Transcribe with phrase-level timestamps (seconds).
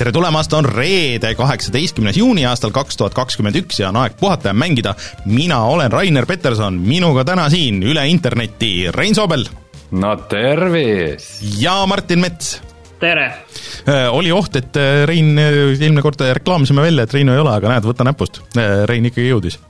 [0.00, 4.48] tere tulemast, on reede, kaheksateistkümnes juuni aastal kaks tuhat kakskümmend üks ja on aeg puhata
[4.48, 4.94] ja mängida.
[5.28, 9.44] mina olen Rainer Peterson, minuga täna siin üle interneti Rein Soobel.
[9.90, 11.28] no tervis!
[11.60, 12.62] ja Martin Mets.
[13.00, 13.26] tere!
[13.84, 17.52] Äh, oli oht, et äh, Rein, äh, eelmine kord reklaamisime välja, et Reinu ei ole,
[17.52, 18.40] aga näed, võta näpust,
[18.88, 19.60] Rein ikkagi jõudis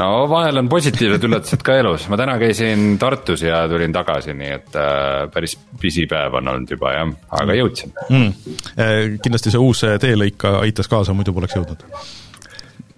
[0.00, 4.50] no vahel on positiivsed üllatused ka elus, ma täna käisin Tartus ja tulin tagasi, nii
[4.56, 7.94] et äh, päris pisipäev on olnud juba jah, aga jõudsin.
[8.08, 8.58] Mm..
[9.22, 11.86] kindlasti see uus teelõik aitas kaasa, muidu poleks jõudnud.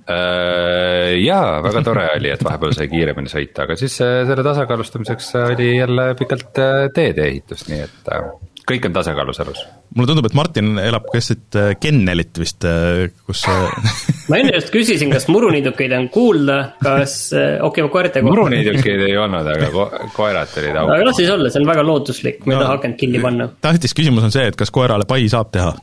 [0.04, 1.14] Äh,.
[1.24, 5.70] jaa, väga tore oli, et vahepeal sai kiiremini sõita, aga siis äh, selle tasakaalustamiseks oli
[5.78, 8.26] jälle pikalt äh, teede ehitus, nii et äh,
[8.68, 9.62] kõik on tasakaalus elus.
[9.94, 13.94] mulle tundub, et Martin elab keset äh, kennelit vist, äh, kus äh,
[14.30, 18.32] ma enne just küsisin, kas muruniidukeid on kuulda, kas, okei okay,, koerte kohta.
[18.32, 20.92] muruniidukeid ei olnud, aga ko koerad olid au.
[20.96, 23.50] aga las siis olla, see on väga lootuslik, ma ei no, taha akent kinni panna.
[23.64, 25.74] tähtis küsimus on see, et kas koerale pai saab teha?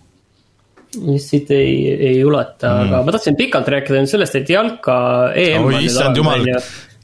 [1.08, 1.76] mis siit ei,
[2.12, 4.96] ei ulata mm., aga ma tahtsin pikalt rääkida nüüd sellest, et jalka
[5.40, 6.44] EM oi, issand jumal,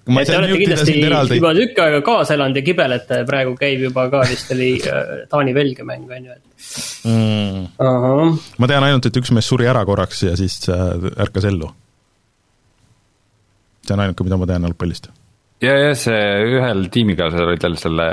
[0.07, 1.39] ma ei saa juhtida sind eraldi.
[1.41, 5.87] juba tükk aega kaasa elanud ja kibelete, praegu käib juba ka vist oli äh, Taani-Belgia
[5.87, 8.39] mäng, on ju, et mm..
[8.57, 11.71] ma tean ainult, et üks mees suri ära korraks ja siis äh, ärkas ellu.
[13.85, 15.11] see on ainuke, mida ma tean jalgpallist
[15.63, 16.17] ja, ja see
[16.57, 18.07] ühel tiimikaaslasel oli tal selle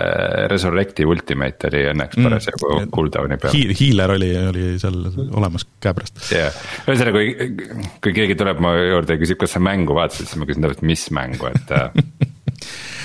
[0.50, 2.28] Resurrecti Ultimate oli õnneks mm.
[2.28, 2.92] parasjagu mm.
[2.95, 3.64] cooldown'i peal Hi.
[3.81, 6.22] Healer oli, oli seal olemas käepärast.
[6.33, 10.41] jah, ühesõnaga kui, kui keegi tuleb mu juurde ja küsib, kas sa mängu vaatasid, siis
[10.41, 11.91] ma küsin täpselt, mis mängu, et äh,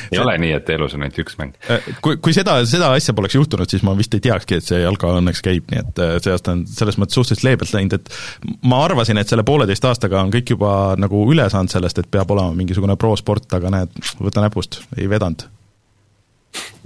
[0.10, 0.24] ei see...
[0.24, 1.58] ole nii, et elus on ainult üks mäng.
[1.70, 4.82] Äh, kui, kui seda, seda asja poleks juhtunud, siis ma vist ei teakski, et see
[4.82, 8.60] jalka õnneks käib, nii et äh, see aasta on selles mõttes suhteliselt leebelt läinud, et
[8.70, 12.32] ma arvasin, et selle pooleteist aastaga on kõik juba nagu üle saanud sellest, et peab
[12.36, 15.48] olema mingisugune pro-sport, aga näed, võta näpust, ei vedanud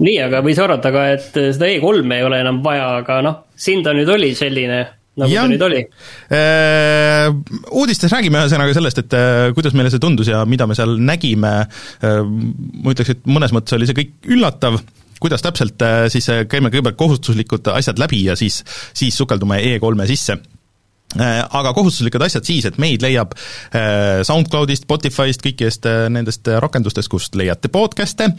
[0.02, 3.84] nii, aga võis arvata ka, et seda E3-e ei ole enam vaja, aga noh, siin
[3.84, 4.82] ta nüüd oli selline
[5.20, 5.82] nagu ja, ta nüüd oli
[6.34, 7.28] äh,.
[7.74, 11.54] Uudistes räägime ühesõnaga sellest, et äh, kuidas meile see tundus ja mida me seal nägime
[11.64, 14.80] äh,, ma ütleks, et mõnes mõttes oli see kõik üllatav,
[15.22, 15.80] kuidas täpselt
[16.12, 18.60] siis käime kõigepealt kohustuslikud asjad läbi ja siis,
[18.96, 20.40] siis sukeldume E3-e sisse
[21.20, 27.38] aga kohustuslikud asjad siis, et meid leiab äh, SoundCloudist, Spotify'st, kõikidest äh, nendest rakendustest, kust
[27.38, 28.30] leiate podcast'e,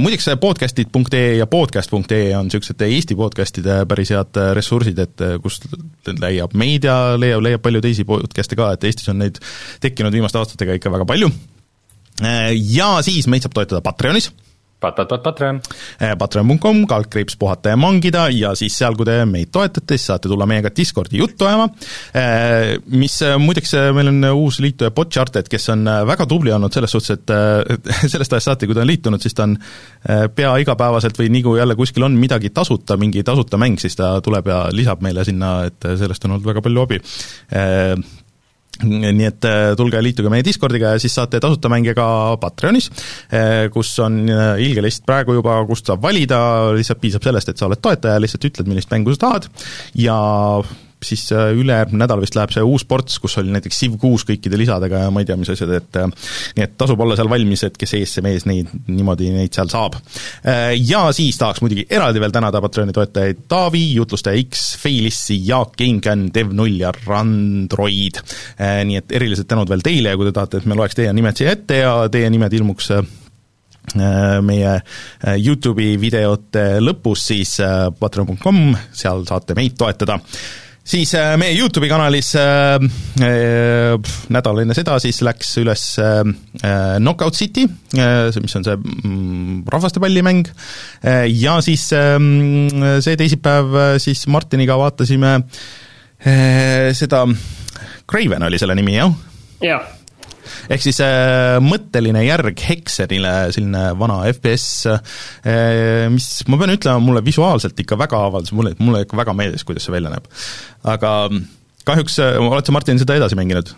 [0.00, 5.68] muideks podcast'id.ee ja podcast.ee on niisugused Eesti podcast'ide päris head ressursid, et kust
[6.20, 9.40] leiab meid ja leiab, leiab palju teisi podcast'e ka, et Eestis on neid
[9.84, 11.30] tekkinud viimaste aastatega ikka väga palju.
[12.70, 14.30] Ja siis meid saab toetada Patreonis
[14.84, 15.60] Patreon.
[16.00, 20.30] Eh, Patreon.com, kaldkriips puhata ja mangida ja siis seal, kui te meid toetate, siis saate
[20.30, 21.68] tulla meiega Discordi juttu ajama,
[22.14, 26.94] eh, mis eh, muideks, meil on uus liituja Botcharted, kes on väga tubli olnud selles
[26.94, 29.56] suhtes, et sellest ajast saati, kui ta on liitunud, siis ta on
[30.34, 34.16] pea igapäevaselt või nii kui jälle kuskil on midagi tasuta, mingi tasuta mäng, siis ta
[34.24, 37.00] tuleb ja lisab meile sinna, et sellest on olnud väga palju abi
[38.82, 42.06] nii et äh, tulge liituge meie Discordiga ja siis saate tasuta mänge ka
[42.42, 42.90] Patreonis,
[43.30, 46.40] äh, kus on äh, ilge list praegu juba, kust saab valida,
[46.76, 49.48] lihtsalt piisab sellest, et sa oled toetaja, lihtsalt ütled, millist mängu sa tahad
[49.98, 50.18] ja
[51.04, 54.58] siis äh, ülejärgmine nädal vist läheb see uus ports, kus oli näiteks Civ kuus kõikide
[54.60, 56.10] lisadega ja ma ei tea, mis asjad, et äh,
[56.56, 59.70] nii et tasub olla seal valmis, et kes ees, see mees neid, niimoodi neid seal
[59.72, 59.98] saab.
[60.42, 65.80] Äh, ja siis tahaks muidugi eraldi veel tänada Patreoni toetajaid Taavi, Jutlustaja X, Feilissi, Jaak
[65.84, 68.22] Eincan, Dev0 ja Randroid.
[68.58, 71.36] Nii et erilised tänud veel teile ja kui te tahate, et me loeks teie nimed
[71.38, 72.90] siia ette ja teie nimed ilmuks
[73.94, 74.70] meie
[75.36, 77.56] Youtube'i videote lõpus, siis
[78.00, 78.60] patreon.com,
[78.96, 80.18] seal saate meid toetada
[80.84, 82.76] siis äh, meie YouTube'i kanalis äh,
[83.24, 86.20] äh, nädal enne seda siis läks üles äh,
[86.60, 87.64] äh Knockout City
[87.96, 90.44] äh,, mis on see mm, rahvastepallimäng
[91.02, 92.20] äh,, ja siis äh,
[93.00, 95.34] see teisipäev äh, siis Martiniga vaatasime
[96.20, 97.24] äh, seda,
[98.10, 99.12] Craven oli selle nimi, jah?
[99.64, 100.03] jah
[100.72, 107.24] ehk siis äh, mõtteline järg Hexenile, selline vana FPS äh,, mis ma pean ütlema, mulle
[107.26, 110.28] visuaalselt ikka väga avaldas, mulle, mulle ikka väga meeldis, kuidas see välja näeb.
[110.94, 111.14] aga
[111.88, 113.74] kahjuks, äh, oled sa, Martin, seda edasi mänginud?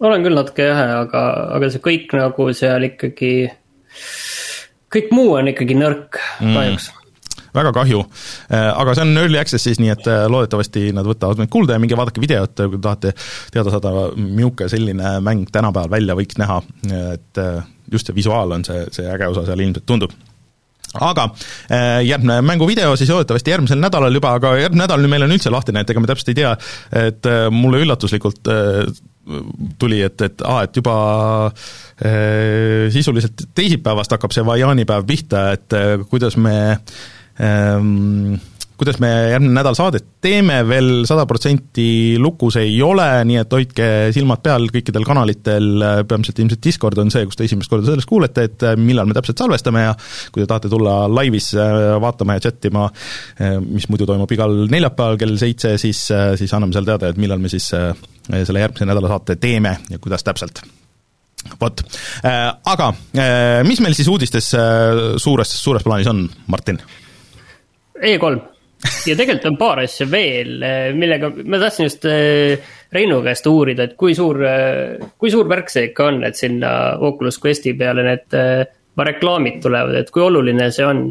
[0.00, 1.26] olen küll natuke jah, aga,
[1.58, 3.34] aga see kõik nagu seal ikkagi,
[4.90, 6.56] kõik muu on ikkagi nõrk mm.
[6.56, 6.99] kahjuks mm
[7.56, 8.04] väga kahju.
[8.50, 11.76] Äh, aga see on early access siis, nii et äh, loodetavasti nad võtavad meid kuulda
[11.76, 13.14] ja minge vaadake videot, kui tahate
[13.54, 16.60] teada saada, milline selline mäng tänapäeval välja võiks näha,
[17.14, 17.62] et äh,
[17.92, 20.14] just see visuaal on see, see äge osa seal ilmselt tundub.
[20.90, 21.28] Aga
[22.02, 25.92] järgmine mänguvideo siis loodetavasti järgmisel nädalal juba, aga järgmine nädal meil on üldse lahtine, et
[25.92, 26.50] ega me täpselt ei tea,
[26.98, 28.50] et mulle üllatuslikult
[29.78, 30.96] tuli, et, et aa, et juba
[32.90, 35.78] sisuliselt teisipäevast hakkab see jaanipäev pihta, et
[36.10, 36.98] kuidas me äh,
[38.80, 43.88] kuidas me järgmine nädal saadet teeme, veel sada protsenti lukus ei ole, nii et hoidke
[44.16, 45.66] silmad peal kõikidel kanalitel,
[46.08, 49.42] peamiselt ilmselt Discord on see, kus te esimest korda sellest kuulete, et millal me täpselt
[49.42, 49.92] salvestame ja
[50.32, 51.50] kui te tahate tulla laivis
[52.00, 52.86] vaatama ja chat ima,
[53.66, 56.00] mis muidu toimub igal neljapäeval kell seitse, siis,
[56.40, 60.24] siis anname seal teada, et millal me siis selle järgmise nädala saate teeme ja kuidas
[60.24, 60.64] täpselt.
[61.60, 61.84] Vot,
[62.24, 62.90] aga
[63.68, 64.50] mis meil siis uudistes
[65.20, 66.80] suures, suures plaanis on, Martin?
[68.00, 68.40] E3
[69.06, 70.62] ja tegelikult on paar asja veel,
[70.96, 72.56] millega ma tahtsin just eh,
[72.92, 76.72] Reinu käest uurida, et kui suur, eh, kui suur värk see ikka on, et sinna
[77.06, 78.64] Oculus Questi peale need eh,
[79.00, 81.06] reklaamid tulevad, et kui oluline see on?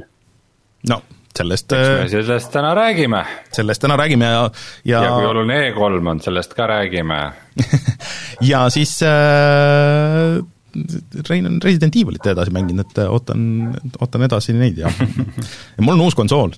[0.90, 1.00] no
[1.40, 1.74] sellest.
[1.78, 3.24] eks me sellest täna räägime.
[3.56, 4.46] sellest täna räägime ja,
[4.84, 5.04] ja.
[5.06, 7.20] ja kui oluline E3 on, sellest ka räägime
[8.52, 10.40] ja siis äh,
[11.30, 13.46] Rein on Resident Evilit edasi mänginud, et ootan,
[14.02, 14.92] ootan edasi neid ja,
[15.78, 16.54] ja mul on uus konsool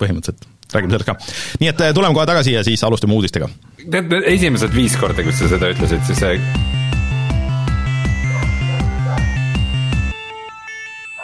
[0.00, 1.16] põhimõtteliselt, räägime sellest ka.
[1.62, 3.50] nii et äh, tuleme kohe tagasi ja siis alustame uudistega.
[3.84, 6.26] tead, esimesed viis korda, kus sa seda ütlesid, siis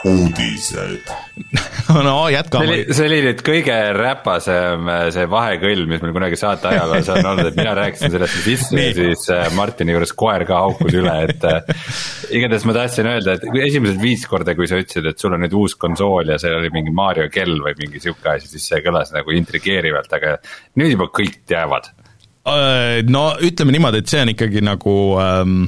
[0.05, 1.11] uudised
[2.07, 2.67] no jätkame.
[2.67, 7.29] see oli, see oli nüüd kõige räpasem see vahekõll, mis meil kunagi saate ajaloos on
[7.31, 11.15] olnud, et mina rääkisin sellest sisse ja siis äh, Martini juures koer ka haukus üle,
[11.29, 11.67] et äh,
[12.37, 15.57] igatahes ma tahtsin öelda, et esimesed viis korda, kui sa ütlesid, et sul on nüüd
[15.59, 19.15] uus konsool ja seal oli mingi Mario kell või mingi sihuke asi, siis see kõlas
[19.15, 20.37] nagu intrigeerivalt, aga
[20.81, 21.91] nüüd juba kõik teavad.
[22.45, 25.65] Äh, no ütleme niimoodi, et see on ikkagi nagu ähm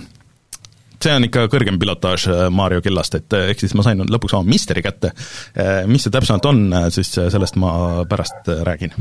[1.03, 4.37] see on ikka kõrgem pilotaaž äh, Mario kellast, et äh, ehk siis ma sain lõpuks
[4.39, 5.13] oma Misteri kätte.
[5.59, 7.71] Äh, mis see täpsemalt on, siis sellest ma
[8.09, 8.95] pärast räägin.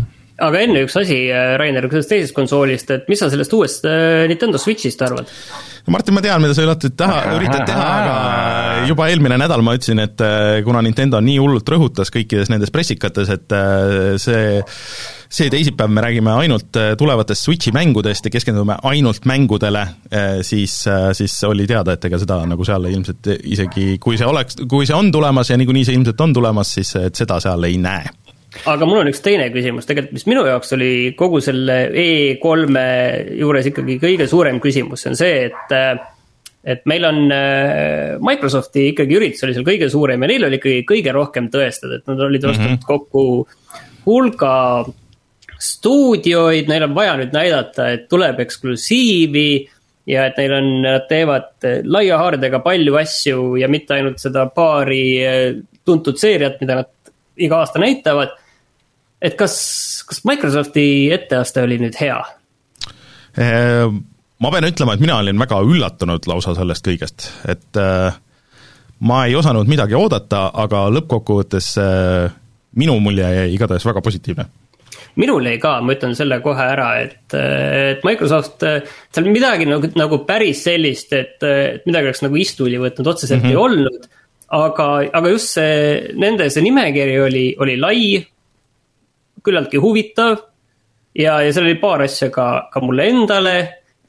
[0.46, 1.18] aga enne üks asi,
[1.60, 3.86] Rainer, sellest teisest konsoolist, et mis sa sellest uuest
[4.28, 5.32] Nintendo Switch'ist arvad?
[5.88, 10.02] Martin, ma tean, mida sa üritad teha, üritad teha, aga juba eelmine nädal ma ütlesin,
[10.04, 10.24] et
[10.66, 13.56] kuna Nintendo nii hullult rõhutas kõikides nendes pressikates, et
[14.20, 14.60] see
[15.30, 20.88] see teisipäev me räägime ainult äh, tulevatest Switchi mängudest ja keskendume ainult mängudele, äh, siis,
[20.88, 24.88] äh, siis oli teada, et ega seda nagu seal ilmselt isegi, kui see oleks, kui
[24.88, 28.10] see on tulemas ja niikuinii see ilmselt on tulemas, siis et seda seal ei näe.
[28.72, 29.84] Aga mul on üks teine küsimus.
[29.84, 32.86] Tegelikult, mis minu jaoks oli kogu selle E3-e
[33.42, 35.74] juures ikkagi kõige suurem küsimus, on see, et
[36.66, 37.20] et meil on
[38.26, 42.08] Microsofti ikkagi üritus oli seal kõige suurem ja neil oli ikkagi kõige rohkem tõestada, et
[42.10, 42.88] nad olid ostnud mm -hmm.
[42.88, 44.54] kokku hulga
[45.66, 49.50] stuudioid, neil on vaja nüüd näidata, et tuleb eksklusiivi
[50.10, 55.04] ja et neil on, nad teevad laia haardega palju asju ja mitte ainult seda paari
[55.26, 55.46] eh,
[55.86, 56.92] tuntud seeriat, mida nad
[57.38, 58.36] iga aasta näitavad.
[59.22, 59.56] et kas,
[60.08, 62.20] kas Microsofti etteaste oli nüüd hea?
[63.36, 63.88] Eh,
[64.40, 68.16] ma pean ütlema, et mina olin väga üllatunud lausa sellest kõigest, et äh,
[69.10, 72.36] ma ei osanud midagi oodata, aga lõppkokkuvõttes äh,
[72.80, 74.48] minu mulje jäi igatahes väga positiivne
[75.22, 78.66] minul jäi ka, ma ütlen selle kohe ära, et, et Microsoft,
[79.16, 83.48] seal midagi nagu, nagu päris sellist, et, et midagi oleks nagu istuli võtnud, otseselt mm
[83.48, 83.52] -hmm.
[83.52, 84.10] ei olnud.
[84.56, 88.26] aga, aga just see, nende see nimekiri oli, oli lai,
[89.44, 90.38] küllaltki huvitav.
[91.16, 93.58] ja, ja seal oli paar asja ka, ka mulle endale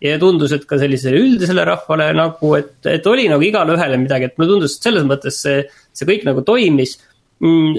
[0.03, 4.25] ja tundus, et ka sellisele üldisele rahvale nagu, et, et oli nagu igale ühele midagi,
[4.25, 6.99] et mulle tundus, et selles mõttes see, see kõik nagu toimis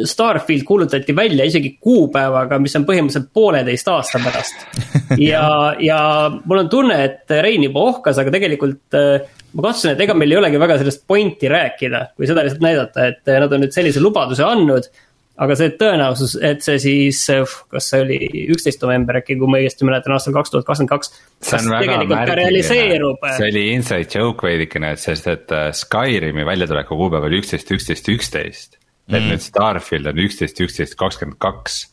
[0.06, 4.68] Starfield kuulutati välja isegi kuupäevaga, mis on põhimõtteliselt pooleteist aasta pärast.
[5.32, 6.02] ja, ja
[6.44, 9.26] mul on tunne, et Rein juba ohkas, aga tegelikult äh,
[9.58, 13.10] ma kahtlusin, et ega meil ei olegi väga sellest pointi rääkida, kui seda lihtsalt näidata,
[13.10, 14.94] et äh, nad on nüüd sellise lubaduse andnud.
[15.38, 18.18] aga see tõenäosus, et see siis, äh, kas see oli
[18.54, 21.16] üksteist november äkki, kui ma õigesti mäletan, aastal kaks tuhat kakskümmend kaks.
[21.50, 23.30] kas tegelikult ka realiseerub?
[23.42, 28.76] see oli inside joke veidikene, sest et Skyrimi väljatuleku kuupäev oli üksteist, üksteist, üksteist
[29.08, 29.30] et mm.
[29.32, 31.86] nüüd Starfield on üksteist, üksteist, kakskümmend kaks.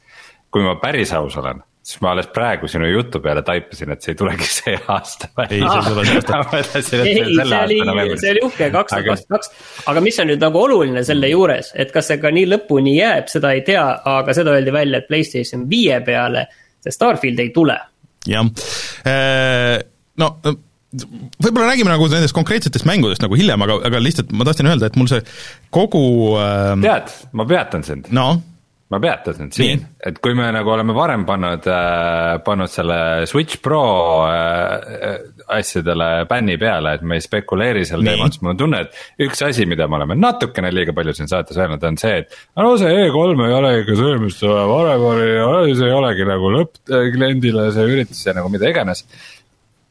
[0.54, 4.12] kui ma päris aus olen, siis ma alles praegu sinu jutu peale taipasin, et see
[4.14, 5.30] ei tulegi see aasta.
[5.48, 6.58] ei, see ei tule see aasta.
[6.58, 9.54] ei, see oli, see oli uhke, kaks tuhat kakskümmend kaks.
[9.92, 13.30] aga mis on nüüd nagu oluline selle juures, et kas see ka nii lõpuni jääb,
[13.32, 16.46] seda ei tea, aga seda öeldi välja, et Playstation viie peale
[16.84, 17.78] see Starfield ei tule.
[18.28, 18.46] jah,
[19.06, 19.78] äh,
[20.20, 20.30] no
[20.94, 24.98] võib-olla räägime nagu nendest konkreetsetest mängudest nagu hiljem, aga, aga lihtsalt ma tahtsin öelda, et
[25.00, 25.22] mul see
[25.74, 26.74] kogu äh...
[26.84, 28.34] tead, ma peatan sind no?.
[28.92, 33.58] ma peatan sind siin, et kui me nagu oleme varem pannud äh,, pannud selle Switch
[33.64, 33.82] Pro
[34.28, 35.16] äh,
[35.56, 39.42] asjadele bänni peale, et me ei spekuleeri seal teemal, siis mul on tunne, et üks
[39.48, 42.92] asi, mida me oleme natukene liiga palju siin saates öelnud, on see, et no see
[43.08, 45.30] E3 ei ole ikka see, mis varem oli,
[45.74, 49.08] see ei olegi nagu lõppkliendile see üritus ja nagu mida iganes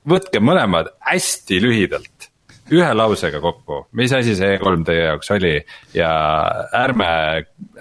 [0.10, 2.30] võtke mõlemad hästi lühidalt.
[2.74, 5.52] ühe lausega kokku, mis asi see E3 teie jaoks oli
[5.94, 6.10] ja
[6.80, 7.08] ärme,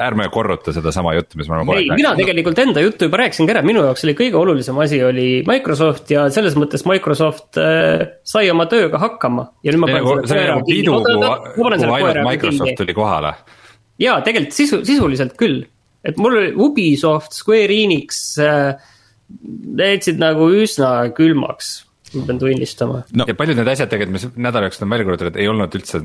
[0.02, 2.00] ärme korruta sedasama juttu, mis me oleme kogu aeg rääkinud.
[2.00, 6.10] mina tegelikult enda juttu juba rääkisin ära, minu jaoks oli kõige olulisem asi oli Microsoft
[6.12, 9.46] ja selles mõttes Microsoft äh, sai oma tööga hakkama.
[9.62, 10.88] ja nüüd ma panen selle koera kinni.
[11.54, 13.32] kui ainult Microsoft tuli kohale.
[14.02, 15.62] jaa, tegelikult sisu, sisuliselt küll,
[16.04, 18.74] et mul oli Ubisoft, Square Enix äh,
[19.78, 21.78] jätsid nagu üsna külmaks
[22.16, 23.02] ma pean tunnistama.
[23.16, 23.26] No..
[23.28, 26.02] ja paljud need asjad tegelikult, mis nädala jooksul on välja kuulutatud, ei olnud üldse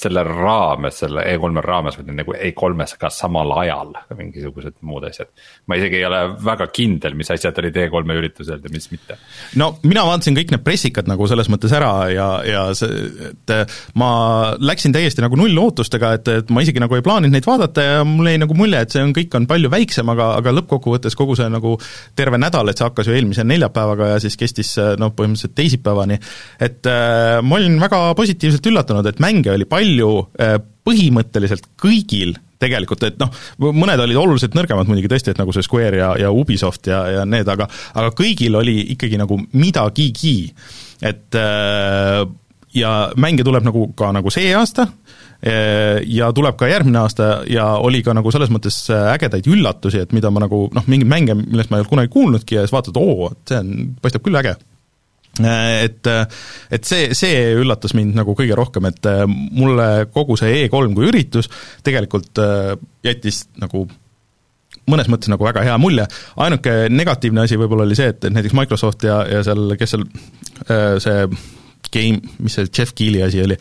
[0.00, 5.30] selle raames, selle E3-e raames, vaid nagu E3-s ka samal ajal mingisugused muud asjad.
[5.70, 9.16] ma isegi ei ole väga kindel, mis asjad olid E3-e üritusel ja mis mitte.
[9.60, 13.54] no mina vaatasin kõik need pressikad nagu selles mõttes ära ja, ja see, et
[14.00, 14.10] ma
[14.58, 18.32] läksin täiesti nagu nullootustega, et, et ma isegi nagu ei plaaninud neid vaadata ja mul
[18.32, 21.46] jäi nagu mulje, et see on, kõik on palju väiksem, aga, aga lõppkokkuvõttes kogu see
[21.52, 21.76] nagu
[22.18, 26.18] terve nädal, et see hakkas ju eelmise neljapäevaga ja siis kestis noh, põhimõtteliselt teisipäevani,
[26.62, 30.10] et äh, ma olin väga positiivselt üllatunud, et mänge oli palju, palju
[30.40, 35.64] äh, põhimõtteliselt kõigil tegelikult, et noh, mõned olid oluliselt nõrgemad muidugi tõesti, et nagu see
[35.66, 40.52] Square ja, ja Ubisoft ja, ja need, aga aga kõigil oli ikkagi nagu midagigi.
[41.04, 42.24] et äh,
[42.74, 44.86] ja mänge tuleb nagu ka nagu see aasta,
[45.44, 50.16] äh, ja tuleb ka järgmine aasta ja oli ka nagu selles mõttes ägedaid üllatusi, et
[50.16, 52.96] mida ma nagu noh, mingeid mänge, millest ma ei olnud kunagi kuulnudki ja siis vaatad,
[53.00, 54.56] oo, et see on, paistab küll äge
[55.42, 56.06] et,
[56.70, 61.10] et see, see üllatas mind nagu kõige rohkem, et äh, mulle kogu see E3 kui
[61.10, 61.50] üritus
[61.86, 62.74] tegelikult äh,
[63.06, 63.86] jättis nagu
[64.90, 66.06] mõnes mõttes nagu väga hea mulje,
[66.44, 70.06] ainuke negatiivne asi võib-olla oli see, et, et näiteks Microsoft ja, ja seal, kes seal
[70.68, 71.28] äh, see
[71.94, 73.58] game, mis see Jeff Keeli asi oli,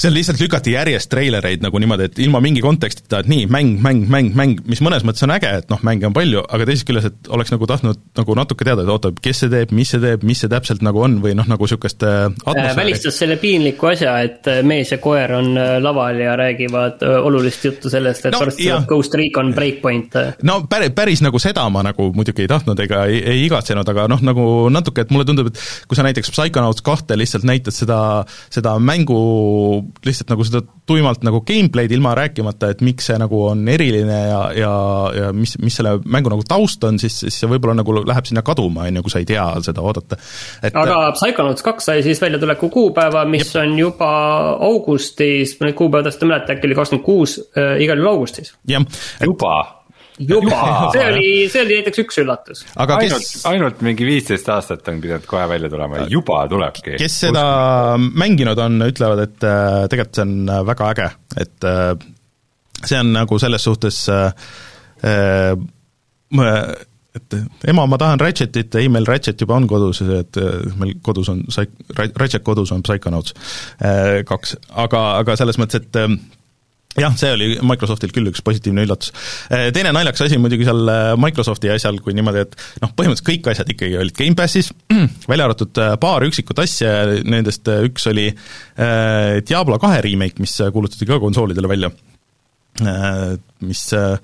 [0.00, 4.06] seal lihtsalt lükati järjest treilereid nagu niimoodi, et ilma mingi kontekstita, et nii, mäng, mäng,
[4.10, 7.10] mäng, mäng, mis mõnes mõttes on äge, et noh, mänge on palju, aga teisest küljest,
[7.10, 10.24] et oleks nagu tahtnud nagu natuke teada, et oota, kes see teeb, mis see teeb,
[10.26, 12.76] mis see täpselt nagu on või noh, nagu niisugust äh, atmosfääri.
[12.78, 17.64] välistas selle piinliku asja, et äh, mees ja koer on äh, laval ja räägivad olulist
[17.68, 20.16] juttu sellest, et no, pärast tuleb Ghost Recon Breakpoint.
[20.48, 24.08] no päris, päris nagu seda ma nagu muidugi ei tahtnud ega ei, ei igatsenud, aga
[24.10, 28.00] noh, nagu natuke, et mulle tundub, et kui sa näiteks Psychonauts kahte lihtsalt näitad seda,
[28.52, 29.20] seda mängu
[30.06, 34.40] lihtsalt nagu seda tuimalt nagu gameplay'd ilma rääkimata, et miks see nagu on eriline ja,
[34.56, 34.74] ja,
[35.16, 38.44] ja mis, mis selle mängu nagu taust on, siis, siis see võib-olla nagu läheb sinna
[38.46, 40.20] kaduma, on ju, kui sa ei tea seda oodata.
[40.70, 43.58] aga Psychonauts kaks sai siis väljatuleku kuupäeva, mis jep.
[43.64, 44.12] on juba
[44.70, 48.54] augustis, ma nüüd kuupäeva täpselt ei mäleta, äkki oli kakskümmend kuus, äh, igal juhul augustis.
[48.68, 48.86] jah.
[49.24, 49.79] juba
[50.28, 52.62] juba, see oli, see oli näiteks üks üllatus.
[52.80, 56.96] aga kes ainult, ainult mingi viisteist aastat on pidanud kohe välja tulema, juba tulebki.
[57.00, 57.44] kes seda
[57.96, 58.16] Usk.
[58.20, 61.10] mänginud on, ütlevad, et äh, tegelikult see on äh, väga äge,
[61.44, 61.92] et äh,
[62.84, 64.02] see on nagu selles suhtes
[67.10, 67.34] et
[67.72, 70.36] ema, ma tahan Ratchetit, ei meil Ratchet juba on kodus, et
[70.78, 71.40] meil kodus on,
[71.96, 73.34] Ratchet kodus on Psychonauts
[74.28, 76.39] kaks, aga, aga selles mõttes, et
[76.98, 79.12] jah, see oli Microsoftilt küll üks positiivne üllatus.
[79.52, 83.50] Eh, teine naljakas asi muidugi seal eh, Microsofti asjal, kui niimoodi, et noh, põhimõtteliselt kõik
[83.52, 84.72] asjad ikkagi olid Gamepassis,
[85.30, 86.94] välja arvatud eh, paar üksikut asja,
[87.24, 88.30] nendest üks oli
[88.80, 91.90] Diablo kahe remake, mis kuulutati ka konsoolidele välja,
[93.66, 94.16] mis Äh,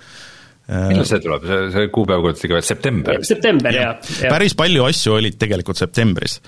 [0.67, 3.19] millal see tuleb, see, see kuupäev kuulutati ka veel september?
[3.27, 4.31] september, jaa ja..
[4.33, 6.41] päris palju asju olid tegelikult septembris,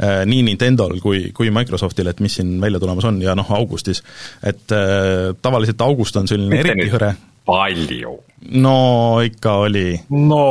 [0.00, 4.00] äh, nii Nintendo'l kui, kui Microsoftil, et mis siin välja tulemas on ja noh, augustis.
[4.40, 7.12] et äh, tavaliselt august on selline Mitte eriti hõre.
[7.46, 8.14] palju?
[8.64, 8.78] no
[9.26, 9.90] ikka oli.
[10.24, 10.46] no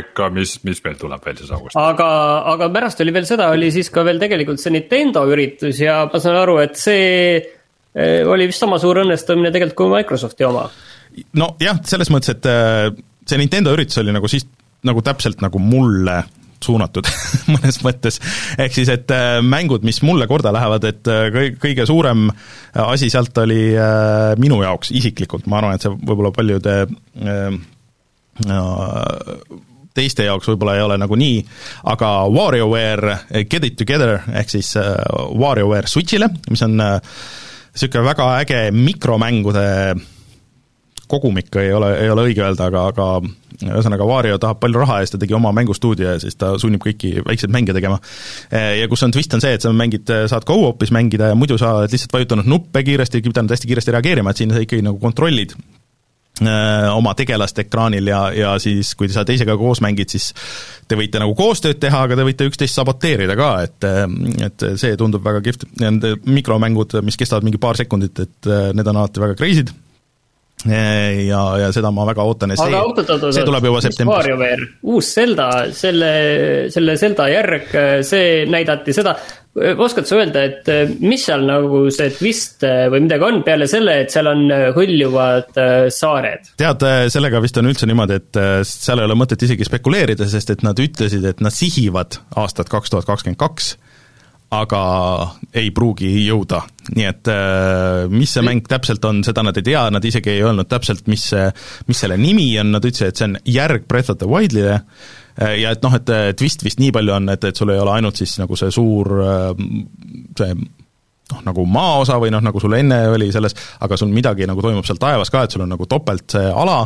[0.00, 1.76] ikka, mis, mis meil tuleb veel siis augustis?
[1.84, 2.08] aga,
[2.54, 6.22] aga pärast oli veel seda, oli siis ka veel tegelikult see Nintendo üritus ja ma
[6.22, 7.44] saan aru, et see
[8.24, 10.64] oli vist sama suur õnnestumine tegelikult kui Microsofti oma
[11.38, 12.88] nojah, selles mõttes, et äh,
[13.28, 14.46] see Nintendo üritus oli nagu siis
[14.84, 16.22] nagu täpselt nagu mulle
[16.64, 17.08] suunatud
[17.54, 18.20] mõnes mõttes.
[18.60, 22.26] ehk siis, et äh, mängud, mis mulle korda lähevad, et äh, kõi-, kõige suurem
[22.84, 23.76] asi sealt oli
[24.40, 26.72] minu jaoks isiklikult, ma arvan, et see võib-olla paljude
[29.94, 31.36] teiste jaoks võib-olla ei ole nagu nii,
[31.92, 39.68] aga WarioWare Get It Together ehk siis WarioWare Switch'ile, mis on niisugune väga äge mikromängude
[41.10, 43.08] kogumik ei ole, ei ole õige öelda, aga, aga
[43.62, 47.52] ühesõnaga, Vario tahab palju raha ja tegi oma mängustuudio ja siis ta sunnib kõiki väikseid
[47.54, 48.00] mänge tegema.
[48.50, 51.76] Ja kus on twist, on see, et sa mängid, saad go-op'is mängida ja muidu sa
[51.80, 55.54] oled lihtsalt vajutanud nuppe kiiresti, pidanud hästi kiiresti reageerima, et siin sa ikkagi nagu kontrollid
[55.54, 60.32] äh, oma tegelast ekraanil ja, ja siis, kui sa teisega koos mängid, siis
[60.90, 63.88] te võite nagu koostööd teha, aga te võite üksteist saboteerida ka, et
[64.50, 65.68] et see tundub väga kihvt.
[65.84, 69.74] Need mikromängud, mis kestavad mingi paar sekundit, et need on alati väga crazy'd
[70.64, 72.80] ja, ja seda ma väga ootan ja see,
[73.36, 74.66] see tuleb juba septembris.
[74.82, 76.10] uus Zelda, selle,
[76.72, 77.72] selle Zelda järg,
[78.06, 79.16] see näidati seda,
[79.84, 83.68] oskad sa öelda, et äh, mis seal nagu see twist äh, või midagi on peale
[83.70, 84.44] selle, et seal on
[84.76, 85.60] hõljuvad
[85.94, 86.52] saared?
[86.60, 90.64] tead, sellega vist on üldse niimoodi, et seal ei ole mõtet isegi spekuleerida, sest et
[90.66, 93.74] nad ütlesid, et nad sihivad aastat kaks tuhat kakskümmend kaks,
[94.52, 94.80] aga
[95.56, 96.60] ei pruugi jõuda,
[96.94, 97.30] nii et
[98.12, 101.24] mis see mäng täpselt on, seda nad ei tea, nad isegi ei öelnud täpselt, mis
[101.32, 101.48] see,
[101.88, 104.76] mis selle nimi on, nad ütlesid, et see on järg Breath of the Wildile,
[105.34, 107.96] Äh, ja et noh, et twist vist nii palju on, et, et sul ei ole
[107.96, 109.64] ainult siis nagu see suur äh,
[110.38, 110.54] see
[111.32, 114.86] noh, nagu maaosa või noh, nagu sul enne oli selles, aga sul midagi nagu toimub
[114.86, 116.80] seal taevas ka, et sul on nagu topelt see ala.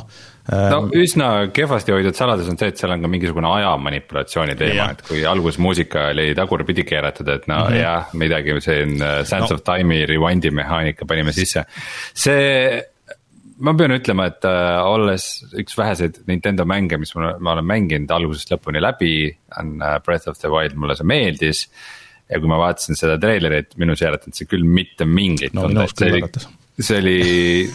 [0.49, 4.59] Äh, no üsna kehvasti hoitud saladus on see, et seal on ka mingisugune aja manipulatsiooni
[4.59, 7.81] teema, et kui alguses muusika oli tagurpidi keeratud, et no mm -hmm.
[7.83, 9.57] jah, midagi siin Sands no.
[9.57, 11.65] of Time'i rewind'i mehaanika panime sisse.
[12.15, 12.83] see
[13.59, 15.29] ma pean ütlema, et äh, olles
[15.59, 19.15] üks väheseid Nintendo mänge, mis ma, ma olen mänginud algusest lõpuni läbi,
[19.59, 21.65] on äh, Breath of the Wild, mulle see meeldis.
[22.29, 25.87] Ja kui ma vaatasin seda treilerit, minus ei äratanud see küll mitte mingit no, tunde,
[25.89, 27.17] et see oli, see oli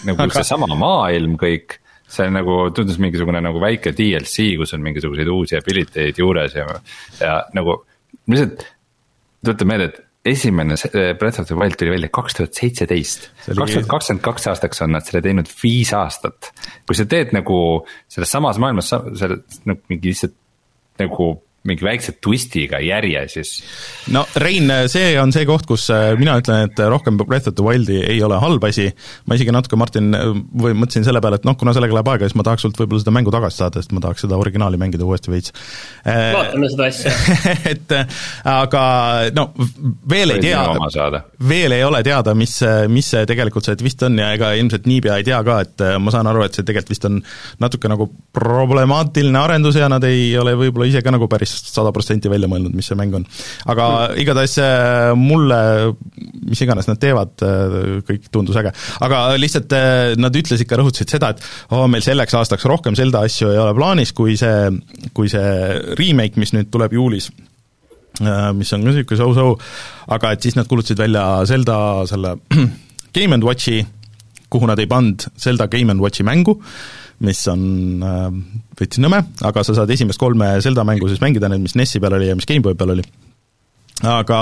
[0.09, 0.37] nagu Aga...
[0.39, 1.79] seesama maailm kõik
[2.13, 6.67] see nagu tundus mingisugune nagu väike DLC, kus on mingisuguseid uusi ability eid juures ja,
[7.19, 7.79] ja nagu
[8.29, 8.65] lihtsalt
[9.43, 10.01] tuletan meelde, et
[10.33, 13.29] esimene eh, Breath of the Wild tuli välja kaks tuhat seitseteist.
[13.47, 16.53] kaks tuhat kakskümmend kaks aastaks on nad selle teinud viis aastat.
[16.87, 17.57] kui sa teed nagu
[18.07, 20.37] selles samas maailmas, selle nagu mingi lihtsalt
[21.01, 21.33] nagu
[21.67, 23.51] mingi väikse twistiga järje siis.
[24.11, 27.63] no Rein, see on see koht, kus äh, mina ütlen, et rohkem Breath of the
[27.63, 28.89] Wildi ei ole halb asi,
[29.29, 30.11] ma isegi natuke, Martin,
[30.59, 33.03] või mõtlesin selle peale, et noh, kuna sellega läheb aega, siis ma tahaks sult võib-olla
[33.05, 35.53] seda mängu tagasi saada, sest ma tahaks seda originaali mängida uuesti veits.
[36.03, 37.15] Äh, vaatame seda asja
[37.73, 37.95] et
[38.49, 38.83] aga
[39.37, 39.47] no
[40.09, 42.57] veel ei tea, veel ei ole teada, mis,
[42.91, 45.95] mis see tegelikult see twist on ja ega ilmselt niipea ei tea ka, et äh,
[46.01, 47.23] ma saan aru, et see tegelikult vist on
[47.63, 52.31] natuke nagu problemaatiline arendus ja nad ei ole võib-olla ise ka nagu päris sada protsenti
[52.31, 53.25] välja mõelnud, mis see mäng on.
[53.69, 53.87] aga
[54.19, 55.59] igatahes äh, mulle,
[56.49, 58.73] mis iganes nad teevad, äh, kõik tundus äge.
[59.05, 62.97] aga lihtsalt äh, nad ütlesid ka, rõhutasid seda, et oo oh,, meil selleks aastaks rohkem
[62.99, 64.69] Zelda asju ei ole plaanis, kui see,
[65.15, 67.31] kui see remake, mis nüüd tuleb juulis
[68.53, 69.45] mis on ka niisugune so-so,
[70.13, 72.35] aga et siis nad kuulutasid välja Zelda selle
[73.15, 73.79] Game and Watchi,
[74.53, 76.59] kuhu nad ei pannud Zelda Game and Watchi mängu,
[77.23, 77.65] mis on
[78.03, 78.29] äh,
[78.79, 82.17] veits nõme, aga sa saad esimest kolme Zelda mängu siis mängida, need, mis NES-i peal
[82.19, 83.05] oli ja mis GameBoy peal oli.
[84.09, 84.39] aga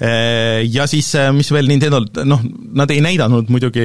[0.00, 2.42] äh, ja siis, äh, mis veel Nintendo, noh,
[2.76, 3.84] nad ei näidanud muidugi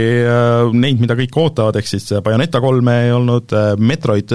[0.73, 4.33] neid, mida kõik ootavad, ehk siis Bayoneta kolme ei olnud, Metroid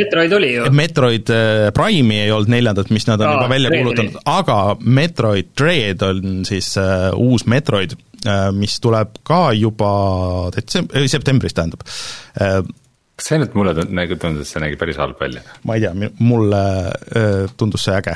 [0.00, 0.66] Metroid oli ju.
[0.74, 1.30] Metroid
[1.76, 6.42] Prime'i ei olnud neljandat, mis nad on Aa, juba välja kuulutanud, aga Metroid Dread on
[6.48, 6.74] siis
[7.14, 8.05] uus Metroid Äh,
[8.56, 9.92] mis tuleb ka juba
[10.50, 11.84] äh, septembris, tähendab.
[12.40, 12.60] Äh,
[13.16, 15.40] kas see ainult mulle nagu tundus, see nägi päris halb välja?
[15.64, 16.62] ma ei tea, mulle
[17.56, 18.12] tundus see äge.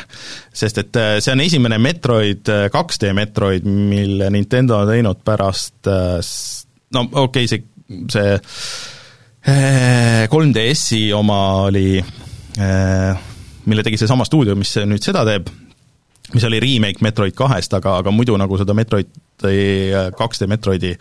[0.63, 7.49] sest et see on esimene Metroid, 2D Metroid, mille Nintendo on teinud pärast no okei
[7.49, 7.65] okay,, see,
[8.13, 8.37] see
[10.29, 11.97] 3DS-i oma oli,
[13.65, 15.49] mille tegi seesama stuudio, mis nüüd seda teeb,
[16.35, 20.93] mis oli remake Metroid kahest, aga, aga muidu nagu seda Metroid 2D Metroidi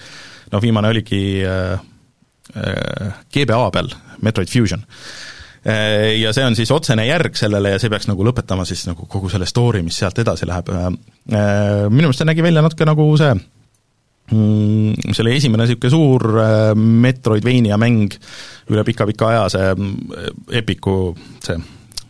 [0.52, 1.74] noh, viimane oligi äh,
[2.56, 4.86] äh, GBA peal, Metroid Fusion
[5.66, 6.16] äh,.
[6.20, 9.30] Ja see on siis otsene järg sellele ja see peaks nagu lõpetama siis nagu kogu
[9.30, 10.92] selle story, mis sealt edasi läheb äh,.
[11.30, 13.34] Minu meelest see nägi välja natuke nagu see
[14.32, 18.16] mm, see oli esimene niisugune suur äh, Metroidvania mäng
[18.70, 20.96] üle pika-pika aja, see äh, Epiku
[21.44, 21.60] see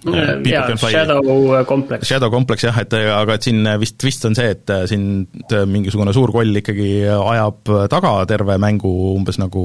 [0.05, 2.07] jaa, Shadow Complex.
[2.07, 5.25] Shadow Complex jah, et aga et siin vist twist on see, et siin
[5.67, 9.63] mingisugune suur koll ikkagi ajab taga terve mängu, umbes nagu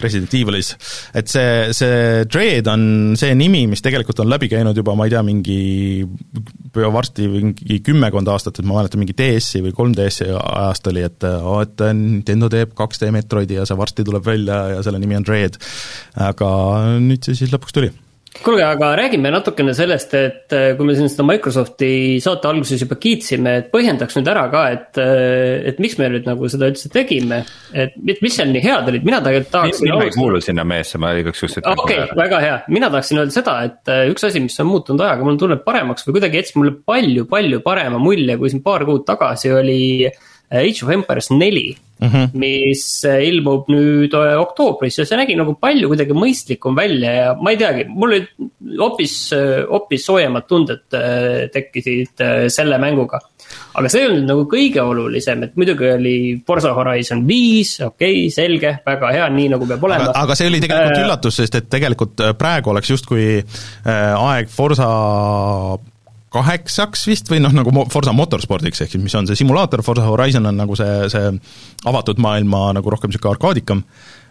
[0.00, 0.72] Resident Evilis.
[1.14, 5.14] et see, see Dread on see nimi, mis tegelikult on läbi käinud juba, ma ei
[5.14, 5.60] tea, mingi
[6.76, 11.60] varsti mingi kümmekond aastat, et ma mäletan, mingi DS-i või 3DS-i ajast oli, et oo,
[11.64, 15.60] et Nintendo teeb 2D Metroidi ja see varsti tuleb välja ja selle nimi on Dread.
[16.26, 16.48] aga
[17.02, 17.92] nüüd see siis lõpuks tuli
[18.44, 21.88] kuulge, aga räägime natukene sellest, et äh, kui me siin seda Microsofti
[22.22, 26.28] saate alguses juba kiitsime, et põhjendaks nüüd ära ka, et, äh, et miks me nüüd
[26.28, 27.42] nagu seda üldse tegime.
[27.76, 29.88] et mis seal nii head olid, mina tegelikult tahaksin.
[29.90, 31.82] mina ei kuulu sinna meesse, ma igaks juhuks ütlen.
[31.82, 35.04] okei okay,, väga hea, mina tahaksin öelda seda, et äh, üks asi, mis on muutunud
[35.06, 39.06] ajaga, mul tunneb paremaks või kuidagi jättis mulle palju-palju parema mulje, kui siin paar kuud
[39.08, 39.80] tagasi oli
[40.50, 42.28] Age of Empires neli mm, -hmm.
[42.34, 47.30] mis äh, ilmub nüüd äh, oktoobris ja see nägi nagu palju kuidagi mõistlikum välja ja
[47.40, 48.28] ma ei teagi, mul olid
[48.80, 50.84] hoopis, äh, hoopis soojemad tunded
[51.52, 53.20] tekkisid selle mänguga.
[53.78, 58.30] aga see ei olnud nagu kõige olulisem, et muidugi oli Forza Horizon viis, okei okay,,
[58.34, 60.12] selge, väga hea, nii nagu peab olema.
[60.14, 63.28] aga see oli tegelikult äh, üllatus, sest et tegelikult praegu oleks justkui
[63.86, 64.90] aeg Forza
[66.36, 70.52] kaheksaks vist või noh, nagu Forsa Motorspordiks, ehk siis mis on see simulaator, Forsa Horizon
[70.52, 71.32] on nagu see, see
[71.88, 73.82] avatud maailma nagu rohkem niisugune arkaadikam,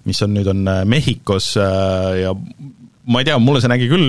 [0.05, 2.35] mis on nüüd, on äh, Mehhikos äh, ja
[3.05, 4.05] ma ei tea, mulle see nägi küll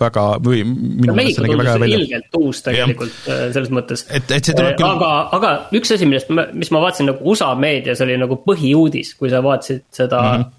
[0.00, 1.98] väga või minu meelest see nägi väga hea välja.
[2.00, 4.04] ilgelt uus tegelikult äh, selles mõttes.
[4.08, 7.32] et, et see tuleb küll aga, aga üks asi, millest ma, mis ma vaatasin nagu
[7.32, 10.56] USA meedias oli nagu põhiuudis, kui sa vaatasid seda mm -hmm.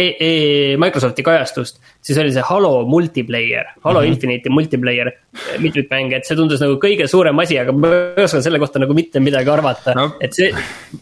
[0.00, 4.12] e e Microsofti kajastust, siis oli see Halo multiplayer, Halo mm -hmm.
[4.12, 8.40] Infinite'i multiplayer eh, mitmikmäng, et see tundus nagu kõige suurem asi, aga ma ei oska
[8.42, 10.06] selle kohta nagu mitte midagi arvata No.
[10.06, 10.52] no., et see,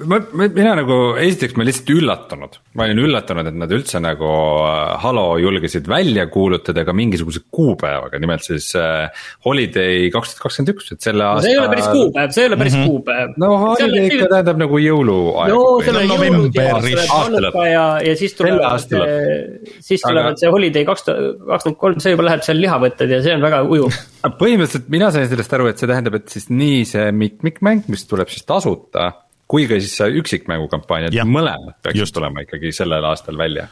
[0.05, 4.31] ma, ma, mina nagu esiteks ma lihtsalt üllatunud, ma olin üllatunud, et nad üldse nagu
[4.67, 9.09] äh, Halo julgesid välja kuulutada ka mingisuguse kuupäevaga, nimelt siis äh,
[9.45, 11.47] Holiday kaks tuhat kakskümmend üks, et selle aasta.
[11.47, 12.89] see ei ole päris kuupäev, see ei ole päris mm -hmm.
[12.89, 13.35] kuupäev.
[13.37, 18.35] no Holiday ikka tähendab nagu jõuluaeg no seal on No jõulud ja ja, ja siis
[18.35, 23.15] tulevad lõpp., siis tulevad see Holiday kaks tuhat kakskümmend kolm, see juba läheb seal lihavõtted
[23.15, 24.01] ja see on väga ujuv.
[24.43, 28.33] põhimõtteliselt mina sain sellest aru, et see tähendab, et siis nii see mitmikmäng, mis tuleb
[28.33, 29.11] siis tasuta,
[29.49, 32.17] kui ka siis see üksikmängukampaania, et mõlemad peaksid Just.
[32.17, 33.69] tulema ikkagi sellel aastal välja.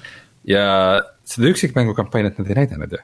[0.46, 0.64] Ja
[1.26, 3.00] seda üksikmängukampaaniat nad ei näidanud ju.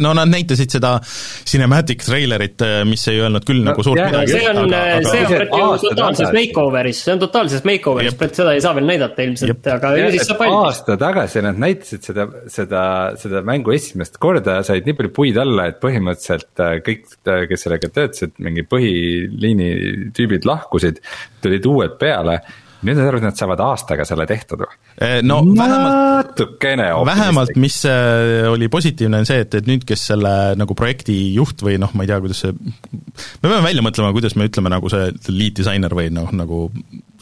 [0.00, 4.32] no nad näitasid seda cinematic trailerit, mis ei öelnud küll No nagu suurt jah, midagi.
[4.32, 8.64] see on, see on see ju aasta totaalses makeover'is, see on totaalses makeover'is, seda ei
[8.64, 10.58] saa veel näidata ilmselt, aga ju siis saab valmis.
[10.70, 12.82] aasta tagasi nad näitasid seda, seda,
[13.20, 17.08] seda mängu esimest korda, said nii palju puid alla, et põhimõtteliselt äh, kõik,
[17.50, 19.72] kes sellega töötasid, mingi põhiliini
[20.16, 21.04] tüübid lahkusid,
[21.44, 22.40] tulid uued peale.
[22.86, 24.78] Nüüd nad arvavad, et nad saavad aastaga selle tehtud või?
[24.96, 26.88] Eh, no vähemalt natukene.
[27.06, 31.62] vähemalt, mis äh, oli positiivne, on see, et, et nüüd, kes selle nagu projekti juht
[31.66, 34.90] või noh, ma ei tea, kuidas see, me peame välja mõtlema, kuidas me ütleme nagu
[34.92, 36.66] see lead disainer või noh, nagu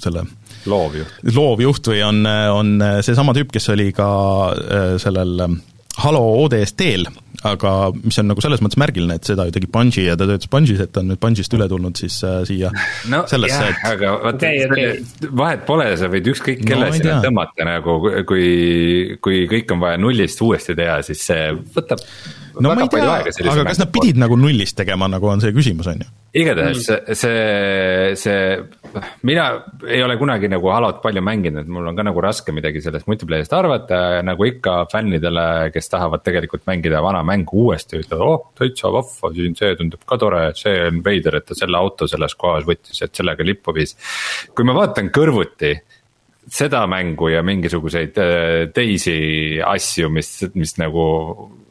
[0.03, 0.27] selle
[0.71, 1.21] loovjuht.
[1.35, 2.25] loovjuht või on,
[2.55, 2.75] on
[3.05, 4.09] seesama tüüp, kes oli ka
[4.55, 5.61] äh, sellel ähm,
[5.95, 7.07] Halo ODST-l,
[7.47, 10.51] aga mis on nagu selles mõttes märgiline, et seda ju tegi Bungi ja ta töötas
[10.51, 12.71] Bungis, et ta on nüüd Bungist üle tulnud siis äh, siia
[13.13, 14.65] no sellesse, et aga vaata okei.
[14.67, 18.49] okay,, vahet pole, sa võid ükskõik No kelle ei sinna tõmmata nagu, kui,
[19.23, 22.03] kui kõik on vaja nullist uuesti teha, siis see võtab
[22.59, 25.91] no ma ei tea aga kas nad pidid nagu nullist tegema, nagu on see küsimus,
[25.93, 26.11] on ju?
[26.43, 28.41] igatahes see, see, see,
[29.23, 29.47] mina
[29.89, 33.57] ei ole kunagi nagu Halot palju mänginud, mul on ka nagu raske midagi sellest multiplayer'ist
[33.57, 39.33] arvata, nagu ikka fännidele, kes tahavad tegelikult mängida vana mängu uuesti, ütlevad oh täitsa vahva,
[39.35, 43.03] siin see tundub ka tore, see on veider, et ta selle auto selles kohas võttis,
[43.05, 43.97] et sellega lippu viis.
[44.55, 45.75] kui ma vaatan kõrvuti
[46.51, 51.05] seda mängu ja mingisuguseid äh, teisi asju, mis, mis nagu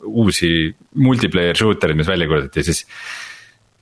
[0.03, 0.49] uusi
[0.99, 2.83] multiplayer shooter'id, mis välja kuulutati, siis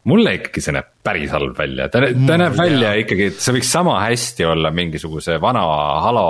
[0.10, 3.72] mulle ikkagi see näeb päris halb välja, ta, ta näeb välja ikkagi, et see võiks
[3.74, 5.64] sama hästi olla mingisuguse vana
[6.06, 6.26] Halo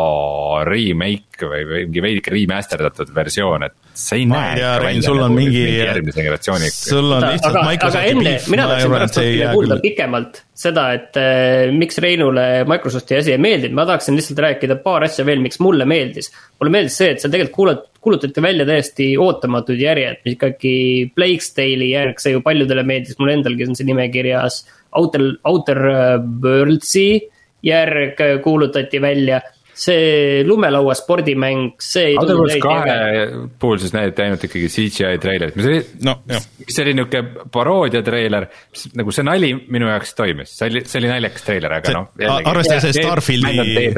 [0.67, 5.19] remake või, või mingi veidike remasterdatud versioon, et see ei ma näe ikka välja sul
[5.19, 6.71] on nagu mingi järgmise generatsiooni.
[6.75, 9.86] sul on lihtsalt aga, aga Microsofti enne, piif, mina tahtsin pärast natukene kuulda küll.
[9.89, 15.07] pikemalt seda, et äh, miks Reinule Microsofti asi ei meeldinud, ma tahaksin lihtsalt rääkida paar
[15.07, 16.31] asja veel, miks mulle meeldis.
[16.62, 20.75] mulle meeldis see, et seal tegelikult kuulat-, kuulutati välja täiesti ootamatud järjed, mis ikkagi
[21.17, 24.63] Blake's Tale'i järg, see ju paljudele meeldis, mul endalgi on see nimekirjas.
[24.97, 25.80] Outer, Outer
[26.43, 27.10] Worlds'i
[27.63, 29.41] järg kuulutati välja,
[29.82, 32.95] see lumelaua spordimäng, see ei Outer Worlds kahe
[33.62, 36.15] puhul siis näidati ainult ikkagi CGI treilerit, mis oli no
[36.67, 37.21] see oli niuke
[37.54, 38.49] paroodia treiler,
[38.99, 42.41] nagu see nali minu jaoks toimis, see oli, see oli naljakas treiler, aga See- noh.
[42.51, 43.95] arvestades see Starfieldi-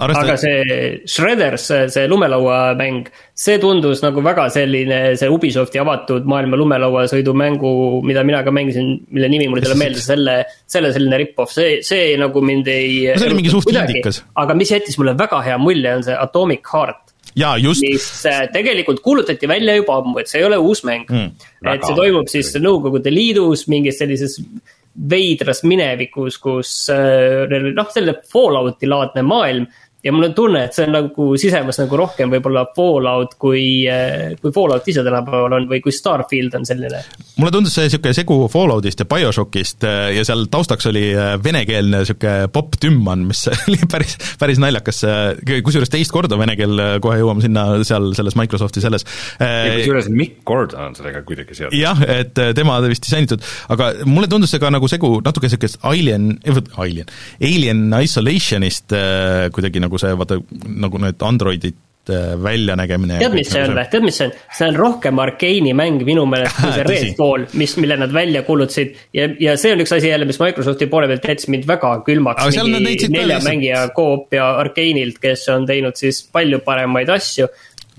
[0.00, 3.04] aga see Shredders, see lumelauamäng,
[3.42, 7.72] see tundus nagu väga selline see Ubisofti avatud maailma lumelauasõidumängu,
[8.06, 10.36] mida mina ka mängisin, mille nimi mul ei tule meelde, selle,
[10.70, 12.92] selle selline rip-off, see, see nagu mind ei.
[13.16, 14.22] See oli mingi suht indikas.
[14.38, 18.44] aga mis jättis mulle väga hea mulje, on see Atomic Heart, jaa, just, mis äh,
[18.52, 21.32] tegelikult kuulutati välja juba ammu, et see ei ole uus mäng Mm,
[21.72, 24.38] et see toimub siis Nõukogude Liidus mingis sellises
[24.92, 29.66] veidras minevikus, kus äh, noh, selline Fallouti laadne maailm.
[30.04, 33.84] Ja mul on tunne, et see on nagu sisemas nagu rohkem võib-olla Fallout kui,
[34.42, 37.02] kui Fallout ise tänapäeval on või kui Starfield on selline.
[37.36, 42.02] mulle tundus see niisugune segu Falloutist ja BioShockist äh, ja seal taustaks oli äh, venekeelne
[42.02, 45.04] niisugune popp-tümman, mis oli päris, päris naljakas,
[45.64, 49.06] kusjuures teist korda vene keel, kohe jõuame sinna seal selles Microsofti selles.
[49.38, 51.78] kusjuures Mikk Gordon on sellega kuidagi seotud.
[51.78, 56.32] jah, et tema vist disainitud, aga mulle tundus see ka nagu segu natuke niisugust Alien,
[56.82, 58.94] Alien, Alien Isolationist
[59.54, 60.38] kuidagi nagu see, vaata
[60.82, 61.76] nagu need Androidid
[62.10, 63.18] äh, väljanägemine.
[63.20, 64.36] tead, mis see on või, tead, mis see on?
[64.58, 66.86] see on rohkem Arkeeni mäng minu meelest kui see.
[66.88, 68.94] Redfall, mis, mille nad välja kuulutasid.
[69.16, 72.56] ja, ja see on üks asi jälle, mis Microsofti poole pealt jättis mind väga külmaks
[73.12, 77.46] nelja mängija Coop ja Arkeenilt, kes on teinud siis palju paremaid asju.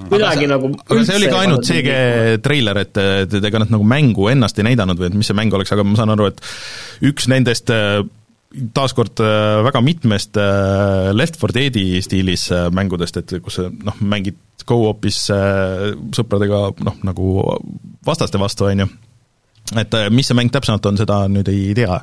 [0.10, 4.28] kuidagi nagu aga see oli ka ainult mingit- treiler, et, et ega nad nagu mängu
[4.32, 6.42] ennast ei näidanud või et mis see mäng oleks, aga ma saan aru, et
[7.12, 8.02] üks nendest äh,
[8.74, 14.38] taaskord äh, väga mitmest äh, Left 4 Deadi stiilis äh, mängudest, et kus noh, mängid
[14.70, 15.26] go-op'is
[16.16, 17.32] sõpradega noh, nagu
[18.06, 18.88] vastaste vastu, on ju.
[19.82, 21.98] et mis see mäng täpsemalt on, seda nüüd ei tea.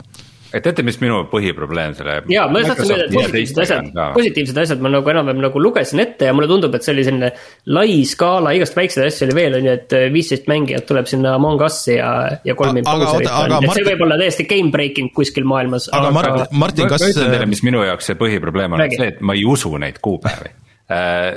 [0.52, 2.16] Et teate, mis minu põhiprobleem selle.
[2.32, 6.28] jaa, ma tahtsin öelda, et positiivsed asjad, positiivsed asjad ma nagu enam-vähem nagu lugesin ette
[6.30, 7.32] ja mulle tundub, et see oli selline
[7.76, 11.62] lai skaala, igast väikseid asju oli veel, on ju, et viisteist mängijat tuleb sinna Among
[11.66, 12.10] Us'i ja,
[12.44, 15.88] ja kolm imposerit on, et Martin- see võib olla täiesti game breaking kuskil maailmas.
[15.92, 19.00] aga Mart- Martin, ma, kas ma ütlen teile, mis minu jaoks see põhiprobleem on Räägi.
[19.00, 20.56] see, et ma ei usu neid kuupäevi.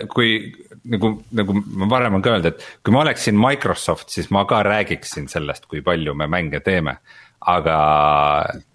[0.10, 0.30] kui
[0.90, 4.64] nagu, nagu ma varem olen ka öelnud, et kui ma oleksin Microsoft, siis ma ka
[4.66, 6.98] räägiksin sellest, kui palju me mänge teeme.
[7.48, 7.78] Aga,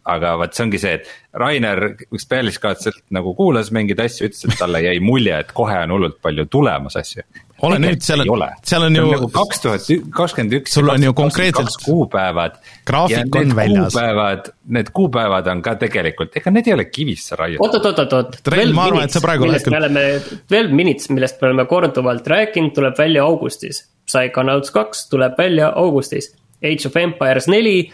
[0.08, 4.58] aga vot see ongi see, et Rainer üks pealiskaudselt nagu kuulas mingeid asju, ütles, et
[4.60, 7.22] talle jäi mulje, et kohe on hullult palju tulemas asju.
[7.66, 10.72] Ole nüüd, seal on- seal on ju- nagu kaks tuhat kakskümmend üks.
[10.76, 12.58] Sul on ju konkreetselt kuupäevad.
[12.86, 13.92] graafik ja on väljas.
[13.92, 17.66] kuupäevad, need kuupäevad on ka tegelikult, ega need ei ole kivisse raiutud.
[17.66, 18.36] oot, oot, oot, oot.
[18.44, 22.26] Trell, ma arvan, et sa praegu millest me oleme, Twelve Minutes, millest me oleme korduvalt
[22.26, 23.88] rääkinud, tuleb välja augustis.
[24.06, 26.30] Psychonauts kaks tuleb välja augustis.
[26.62, 27.90] Age of Empires neli,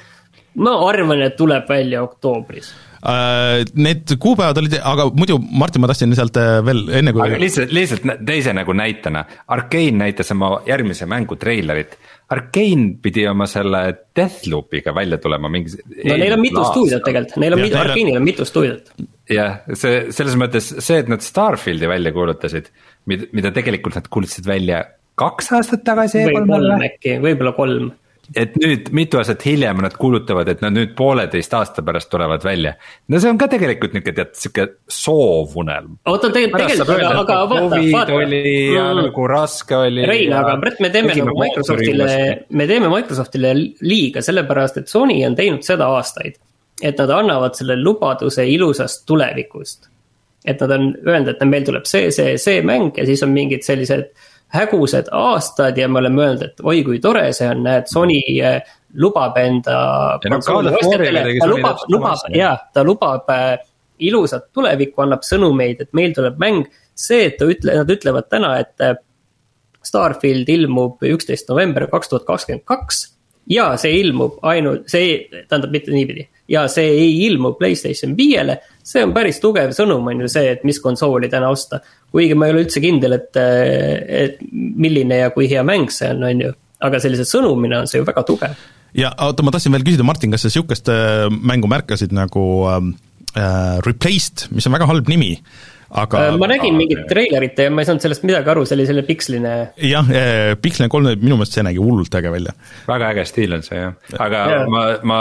[0.62, 2.72] ma arvan, et tuleb välja oktoobris.
[3.04, 7.40] Äh, Need kuupäevad olid, aga muidu Martin, ma tahtsin sealt äh, veel enne kui aga
[7.42, 11.98] lihtsalt, lihtsalt teise nagu näitena, Arkane näitas oma järgmise mängu treilerit.
[12.32, 13.82] Arkane pidi oma selle
[14.16, 15.76] Deathloop'iga välja tulema mingi.
[16.00, 18.88] no neil on mitu stuudiot tegelikult, neil on Arkane'il on mitu stuudiot.
[19.28, 22.72] jah, see selles mõttes see, et nad Starfieldi välja kuulutasid,
[23.10, 24.80] mida, tegelikult nad kuulutasid välja
[25.20, 26.24] kaks aastat tagasi.
[26.30, 27.92] või kolm äkki, võib-olla kolm.
[28.36, 32.74] Et nüüd mitu aastat hiljem nad kuulutavad, et nad nüüd pooleteist aasta pärast tulevad välja.
[33.08, 35.98] no see on ka tegelikult niuke tead sihuke soovunelm.
[36.08, 38.18] oota, tegelikult, aga, aga vaata, vaata.
[38.20, 38.42] oli
[38.74, 39.02] ja Mm.
[39.02, 40.06] nagu raske oli.
[40.06, 42.10] Rein, aga Brett, me teeme nagu Microsoftile,
[42.50, 46.40] me teeme Microsoftile liiga, sellepärast et Sony on teinud seda aastaid.
[46.82, 49.88] et nad annavad selle lubaduse ilusast tulevikust.
[50.44, 53.62] et nad on öelnud, et meil tuleb see, see, see mäng ja siis on mingid
[53.64, 54.10] sellised
[54.54, 58.60] hägusad aastad ja me oleme öelnud, et oi kui tore see on, näed, Sony eh,
[58.94, 59.78] lubab enda.
[60.30, 63.30] No ta lubab, lubab ja ta lubab
[64.02, 66.70] ilusat tulevikku, annab sõnumeid, et meil tuleb mäng.
[66.94, 68.94] see, et ta ütle, nad ütlevad täna, et äh,
[69.84, 73.00] Starfield ilmub üksteist november kaks tuhat kakskümmend kaks.
[73.50, 78.58] ja see ilmub ainult, see, tähendab mitte niipidi ja see ei ilmu Playstation viiele.
[78.84, 81.80] see on päris tugev sõnum, on ju see, et mis konsooli täna osta.
[82.12, 83.36] kuigi ma ei ole üldse kindel, et,
[84.24, 86.54] et milline ja kui hea mäng see on, on ju.
[86.84, 88.56] aga sellise sõnumina on see ju väga tugev.
[88.94, 93.78] ja oota, ma tahtsin veel küsida, Martin, kas sa niisugust äh, mängu märkasid nagu äh,
[93.86, 95.32] Replaced, mis on väga halb nimi,
[95.94, 99.06] aga ma nägin mingit treilerit ja ma ei saanud sellest midagi aru, see oli selline
[99.06, 99.52] piksline
[99.90, 100.10] jah,
[100.62, 102.54] Pixel kolm, minu meelest see nägi hullult äge välja.
[102.88, 104.66] väga äge stiil on see jah, aga yeah.
[104.70, 105.20] ma, ma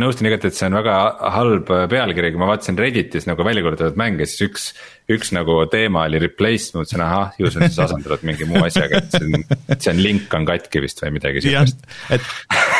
[0.00, 0.96] nõustun igati, et see on väga
[1.36, 4.66] halb pealkiri, kui ma vaatasin Redditis nagu välja kuulutatud mänge, siis üks.
[5.12, 8.64] üks nagu teema oli replace, ma mõtlesin, ahah, ju see on siis asendatud mingi muu
[8.64, 11.84] asjaga, et see on, see on link on katki vist või midagi jah, siukest.
[12.16, 12.24] et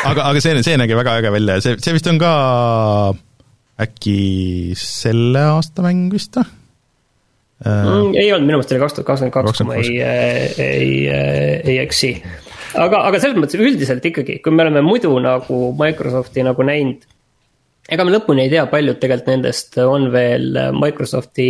[0.09, 2.33] aga, aga see, see nägi väga äge välja ja see, see vist on ka
[3.85, 4.19] äkki
[4.79, 6.64] selle aasta mäng vist või?
[7.65, 8.13] mm,.
[8.15, 9.97] ei olnud, minu meelest oli kaks tuhat kakskümmend kaks, kui ma ei,
[10.61, 10.93] ei,
[11.65, 12.13] ei eksi.
[12.81, 17.05] aga, aga selles mõttes üldiselt ikkagi, kui me oleme muidu nagu Microsofti nagu näinud.
[17.89, 21.49] ega me lõpuni ei tea, paljud tegelikult nendest on veel Microsofti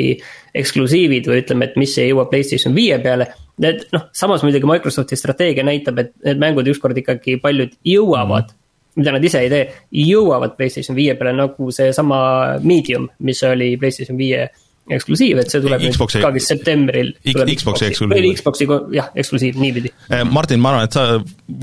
[0.55, 3.31] eksklusiivid või ütleme, et mis ei jõua Playstation viie peale.
[3.63, 8.61] Need noh, samas muidugi Microsofti strateegia näitab, et need mängud ükskord ikkagi paljud jõuavad mm.
[8.99, 9.63] mida nad ise ei tee,
[10.09, 12.19] jõuavad Playstation viie peale nagu seesama
[12.63, 14.49] Medium, mis oli Playstation viie
[14.91, 17.11] eksklusiiv, et see tuleb Xbox'i- nüüd ka vist septembril.
[17.25, 18.27] Xbox'i eksklusiiv.
[18.37, 19.91] Xbox'i, jah, eksklusiiv niipidi.
[20.09, 21.05] Eh, Martin, ma arvan, et sa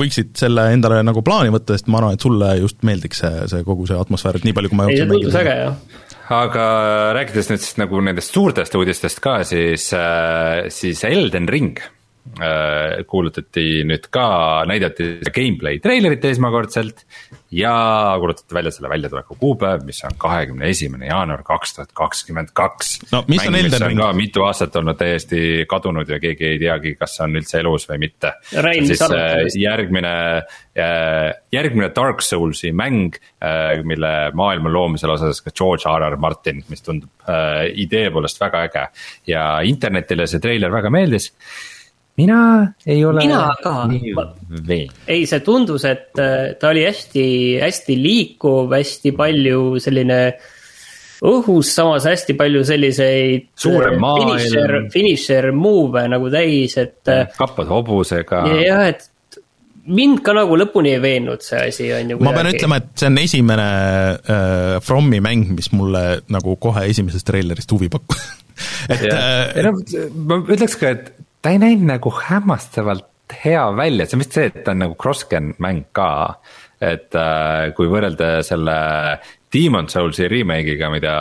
[0.03, 3.63] võiksid selle endale nagu plaani võtta, sest ma arvan, et sulle just meeldiks see, see
[3.67, 5.77] kogu see atmosfäär, et nii palju, kui ma ei, see tundus äge jah.
[6.33, 6.67] aga
[7.19, 9.91] rääkides nüüd siis nagu nendest suurtest uudistest ka, siis,
[10.75, 11.91] siis Elden Ring äh,
[13.11, 14.27] kuulutati nüüd ka,
[14.71, 17.03] näidati gameplay treilerit esmakordselt.
[17.53, 22.95] ja kuulutati välja selle väljatuleku kuupäev, mis on kahekümne esimene jaanuar kaks tuhat kakskümmend kaks.
[23.13, 24.01] No mis on Elden Ring?
[24.01, 27.85] ka mitu aastat olnud täiesti kadunud ja keegi ei teagi, kas see on üldse elus
[27.91, 28.33] või mitte.
[28.53, 30.15] Siis arvad äh, järgmine,
[31.53, 33.19] järgmine Dark Soulsi mäng,
[33.85, 38.65] mille maailma loomisel osales ka George R R Martin, mis tundub äh, idee poolest väga
[38.71, 38.87] äge.
[39.27, 41.33] ja internetile see treiler väga meeldis.
[42.21, 42.39] Mina
[42.87, 43.89] ei ole Mina ka.
[45.07, 47.25] ei, see tundus, et äh, ta oli hästi,
[47.63, 50.19] hästi liikuv, hästi palju selline
[51.23, 53.49] õhus samas hästi palju selliseid
[54.03, 54.35] maailm.
[54.35, 58.43] finisher, finisher move'e nagu täis, et äh, kappad hobusega.
[58.59, 59.09] jah, et
[59.87, 62.21] mind ka nagu lõpuni ei veennud see asi, on ju.
[62.23, 63.69] ma pean ütlema, et see on esimene
[64.19, 68.23] äh, Fromi mäng, mis mulle nagu kohe esimesest treilerist huvi pakkus.
[68.93, 69.81] et ei äh, noh,
[70.29, 73.09] ma ütleks ka, et ta ei näinud nagu hämmastavalt
[73.45, 76.09] hea välja, see on vist see, et ta on nagu cross-gen mäng ka.
[76.83, 78.75] et äh, kui võrrelda selle
[79.55, 81.13] Demon Soulsi remake'iga, mida,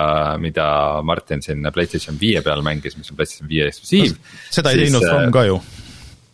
[0.41, 0.65] mida
[1.05, 4.15] Martin siin Playstation viie peal mängis, mis on Playstation viie eksklusiiv.
[4.49, 5.59] seda ei teinud From ka ju.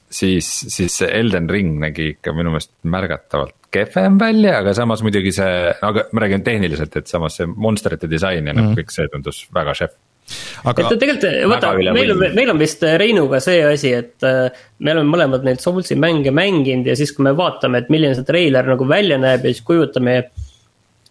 [0.10, 5.34] siis, siis see Elden Ring nägi ikka minu meelest märgatavalt kehvem välja, aga samas muidugi
[5.36, 8.70] see, aga ma räägin tehniliselt, et samas see monsterite disain ja Mhm.
[8.70, 8.78] mm.
[8.80, 9.98] kõik see tundus väga šef.
[10.68, 14.50] Aga et tegelikult vaata, meil on meil on vist Reinuga see asi, et äh,
[14.84, 18.28] me oleme mõlemad neid Soulsi mänge mänginud ja siis, kui me vaatame, et milline see
[18.28, 20.20] treiler nagu välja näeb ja siis kujutame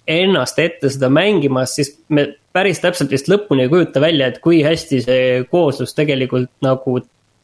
[0.07, 4.63] ennast ette seda mängimas, siis me päris täpselt vist lõpuni ei kujuta välja, et kui
[4.65, 7.01] hästi see kooslus tegelikult nagu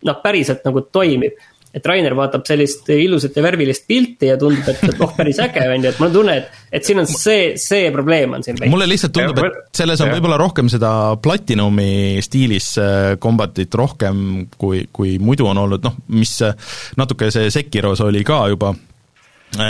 [0.07, 1.39] noh, päriselt nagu toimib.
[1.73, 5.87] Et Rainer vaatab sellist ilusat ja värvilist pilti ja tundub, et oh, päris äge on
[5.87, 8.61] ju, et mul on tunne, et, et siin on see, see probleem on siin.
[8.73, 14.85] mulle lihtsalt tundub, et selles on võib-olla rohkem seda Platinumi stiilis äh, kombatit rohkem kui,
[14.93, 16.57] kui muidu on olnud, noh, mis äh,
[17.01, 18.75] natuke see Sekiros oli ka juba,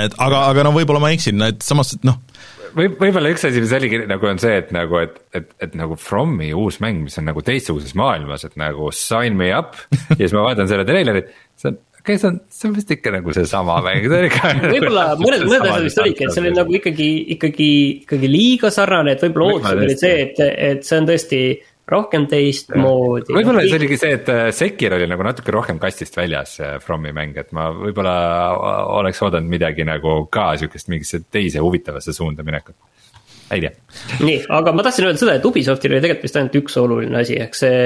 [0.02, 2.18] et aga, aga no võib-olla ma eksin, et samas, et noh,
[2.76, 5.96] või võib-olla üks asi, mis oligi nagu on see, et nagu, et, et, et nagu
[6.00, 9.76] Fromi uus mäng, mis on nagu teistsuguses maailmas, et nagu sign me up
[10.18, 12.90] ja siis ma vaatan selle treilerit, see on, okei okay,, see on, see on vist
[12.90, 14.48] ikka nagu seesama mäng, see on ikka.
[14.74, 17.68] võib-olla mõned, mõned asjad vist olidki, et see oli nagu ikkagi, ikkagi,
[18.02, 20.40] ikkagi liiga sarnane, et võib-olla ootused olid see, et,
[20.72, 21.42] et see on tõesti
[21.92, 23.34] rohkem teistmoodi.
[23.36, 27.38] võib-olla see oligi see, et äh, Sekir oli nagu natuke rohkem kastist väljas, Fromi mäng,
[27.38, 28.16] et ma võib-olla
[28.98, 32.78] oleks oodanud midagi nagu ka sihukest mingisse teise huvitavasse suunda minekut.
[33.52, 33.72] ei tea,
[34.24, 37.36] nii, aga ma tahtsin öelda seda, et Ubisoftil oli tegelikult vist ainult üks oluline asi,
[37.42, 37.82] ehk see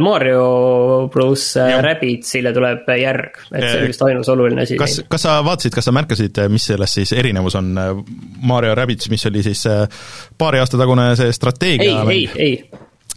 [0.00, 4.78] Mario pluss äh, Rabbidsile tuleb järg, et see oli vist ainus oluline asi.
[4.80, 7.92] kas, kas sa vaatasid, kas sa märkasid, mis selles siis erinevus on äh,
[8.48, 9.84] Mario Rabbids, mis oli siis äh,
[10.38, 12.58] paari aasta tagune see ei, strateegia ei, ei,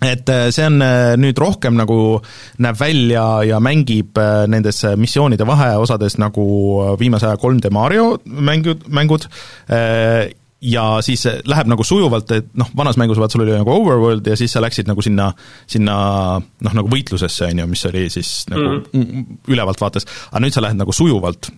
[0.02, 2.20] et äh, see on äh, nüüd rohkem nagu
[2.64, 6.46] näeb välja ja mängib äh, nendes äh, missioonide vaheosades nagu
[6.84, 9.28] äh, viimase aja 3D Mario mängud, mängud.
[9.68, 13.72] Äh, ja siis äh, läheb nagu sujuvalt, et noh, vanas mängus vaat sul oli nagu
[13.72, 15.32] overworld ja siis sa läksid nagu sinna,
[15.68, 15.96] sinna
[16.40, 19.42] noh, nagu võitlusesse, on ju, mis oli siis nagu mm -hmm.
[19.48, 21.52] ülevalt vaates, aga nüüd sa lähed nagu sujuvalt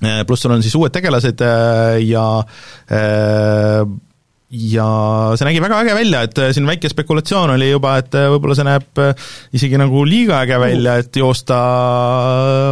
[0.00, 2.24] Eh, pluss sul on siis uued tegelased eh, ja
[2.88, 3.82] eh,
[4.50, 4.86] ja
[5.38, 8.56] see nägi väga äge välja, et eh, siin väike spekulatsioon oli juba, et eh, võib-olla
[8.58, 11.58] see näeb eh, isegi nagu liiga äge välja, et joosta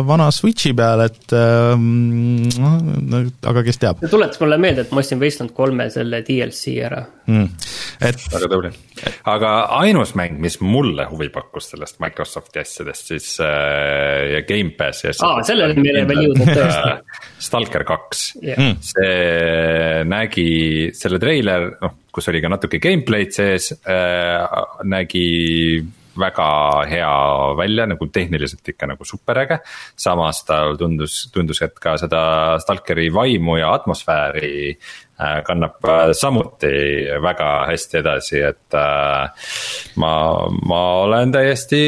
[0.08, 3.20] vana Switchi peal, et eh, noh,
[3.52, 7.04] aga kes teab see tuletas mulle meelde, et ma ostsin Wasteland kolme selle DLC ära.
[7.30, 7.46] mm..
[8.10, 8.72] et väga tubli.
[9.30, 15.26] aga ainus mäng, mis mulle huvi pakkus sellest Microsofti asjadest siis äh, ja Gamepassi asjadest.
[15.28, 17.18] Aa, selleni me ei ole veel jõudnud tõesti.
[17.48, 18.58] Stalker kaks Jah.
[18.58, 18.78] Mm.
[18.82, 20.48] see nägi,
[20.98, 24.44] selle treiler, noh, kus oli ka natuke gameplay'd sees äh,,
[24.84, 25.28] nägi
[26.18, 26.48] väga
[26.90, 27.10] hea
[27.58, 29.60] välja, nagu tehniliselt ikka nagu superäge.
[29.96, 32.22] samas tal tundus, tundus, et ka seda
[32.62, 34.78] Stalkeri vaimu ja atmosfääri
[35.18, 36.70] kannab äh, samuti
[37.22, 39.48] väga hästi edasi, et äh,
[39.98, 40.12] ma,
[40.70, 41.80] ma olen täiesti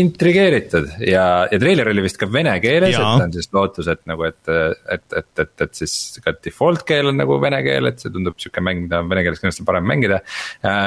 [0.00, 4.26] intrigeeritud ja, ja treiler oli vist ka vene keeles, et on siis lootus, et nagu,
[4.26, 8.10] et, et, et, et, et siis ka default keel on nagu vene keel, et see
[8.14, 10.18] tundub sihuke mäng, mida on vene keeles kindlasti parem mängida.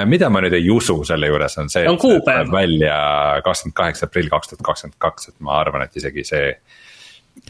[0.09, 2.49] mida ma nüüd ei usu selle juures on see, et see kuupäev.
[2.49, 2.97] tuleb välja
[3.45, 6.51] kakskümmend kaheksa aprill kaks tuhat kakskümmend kaks, et ma arvan, et isegi see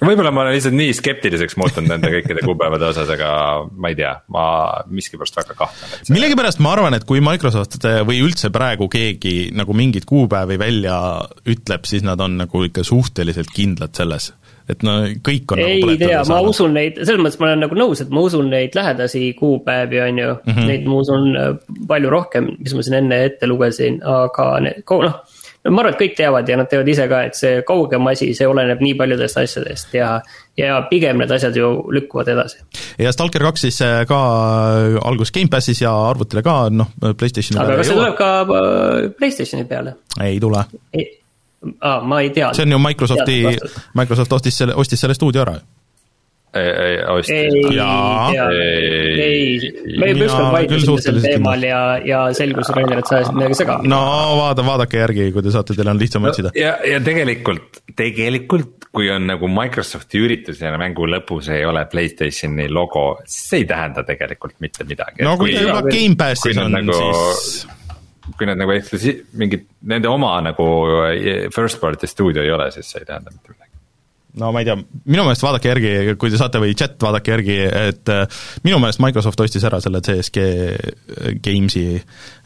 [0.02, 3.30] võib-olla ma olen lihtsalt nii skeptiliseks muutunud nende kõikide kuupäevade osas, aga
[3.71, 4.45] ma ei tea, ma
[4.93, 9.76] miskipärast väga kahtlen, see millegipärast ma arvan, et kui Microsoft või üldse praegu keegi nagu
[9.78, 10.97] mingeid kuupäevi välja
[11.50, 14.34] ütleb, siis nad on nagu ikka suhteliselt kindlad selles.
[14.67, 17.78] et no kõik on ei nagu tea, ma usun neid, selles mõttes ma olen nagu
[17.80, 20.54] nõus, et ma usun neid lähedasi kuupäevi, on ju mm.
[20.54, 20.67] -hmm.
[20.67, 21.54] Neid ma usun äh,
[21.88, 25.21] palju rohkem, mis ma siin enne ette lugesin, aga need, noh.
[25.69, 28.47] Ma arvan, et kõik teavad ja nad teavad ise ka, et see kaugem asi, see
[28.47, 30.09] oleneb nii paljudest asjadest ja,
[30.59, 32.61] ja pigem need asjad ju lükkuvad edasi.
[33.01, 34.20] ja Stalker kaks siis äh, ka
[35.09, 38.18] alguses Gamepassis ja arvutile ka, noh, PlayStationi aga kas see tuleb.
[38.20, 39.97] ka äh, Playstationi peale?
[40.24, 40.63] ei tule.
[41.82, 42.53] aa, ma ei tea.
[42.53, 43.41] see on ju Microsofti,
[43.97, 45.57] Microsoft ostis selle, ostis selle stuudio ära.
[45.57, 45.76] ostis
[46.56, 48.32] ei, Jaa.
[48.52, 53.38] ei, ei, me juba ükskord vaidlesime sel teemal ja, ja selgus, Rainer, et sa ajasid
[53.38, 53.76] midagi sega.
[53.84, 54.00] no
[54.39, 56.54] vaada, vaadake järgi, kui te saate, teil on lihtsam otsida.
[56.58, 62.70] ja, ja tegelikult, tegelikult kui on nagu Microsofti üritus ja mängu lõpus ei ole Playstationi
[62.74, 65.22] logo, siis see ei tähenda tegelikult mitte midagi.
[65.28, 67.02] no kui ta juba kui- Gamepassis kui on, nagu-
[67.38, 67.68] siis
[68.38, 70.66] kui nad nagu eksklusi-, mingid nende oma nagu
[71.56, 73.66] first party stuudio ei ole, siis see ei tähenda mitte midagi.
[74.41, 74.75] No ma ei tea,
[75.09, 77.57] minu meelest vaadake järgi, kui te saate või chat vaadake järgi,
[77.91, 80.47] et äh, minu meelest Microsoft ostis ära selle CSG
[81.43, 81.86] Games'i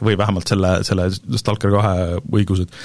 [0.06, 1.10] või vähemalt selle, selle
[1.42, 2.78] Stalker kahe õigused.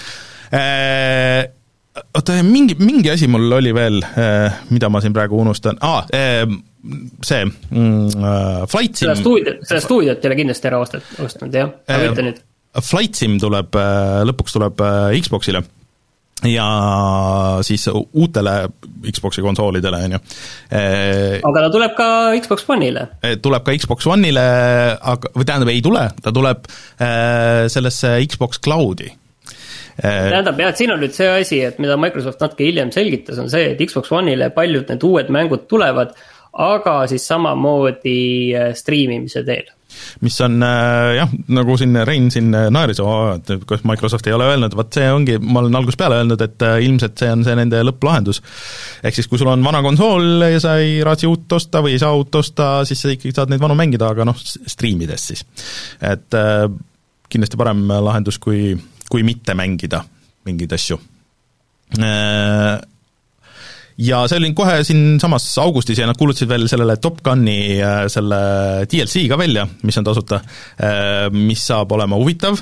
[1.97, 4.03] Oota, mingi, mingi asi mul oli veel,
[4.69, 6.05] mida ma siin praegu unustan ah,,
[7.23, 11.57] see mm, äh, Flight seda Sim stuudiot, seda stuudiot ei ole kindlasti ära ostet-, ostnud
[11.57, 12.43] jah, aga Äh, ütle nüüd.
[12.85, 13.79] Flight Sim tuleb,
[14.29, 15.65] lõpuks tuleb äh, Xboxile
[16.45, 16.67] ja
[17.65, 18.69] siis uutele
[19.13, 20.19] Xboxi konsoolidele, on ju.
[21.49, 22.09] aga ta tuleb ka
[22.45, 23.07] Xbox One'ile.
[23.43, 24.47] tuleb ka Xbox One'ile,
[25.01, 30.29] aga, või tähendab, ei tule, ta tuleb äh, sellesse Xbox Cloudi äh,.
[30.29, 33.49] tähendab jah, et siin on nüüd see asi, et mida Microsoft natuke hiljem selgitas, on
[33.53, 36.13] see, et Xbox One'ile paljud need uued mängud tulevad,
[36.53, 38.21] aga siis samamoodi
[38.53, 39.73] äh, striimimise teel.
[40.25, 43.01] Mis on äh, jah, nagu siin Rein siin naeris,
[43.35, 46.67] et kas Microsoft ei ole öelnud, vot see ongi, ma olen algusest peale öelnud, et
[46.67, 48.43] äh, ilmselt see on see nende lõpplahendus.
[49.03, 52.03] ehk siis, kui sul on vana konsool ja sa ei raatsi uut osta või ei
[52.03, 55.47] saa uut osta, siis sa ikkagi saad neid vanu mängida, aga noh, striimides siis.
[56.01, 56.67] et äh,
[57.29, 58.75] kindlasti parem lahendus, kui,
[59.11, 60.05] kui mitte mängida
[60.47, 61.01] mingeid asju
[61.99, 62.77] äh,
[64.03, 67.79] ja see oli kohe siinsamas augustis ja nad kuulutasid veel sellele Top Guni
[68.13, 68.41] selle
[68.91, 70.41] DLC ka välja, mis on tasuta,
[71.33, 72.61] mis saab olema huvitav,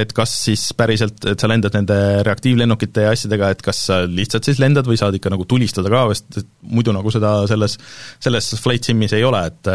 [0.00, 4.46] et kas siis päriselt, et sa lendad nende reaktiivlennukite ja asjadega, et kas sa lihtsalt
[4.46, 7.78] siis lendad või saad ikka nagu tulistada ka, sest muidu nagu seda selles,
[8.22, 9.74] selles Flight Simis ei ole, et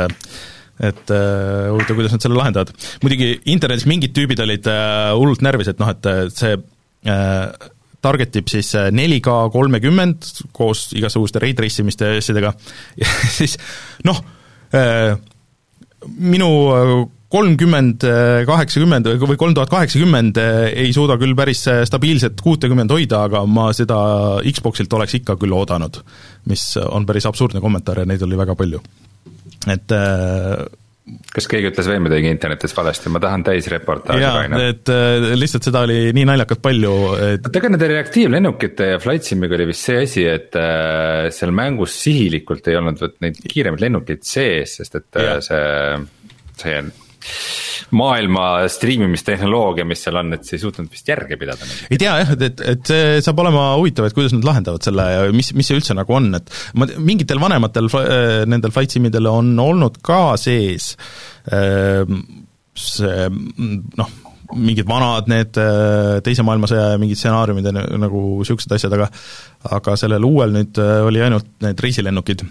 [0.83, 2.73] et uh, huvitav, kuidas nad selle lahendavad.
[3.03, 7.45] muidugi internetis mingid tüübid olid uh, hullult närvis, et noh, et see uh,
[8.05, 12.53] target ib siis 4K kolmekümmend koos igasuguste ray trace imiste ja asjadega
[13.01, 13.57] ja siis
[14.05, 14.21] noh,
[16.15, 16.49] minu
[17.35, 18.05] kolmkümmend
[18.47, 23.97] kaheksakümmend või kolm tuhat kaheksakümmend ei suuda küll päris stabiilset kuutekümmend hoida, aga ma seda
[24.45, 25.99] Xboxilt oleks ikka küll oodanud.
[26.45, 28.81] mis on päris absurdne kommentaar ja neid oli väga palju.
[29.73, 29.91] et
[31.35, 35.83] kas keegi ütles veel midagi internetis valesti, ma tahan täisreportaaži jaa, et äh, lihtsalt seda
[35.85, 36.93] oli nii naljakalt palju
[37.27, 37.49] et....
[37.51, 42.71] aga nende reaktiivlennukite ja Flight Simiga oli vist see asi, et äh, seal mängus sihilikult
[42.71, 45.39] ei olnud vot neid kiiremaid lennukeid sees, sest et ja.
[45.45, 45.65] see,
[46.57, 46.79] see
[47.95, 51.67] maailma striimimistehnoloogia, mis seal on, et see ei suutnud vist järge pidada.
[51.89, 55.07] ei tea jah, et, et, et see saab olema huvitav, et kuidas nad lahendavad selle
[55.11, 57.89] ja mis, mis see üldse nagu on, et ma, mingitel vanematel
[58.49, 60.93] nendel flight simidel on olnud ka sees
[62.75, 64.15] see noh,
[64.55, 65.57] mingid vanad need
[66.25, 69.09] Teise maailmasõja ja mingid stsenaariumid ja nagu niisugused asjad, aga
[69.75, 72.43] aga sellel uuel nüüd oli ainult need reisilennukid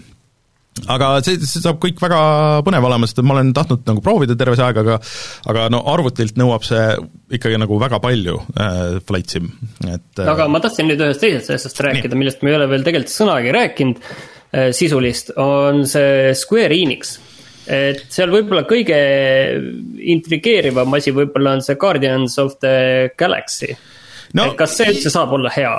[0.91, 2.19] aga see, see saab kõik väga
[2.65, 4.97] põnev olema, sest et ma olen tahtnud nagu proovida terve see aeg, aga
[5.51, 6.83] aga no arvutilt nõuab see
[7.37, 9.49] ikkagi nagu väga palju äh,, Flight Sim,
[9.87, 12.83] et äh, aga ma tahtsin nüüd ühest teisest asjast rääkida, millest me ei ole veel
[12.87, 17.17] tegelikult sõnagi rääkinud äh,, sisulist, on see Square Enix.
[17.71, 18.99] et seal võib-olla kõige
[20.15, 23.71] intrigeerivam asi võib-olla on see Guardians of the Galaxy
[24.35, 24.51] no,.
[24.51, 25.75] et kas see üldse saab olla hea?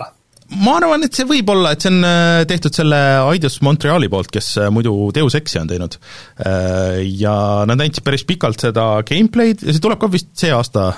[0.63, 2.07] Ma arvan, et see võib olla, et see on
[2.49, 3.01] tehtud selle
[3.33, 5.99] Eidos Montreali poolt, kes muidu Deus Exi on teinud.
[7.19, 7.37] Ja
[7.69, 10.93] nad näitasid päris pikalt seda gameplay'd ja see tuleb ka vist see aasta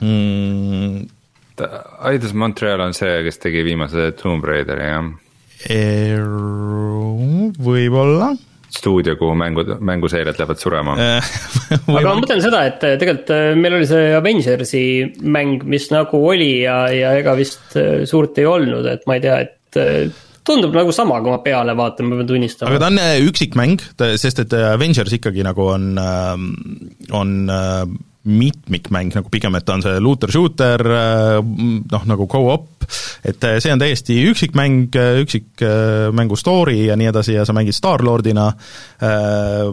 [0.00, 1.06] mm..
[2.08, 5.02] Eidos Montreal on see, kes tegi viimase Tomb Raideri, jah?
[7.58, 8.28] Võib-olla
[8.78, 14.14] stuudio, kuhu mängud, mänguseeriad lähevad surema aga ma mõtlen seda, et tegelikult meil oli see
[14.16, 14.84] Avengersi
[15.26, 17.76] mäng, mis nagu oli ja, ja ega vist
[18.08, 22.08] suurt ei olnud, et ma ei tea, et tundub nagu sama, kui ma peale vaatan,
[22.08, 22.72] ma pean tunnistama.
[22.72, 23.82] aga ta on üksikmäng,
[24.20, 27.34] sest et Avengers ikkagi nagu on, on
[28.28, 30.84] mitmikmäng nagu pigem, et ta on see looter-shooter,
[31.92, 32.86] noh nagu go-op,
[33.28, 39.70] et see on täiesti üksikmäng, üksikmängu story ja nii edasi ja sa mängid Star-Lordina äh,,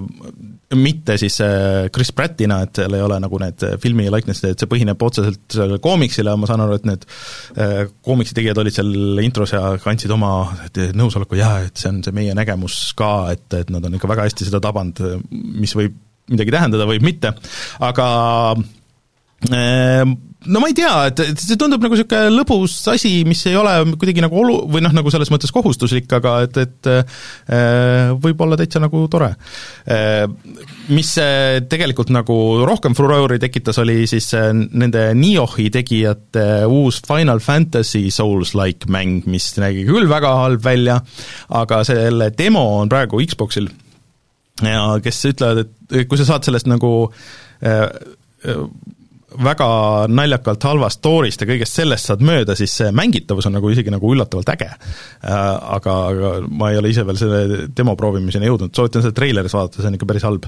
[0.75, 1.37] mitte siis
[1.93, 5.79] Chris Prattina, et seal ei ole nagu need filmi likenessid, et see põhineb otseselt sellele
[5.83, 7.75] koomiksile, ma saan aru, et need äh,
[8.05, 10.31] koomiksi tegijad olid seal intros ja kandsid oma
[10.97, 14.27] nõusoleku, jaa, et see on see meie nägemus ka, et, et nad on ikka väga
[14.27, 16.01] hästi seda tabanud, mis võib
[16.31, 17.35] midagi tähendada, võib mitte,
[17.85, 18.07] aga
[19.45, 23.73] no ma ei tea, et, et see tundub nagu niisugune lõbus asi, mis ei ole
[23.95, 28.57] kuidagi nagu olu-, või noh, nagu selles mõttes kohustuslik, aga et, et äh, võib olla
[28.59, 29.31] täitsa nagu tore.
[29.91, 30.25] Äh,
[30.95, 31.13] mis
[31.69, 39.25] tegelikult nagu rohkem furoori tekitas, oli siis nende Niohi tegijate uus Final Fantasy Souls-like mäng,
[39.29, 40.99] mis nägi küll väga halb välja,
[41.57, 43.71] aga selle demo on praegu Xboxil
[44.63, 46.91] ja kes ütlevad, et kui sa saad sellest nagu
[47.65, 47.89] äh,
[49.35, 49.67] väga
[50.11, 54.13] naljakalt halvast story'st ja kõigest sellest saad mööda, siis see mängitavus on nagu isegi nagu
[54.13, 54.69] üllatavalt äge.
[54.71, 55.33] Äh,
[55.77, 59.81] aga, aga ma ei ole ise veel selle demo proovimiseni jõudnud, soovitan seda treileris vaadata,
[59.81, 60.47] see on ikka päris halb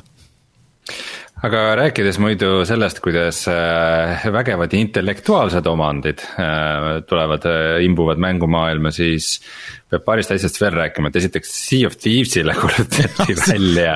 [1.45, 9.37] aga rääkides muidu sellest, kuidas äh, vägevad intellektuaalsed omandid äh, tulevad, äh, imbuvad mängumaailma, siis
[9.87, 13.93] peab paarist asjast veel rääkima, et esiteks Sea of Thieves'ile kuulutati välja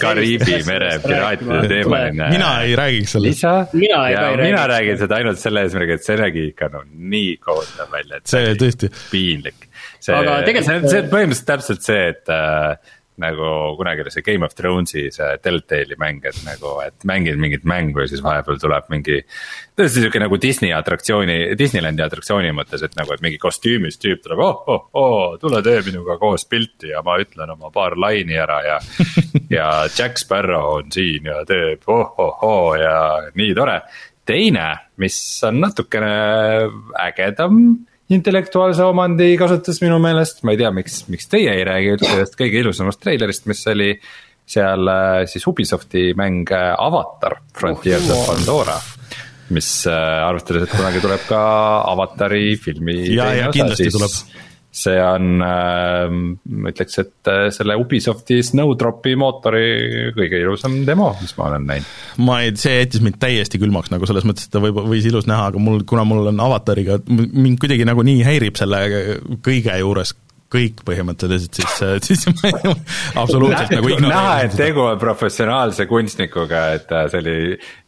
[0.00, 2.30] Kariibi mere piraatide teemaline.
[2.32, 3.76] mina ei räägiks sellest.
[3.76, 7.92] mina, ja mina räägin seda ainult selle eesmärgiga, et see nägi ikka no nii kohutav
[7.92, 8.92] välja, et see, see tõesti.
[9.12, 9.68] piinlik.
[10.00, 14.44] see, see on, see on põhimõtteliselt täpselt see, et äh, nagu kunagi oli see Game
[14.46, 18.90] of Thronesi see Telltale'i mäng, et nagu, et mängid mingit mängu ja siis vahepeal tuleb
[18.92, 19.22] mingi.
[19.76, 24.42] tõesti sihuke nagu Disney atraktsiooni, Disneylandi atraktsiooni mõttes, et nagu, et mingi kostüümis tüüp tuleb,
[24.44, 28.60] oh, oh, oh, tule tee minuga koos pilti ja ma ütlen oma paar laini ära
[28.66, 28.78] ja
[29.50, 33.80] ja Jack Sparrow on siin ja teeb oh, oh, oh ja nii tore.
[34.26, 36.14] teine, mis on natukene
[36.98, 37.60] ägedam
[38.12, 42.38] intellektuaalse omandi kasutus minu meelest, ma ei tea, miks, miks teie ei räägi üldse sellest
[42.38, 43.90] kõige ilusamast treilerist, mis oli
[44.46, 48.78] seal äh, siis Ubisofti mäng äh, Avatar, Frontiers of Pandora
[49.54, 51.40] mis äh, arvestades, et kunagi tuleb ka
[51.92, 54.44] Avatari filmi ja, ja kindlasti siis, tuleb
[54.76, 61.32] see on äh,, ma ütleks, et äh, selle Ubisofti Snowdropi mootori kõige ilusam demo, mis
[61.38, 61.94] ma olen näinud.
[62.28, 65.28] ma ei, see jättis mind täiesti külmaks nagu selles mõttes, et ta võib, võis ilus
[65.30, 68.84] näha, aga mul, kuna mul on avatariga, mind kuidagi nagu nii häirib selle
[69.46, 70.14] kõige juures
[70.56, 71.76] kõik põhimõtteliselt, siis,
[72.06, 72.74] siis ma ei,
[73.20, 77.36] absoluutselt nagu ignoreerin näha, et tegu on professionaalse kunstnikuga, et äh, see oli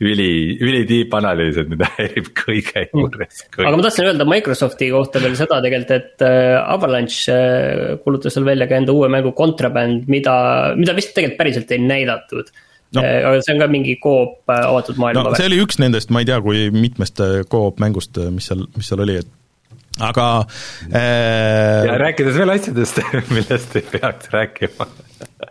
[0.05, 0.31] üli,
[0.65, 3.43] ülitiip analüüs, et mida häirib kõige juures.
[3.57, 8.47] aga ma tahtsin öelda Microsofti kohta veel seda tegelikult, et äh, Avalanche äh, kuulutas seal
[8.49, 10.39] välja ka enda uue mängu Contraband, mida,
[10.79, 12.53] mida vist tegelikult päriselt ei näidatud
[12.97, 13.03] no..
[13.03, 15.35] aga see on ka mingi Coop avatud maailma no,.
[15.39, 19.05] see oli üks nendest, ma ei tea, kui mitmest Coop mängust, mis seal, mis seal
[19.05, 19.35] oli, et
[20.01, 20.29] aga
[20.93, 21.85] äh....
[21.89, 23.03] ja rääkides veel asjadest,
[23.35, 24.87] millest ei peaks rääkima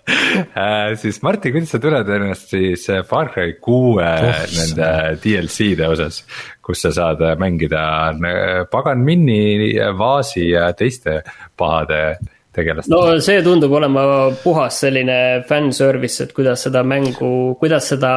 [0.55, 4.89] äh, siis Martin, kuidas sa tunned ennast siis äh, Far Cry kuue oh, nende
[5.23, 6.21] DLC-de osas,
[6.63, 7.83] kus sa saad äh, mängida
[8.15, 11.21] äh, pagan Minni, Vaasi ja teiste
[11.57, 12.17] pahade
[12.55, 12.91] tegelast.
[12.91, 14.03] no see tundub olema
[14.43, 18.13] puhas selline fanservice, et kuidas seda mängu, kuidas seda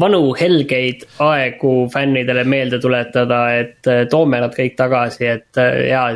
[0.00, 6.06] vanu helgeid aegu fännidele meelde tuletada, et äh, toome nad kõik tagasi, et äh, ja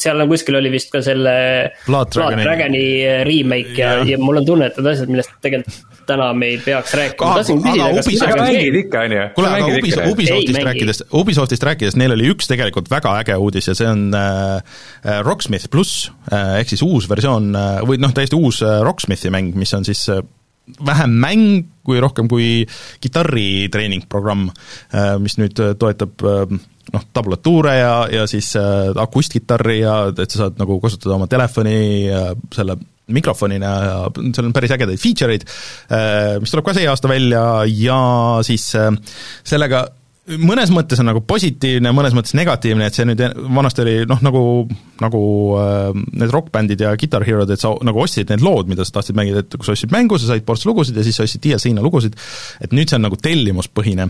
[0.00, 1.34] seal on kuskil oli vist ka selle
[1.86, 5.34] Blood Dragoni, Dragoni äh, remake ja, ja., ja mul on tunne, et need asjad, millest
[5.44, 7.34] tegelikult täna me ei peaks rääkima,
[9.36, 13.76] kuule, aga Ubis, Ubisoftist rääkides, Ubisoftist rääkides, neil oli üks tegelikult väga äge uudis ja
[13.76, 18.62] see on äh, Rocksmith pluss äh, ehk siis uus versioon äh, või noh, täiesti uus
[18.64, 20.24] äh, Rocksmithi mäng, mis on siis äh,
[20.86, 21.46] vähem mäng
[21.88, 22.66] kui rohkem kui
[23.02, 24.48] kitarri treeningprogramm,
[24.92, 26.44] äh, mis nüüd äh, toetab äh,
[26.92, 31.74] noh, tablatuure ja, ja siis akustkitarri ja et sa saad nagu kasutada oma telefoni
[32.54, 32.78] selle
[33.12, 33.98] mikrofonina ja
[34.36, 35.44] seal on päris ägedaid feature eid,
[36.40, 38.00] mis tuleb ka see aasta välja ja
[38.44, 39.84] siis sellega
[40.36, 43.22] mõnes mõttes on nagu positiivne, mõnes mõttes negatiivne, et see nüüd
[43.54, 44.42] vanasti oli noh, nagu,
[45.02, 45.22] nagu
[45.60, 49.18] äh, need rokkbändid ja Guitar Hero'd, et sa nagu ostsid need lood, mida sa tahtsid
[49.18, 51.84] mängida, et kui sa ostsid mängu, sa said ports lugusid ja siis sa ostsid DLC-na
[51.84, 52.18] lugusid,
[52.64, 54.08] et nüüd see on nagu tellimuspõhine.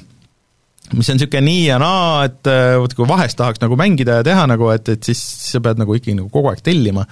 [0.97, 4.27] Mis on niisugune nii ja naa, et äh, vot kui vahest tahaks nagu mängida ja
[4.27, 5.21] teha nagu, et, et siis
[5.53, 7.05] sa pead nagu ikkagi nagu kogu aeg tellima.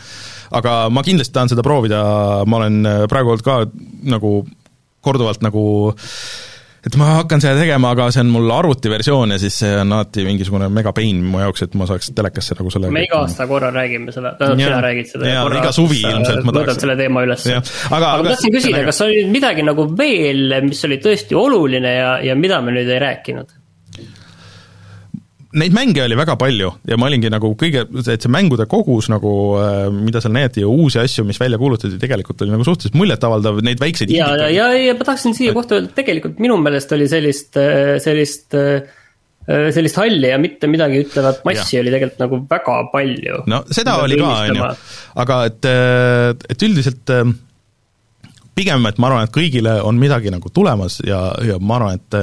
[0.57, 2.01] aga ma kindlasti tahan seda proovida,
[2.49, 3.59] ma olen äh, praegu olnud ka
[4.09, 4.39] nagu
[5.05, 6.56] korduvalt nagu äh,
[6.87, 10.23] et ma hakkan seda tegema, aga see on mul arvutiversioon ja siis see on alati
[10.27, 14.15] mingisugune megapain mu jaoks, et ma saaks telekasse nagu selle me iga aasta korra räägime
[14.15, 17.47] selle, tähendab sina räägid seda ja iga suvi ilmselt ma tahaks võtad selle teema üles.
[17.51, 21.95] aga, aga, aga ma tahtsin küsida, kas oli midagi nagu veel, mis oli tõesti oluline
[21.97, 23.55] ja, ja mida me nüüd ei rääkinud?
[25.55, 29.31] Neid mänge oli väga palju ja ma olingi nagu kõige, et see mängude kogus nagu,
[29.61, 33.63] äh, mida seal näidati ja uusi asju, mis välja kuulutati, tegelikult oli nagu suhteliselt muljetavaldav,
[33.67, 36.93] neid väikseid ja, ja, ja, ja ma tahtsin siia kohta öelda, et tegelikult minu meelest
[36.97, 38.79] oli sellist, äh, sellist äh,
[39.47, 41.85] sellist halli ja mitte midagi ütlevat massi ja.
[41.85, 43.43] oli tegelikult nagu väga palju.
[43.47, 44.71] no seda oli ka, on ju,
[45.23, 45.69] aga et,
[46.51, 47.13] et üldiselt
[48.57, 52.19] pigem, et ma arvan, et kõigile on midagi nagu tulemas ja, ja ma arvan, et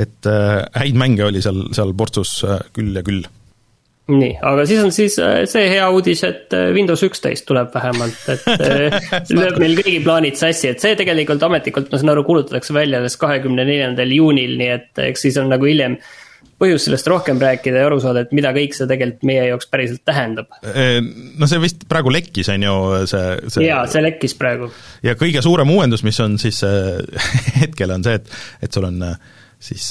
[0.00, 3.24] et äh, häid mänge oli seal, seal portsus äh, küll ja küll
[4.10, 8.42] nii, aga siis on siis see hea uudis, et Windows üksteist tuleb vähemalt, et
[9.38, 13.16] lööb meil kõigi plaanid sassi, et see tegelikult ametlikult, ma saan aru, kuulutatakse välja alles
[13.20, 15.96] kahekümne neljandal juunil, nii et eks siis on nagu hiljem
[16.60, 20.04] põhjust sellest rohkem rääkida ja aru saada, et mida kõik see tegelikult meie jaoks päriselt
[20.06, 20.52] tähendab.
[21.40, 22.74] No see vist praegu lekkis, on ju,
[23.10, 23.24] see,
[23.56, 24.68] see jaa, see lekkis praegu.
[25.04, 26.60] ja kõige suurem uuendus, mis on siis
[27.62, 28.36] hetkel, on see, et,
[28.68, 29.00] et sul on
[29.64, 29.90] siis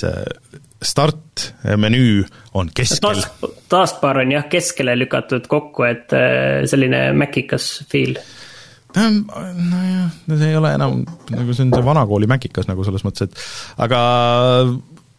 [0.84, 3.24] startmenüü on keskel.
[3.72, 6.14] taskbar on jah, keskele lükatud kokku, et
[6.70, 8.18] selline Macikas feel
[8.94, 11.00] nojah, see ei ole enam,
[11.34, 14.02] nagu see on see vanakooli Macikas nagu selles mõttes, et aga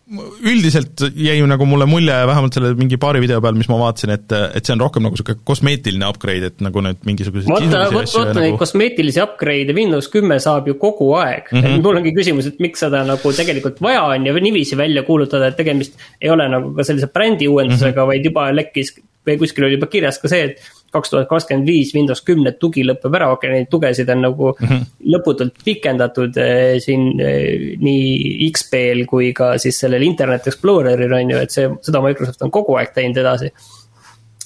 [0.05, 4.35] üldiselt jäi nagu mulle mulje, vähemalt selle mingi paari video peal, mis ma vaatasin, et,
[4.59, 8.31] et see on rohkem nagu niisugune kosmeetiline upgrade, et nagu need mingisugused vaata, vot, vot
[8.35, 8.59] neid nagu...
[8.61, 11.57] kosmeetilisi upgrade'e Windows kümme saab ju kogu aeg mm.
[11.57, 11.79] -hmm.
[11.79, 15.49] et mul ongi küsimus, et miks seda nagu tegelikult vaja on ja niiviisi välja kuulutada,
[15.49, 18.13] et tegemist ei ole nagu ka sellise brändi uuendusega mm, -hmm.
[18.13, 18.93] vaid juba lekkis
[19.25, 20.61] või kuskil oli juba kirjas ka see, et
[20.95, 24.51] kaks tuhat kakskümmend viis Windows kümne tugi lõpeb ära, okei okay,, neid tugesid on nagu
[24.55, 24.89] mm -hmm.
[25.15, 31.41] lõputult pikendatud eh, siin eh, nii XP-l kui ka siis sellel Internet Exploreril on ju,
[31.47, 33.53] et see, seda Microsoft on kogu aeg teinud edasi.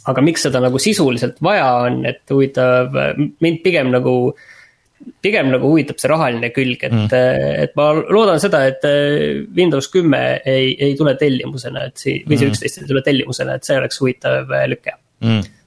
[0.09, 2.95] aga miks seda nagu sisuliselt vaja on, et huvitav,
[3.45, 4.33] mind pigem nagu
[5.23, 7.13] pigem nagu huvitab see rahaline külg, et mm.,
[7.65, 8.83] et ma loodan seda, et
[9.57, 12.55] Windows kümme ei, ei tule tellimusena, et see, või see mhm.
[12.55, 15.58] üksteist ei tule tellimusena, et see oleks huvitav lüke mm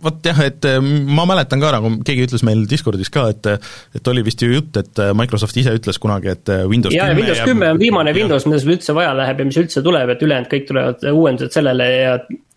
[0.00, 3.48] vot jah, et äh, ma mäletan ka nagu, keegi ütles meil Discordis ka, et
[3.96, 7.20] et oli vist ju jutt, et äh, Microsoft ise ütles kunagi, et Windows ja, kümme
[7.20, 8.20] Windows kümme on viimane ja.
[8.22, 11.56] Windows, mida sul üldse vaja läheb ja mis üldse tuleb, et ülejäänud kõik tulevad uuendused
[11.56, 12.14] sellele ja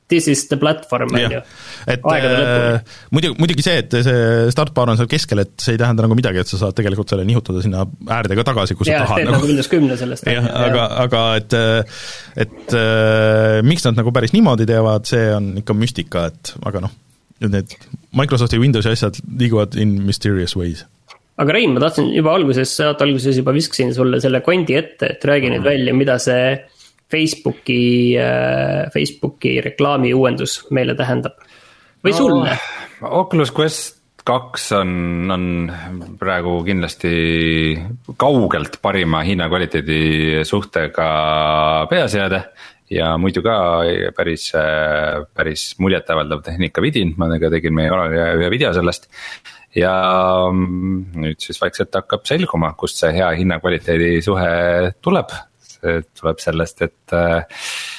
[0.10, 1.42] this is the platvorm, on ju.
[1.88, 2.80] et äh,
[3.12, 6.42] muidugi, muidugi see, et see startbar on seal keskel, et see ei tähenda nagu midagi,
[6.44, 7.86] et sa saad tegelikult selle nihutada sinna
[8.18, 9.24] äärde ka tagasi, kui sa tahad.
[9.26, 10.28] nagu, nagu Windows kümne sellest.
[10.30, 11.58] jah, aga, aga et,
[12.48, 16.98] et äh, miks nad nagu päris niimoodi teevad, see on ikka müstika, et aga noh,
[17.44, 17.78] need
[18.16, 20.86] Microsofti Windowsi asjad liiguvad in mysterious ways
[21.42, 25.26] aga Rein, ma tahtsin juba alguses, saate alguses juba viskasin sulle selle kondi ette, et
[25.26, 26.54] räägi nüüd välja, mida see
[27.14, 27.82] Facebooki,
[28.18, 31.38] äh, Facebooki reklaami uuendus meile tähendab
[32.04, 32.58] või no, sulle?
[33.04, 34.92] Oculus Quest kaks on,
[35.32, 35.48] on
[36.20, 37.16] praegu kindlasti
[38.20, 41.08] kaugelt parima hinnakvaliteedi suhtega
[41.92, 42.40] peaseade
[42.94, 43.58] ja muidu ka
[44.16, 44.50] päris,
[45.36, 49.10] päris muljetavaldav tehnikavidin, ma ka tegin meie kanalile ühe video sellest.
[49.76, 49.94] ja
[50.54, 54.52] nüüd siis vaikselt hakkab selguma, kust see hea hinnakvaliteedi suhe
[55.02, 55.34] tuleb
[56.20, 57.46] tuleb sellest, et äh,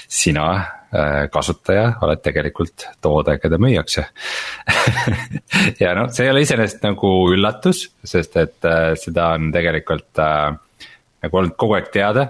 [0.09, 0.49] sina,
[0.95, 4.07] äh, kasutaja, oled tegelikult toode, keda müüakse
[5.82, 10.22] ja noh, see ei ole iseenesest nagu üllatus, sest et äh, seda on tegelikult
[11.24, 12.26] nagu olnud kogu aeg teada,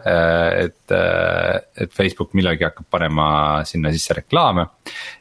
[0.55, 3.27] et, et Facebook millalgi hakkab panema
[3.67, 4.69] sinna sisse reklaame.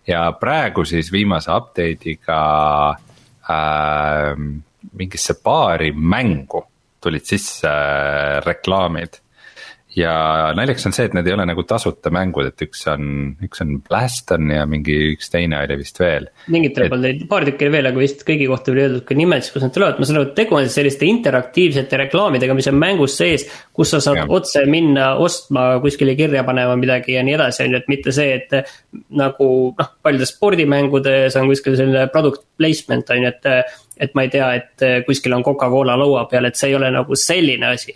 [0.06, 2.38] ja praegu siis viimase update'iga
[3.50, 4.38] äh,
[4.94, 6.62] mingisse paari mängu
[7.04, 7.74] tulid sisse
[8.46, 9.22] reklaamid
[9.96, 10.14] ja
[10.58, 13.06] naljakas on see, et need ei ole nagu tasuta mängud, et üks on,
[13.46, 16.28] üks on Blaston ja mingi üks teine oli vist veel.
[16.54, 19.46] mingitel polnud neid, paar tükki oli veel, aga vist kõigi kohta oli öeldud ka nimed,
[19.46, 22.70] siis kus nad tulevad, ma saan aru, et tegu on siis selliste interaktiivsete reklaamidega, mis
[22.72, 23.46] on mängus sees.
[23.74, 24.28] kus sa saad ja.
[24.30, 28.38] otse minna ostma, kuskile kirja panema midagi ja nii edasi, on ju, et mitte see,
[28.39, 28.76] et.
[29.14, 33.76] nagu noh, paljudes spordimängudes on kuskil selline product placement on ju, et.
[34.04, 37.16] et ma ei tea, et kuskil on Coca-Cola laua peal, et see ei ole nagu
[37.18, 37.94] selline asi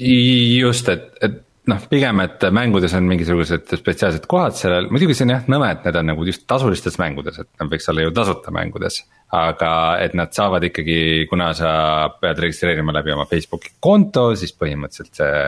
[0.00, 1.38] just, et, et
[1.68, 5.86] noh, pigem, et mängudes on mingisugused spetsiaalsed kohad sellel, muidugi see on jah nõme, et
[5.86, 9.02] need on nagu just tasulistes mängudes, et nad võiks olla ju tasuta mängudes
[9.34, 9.70] aga
[10.00, 11.70] et nad saavad ikkagi, kuna sa
[12.16, 15.42] pead registreerima läbi oma Facebooki konto, siis põhimõtteliselt see.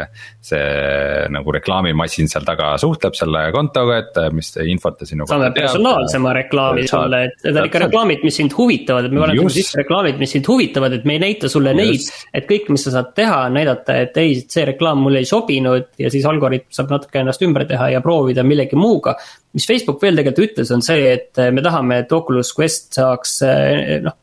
[0.51, 0.67] see
[1.31, 6.87] nagu reklaamimasin seal taga suhtleb selle kontoga, et mis infot ta sinu saame personaalsema reklaami
[6.91, 10.35] sulle, et need on ikka reklaamid, mis sind huvitavad, et me paneme sisse reklaamid, mis
[10.37, 11.81] sind huvitavad, et me ei näita sulle Just.
[11.81, 12.25] neid.
[12.37, 15.93] et kõik, mis sa saad teha, on näidata, et ei, see reklaam mulle ei sobinud
[16.01, 19.17] ja siis algoritm saab natuke ennast ümber teha ja proovida millegi muuga
[19.57, 23.41] mis Facebook veel tegelikult ütles, on see, et me tahame, et Oculus Quest saaks
[24.05, 24.17] noh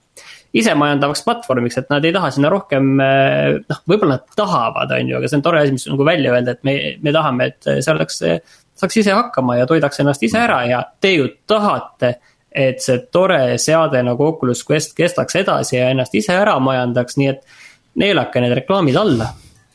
[0.57, 5.29] isemajandavaks platvormiks, et nad ei taha sinna rohkem, noh, võib-olla nad tahavad, on ju, aga
[5.29, 8.21] see on tore asi, mis nagu välja öelda, et me, me tahame, et see oleks,
[8.79, 12.17] saaks ise hakkama ja toidaks ennast ise ära ja te ju tahate.
[12.57, 17.27] et see tore seade nagu Oculus Quest kestaks edasi ja ennast ise ära majandaks, nii
[17.29, 17.43] et
[18.01, 19.27] neelake need reklaamid alla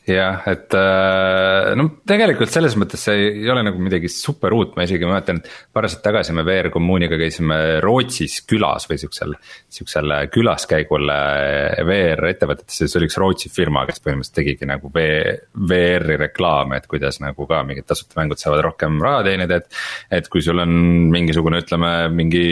[0.07, 4.83] jah, et äh, no tegelikult selles mõttes see ei ole nagu midagi super uut, ma
[4.87, 9.35] isegi mäletan, et paar aastat tagasi me VR Kommuuniga käisime Rootsis külas või siuksel.
[9.71, 16.19] Siuksel külaskäigul äh, VR ettevõtetesse, see oli üks Rootsi firma, kes põhimõtteliselt tegigi nagu VR-i
[16.25, 19.81] reklaame, et kuidas nagu ka mingid tasuta mängud saavad rohkem raha teenida, et.
[20.19, 20.71] et kui sul on
[21.13, 22.45] mingisugune, ütleme mingi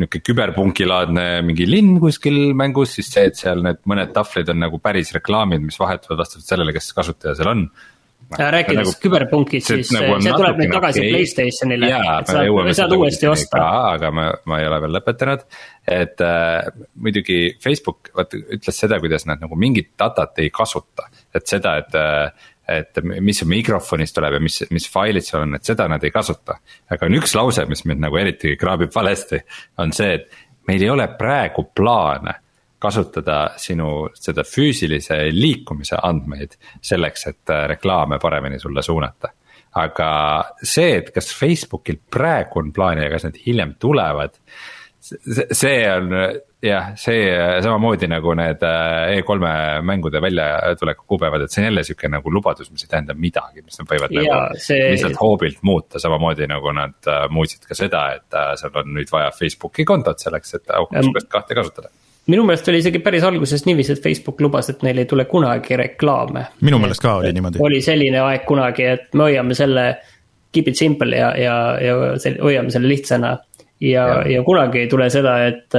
[0.00, 4.80] nihuke küberpunkilaadne mingi linn kuskil mängus, siis see, et seal need mõned tahvlid on nagu
[4.82, 7.66] päris reklaamid, mis vahetuvad vastavalt sellele, kes kasutaja seal on.
[8.34, 11.90] rääkides nagu, küberpunkist, siis nagu see tuleb nüüd tagasi nagu Playstationile.
[12.26, 13.62] sa saad uuesti osta.
[13.92, 15.44] aga ma, ma ei ole veel lõpetanud,
[16.00, 21.46] et äh, muidugi Facebook vaata ütles seda, kuidas nad nagu mingit datat ei kasuta, et
[21.46, 25.88] seda, et äh, et mis mikrofonist tuleb ja mis, mis failid seal on, et seda
[25.90, 26.56] nad ei kasuta.
[26.90, 29.40] aga on üks lause, mis mind nagu eriti kraabib valesti,
[29.78, 32.38] on see, et meil ei ole praegu plaane
[32.84, 39.32] kasutada sinu seda füüsilise liikumise andmeid selleks, et äh, reklaame paremini sulle suunata.
[39.74, 40.08] aga
[40.62, 44.36] see, et kas Facebookil praegu on plaan ja kas need hiljem tulevad,
[45.02, 46.14] see on
[46.64, 47.24] jah, see
[47.64, 52.70] samamoodi nagu need äh, E3-e mängude väljatuleku kuupäevad, et see on jälle sihuke nagu lubadus,
[52.72, 54.80] mis ei tähenda midagi, mis nad võivad ja, nagu see...
[54.94, 59.12] lihtsalt hoobilt muuta, samamoodi nagu nad äh, muutsid ka seda, et äh, seal on nüüd
[59.12, 61.92] vaja Facebooki kontot selleks, et Oculus kahte kasutada
[62.30, 65.76] minu meelest oli isegi päris alguses niiviisi, et Facebook lubas, et neil ei tule kunagi
[65.76, 66.46] reklaame.
[66.64, 67.60] minu meelest ka oli niimoodi.
[67.60, 69.88] oli selline aeg kunagi, et me hoiame selle
[70.54, 71.96] keep it simple ja, ja, ja
[72.40, 73.36] hoiame selle lihtsana.
[73.80, 75.76] ja, ja., ja kunagi ei tule seda, et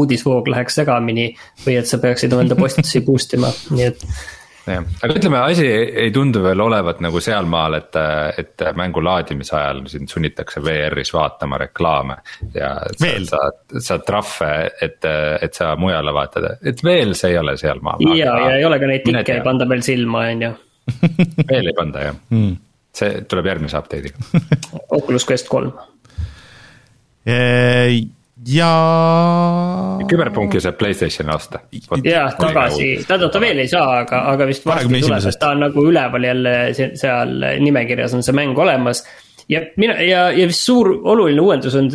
[0.00, 1.28] uudisvoog läheks segamini
[1.66, 4.08] või et sa peaksid enda postitusi boost ima, nii et
[4.66, 7.98] jah, aga ütleme, asi ei tundu veel olevat nagu sealmaal, et,
[8.40, 12.16] et mängu laadimise ajal sind sunnitakse VR-is vaatama reklaame.
[12.54, 13.26] ja veel.
[13.28, 14.50] saad, saad trahve,
[14.82, 15.00] et,
[15.42, 18.04] et sa mujale vaatad, et veel see ei ole sealmaal.
[18.16, 20.52] ja, ja ei ole ka neid tikke ei panda veel silma, on ju.
[21.52, 22.52] veel ei panda jah mm.,
[22.94, 24.44] see tuleb järgmise update'iga
[24.98, 25.72] Oculus Quest kolm
[28.48, 28.70] ja.
[30.08, 31.60] küberpunki saab Playstationi osta.
[32.04, 35.64] jah, tagasi, tähendab ta veel ei saa, aga, aga vist varsti tuleb, et ta on
[35.66, 37.34] nagu üleval jälle seal
[37.64, 39.04] nimekirjas on see mäng olemas.
[39.48, 41.90] ja mina ja, ja vist suur oluline uuendus on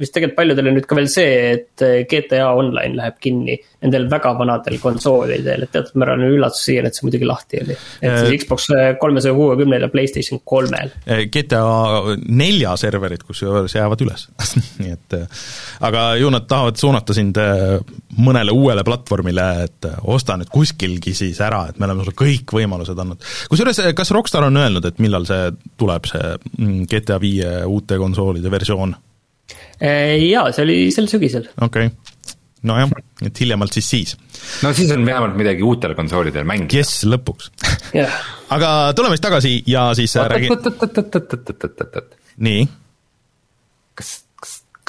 [0.00, 4.32] vist tegelikult paljudele nüüd ka veel see, et eh, GTA Online läheb kinni nendel väga
[4.38, 7.76] vanadel konsoolidel, et teatud määral on üllatus siia, et see muidugi lahti oli.
[8.00, 8.68] et siis Xbox
[9.00, 10.90] kolmesaja kuuekümnel ja Playstation kolmel.
[11.34, 11.62] GTA
[12.26, 14.26] nelja serverid kusjuures jäävad üles
[14.80, 15.18] nii et
[15.84, 17.38] aga ju nad tahavad suunata sind
[18.18, 22.98] mõnele uuele platvormile, et osta nüüd kuskilgi siis ära, et me oleme sulle kõik võimalused
[22.98, 23.22] andnud.
[23.50, 28.52] kusjuures, kas Rockstar on öelnud, et millal see tuleb, see mm, GTA viie uute konsoolide
[28.52, 28.94] versioon?
[29.82, 31.48] Äh, jaa, see oli sel sügisel.
[31.60, 32.30] okei okay.,
[32.64, 32.92] nojah,
[33.26, 34.14] et hiljemalt siis siis.
[34.64, 36.70] no siis on vähemalt midagi uutele konsoolidele mängida.
[36.78, 37.50] kes lõpuks
[38.56, 40.48] aga tuleme siis tagasi ja siis räägi.
[42.48, 42.68] nii?
[43.94, 44.14] kas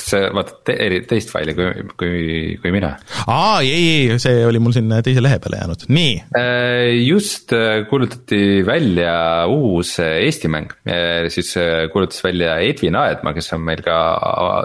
[0.06, 0.76] kas sa vaatad te
[1.10, 2.18] teist faili kui, kui,
[2.62, 2.92] kui mina?
[3.26, 6.12] aa, ei, ei, see oli mul siin teise lehe peale jäänud, nii.
[6.38, 9.16] Äh, just äh, kuulutati välja
[9.50, 10.74] uus äh, Eesti mäng,
[11.34, 11.54] siis
[11.94, 13.96] kuulutas välja Edvin Aedma, kes on meil ka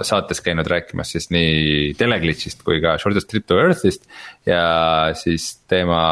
[0.07, 4.05] saates käinud rääkimas siis nii Teleglitchist kui ka Shortest Trip to Earth'ist.
[4.47, 4.61] ja
[5.17, 6.03] siis tema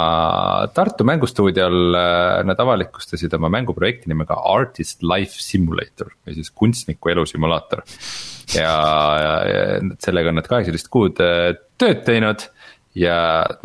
[0.75, 1.93] Tartu mängustuudiol
[2.49, 8.75] nad avalikustasid oma mänguprojekti nimega Artist Life Simulator või siis kunstniku elusimulaator ja, ja,
[9.49, 9.65] ja
[10.03, 12.47] sellega on nad kaheksateist kuud äh, tööd teinud
[12.99, 13.17] ja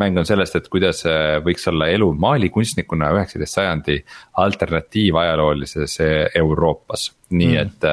[0.02, 3.98] mäng on sellest, et kuidas äh, võiks olla elu maalikunstnikuna üheksateist sajandi
[4.44, 7.62] alternatiivajaloolises äh, Euroopas, nii mm.
[7.64, 7.88] et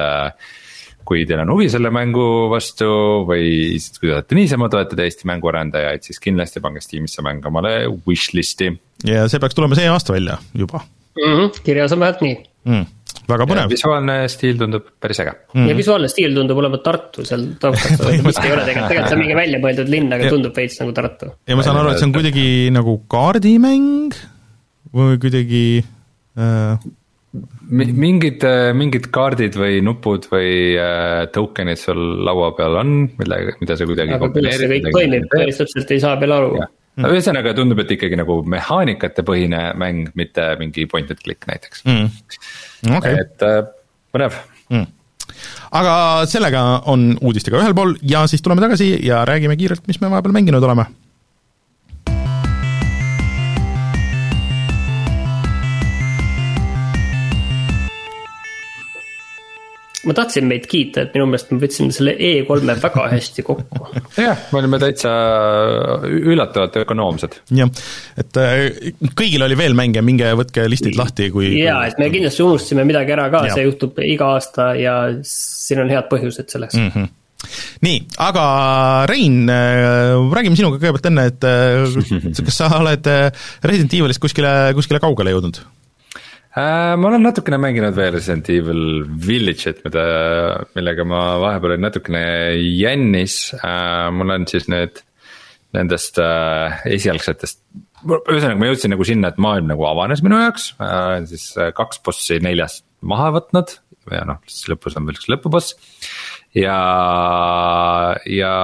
[1.08, 2.86] kui teil on huvi selle mängu vastu
[3.26, 7.74] või kui te tahate niisama toetada Eesti mänguarendajaid, siis kindlasti pange Steamisse mäng omale
[8.06, 8.70] wishlist'i.
[9.08, 11.32] ja see peaks tulema see aasta välja juba mm.
[11.32, 12.90] -hmm, kirjas on vähemalt nii mm
[13.30, 13.70] väga põnev.
[13.72, 15.34] visuaalne stiil tundub päris äge.
[15.54, 15.68] Mm..
[15.70, 19.22] ja visuaalne stiil tundub olevat Tartu seal taustas, kuskil ei ole tegelikult, tegelikult see on
[19.22, 21.30] mingi välja mõeldud linn, aga tundub veits nagu Tartu.
[21.48, 24.18] ja ma saan aru, et see on kuidagi nagu kaardimäng
[24.92, 25.64] või kuidagi
[26.38, 26.90] äh...
[27.70, 33.78] mingid, äh, mingid kaardid või nupud või äh, token'id sul laua peal on, mille, mida
[33.78, 36.54] sa kuidagi aga kuidas see kõik toimib, päris täpselt ei saa veel aru.
[37.00, 41.86] No ühesõnaga tundub, et ikkagi nagu mehaanikate põhine mäng, mitte mingi point and click näiteks.
[41.88, 42.10] Mm
[42.90, 43.20] okay..
[43.22, 43.60] et äh,
[44.14, 44.38] põnev
[44.70, 44.88] mm.
[45.80, 45.94] aga
[46.30, 50.36] sellega on uudistega ühel pool ja siis tuleme tagasi ja räägime kiirelt, mis me vahepeal
[50.38, 50.88] mänginud oleme
[60.08, 63.88] ma tahtsin meid kiita, et minu meelest me võtsime selle E3-e väga hästi kokku.
[64.18, 65.12] jah, me olime täitsa
[66.08, 67.38] üllatavalt ökonoomsed.
[67.58, 67.70] jah,
[68.18, 71.52] et äh, kõigil oli veel mänge, minge võtke listid lahti, kui.
[71.60, 74.96] jaa, et me kindlasti unustasime midagi ära ka, see juhtub iga aasta ja
[75.26, 76.94] siin on head põhjused selleks mm.
[76.94, 77.18] -hmm
[77.82, 78.42] nii, aga
[79.10, 83.08] Rein, äh, räägime sinuga kõigepealt enne, et äh, kas sa oled
[83.66, 85.58] Resident Evilist kuskile, kuskile kaugele jõudnud?
[86.56, 86.96] Äh,?
[86.96, 90.04] ma olen natukene mänginud veel Resident Evil Village'it, mida,
[90.76, 92.24] millega ma vahepeal olin natukene
[92.60, 95.02] jännis äh,, mul on siis nüüd
[95.72, 97.62] nendest äh, esialgsetest
[98.02, 100.72] ühesõnaga, ma jõudsin nagu sinna, et maailm nagu avanes minu jaoks
[101.30, 103.76] siis kaks bossi neljast maha võtnud
[104.10, 105.76] ja noh, siis lõpus on veel üks lõpuboss.
[106.58, 106.78] ja,
[108.26, 108.54] ja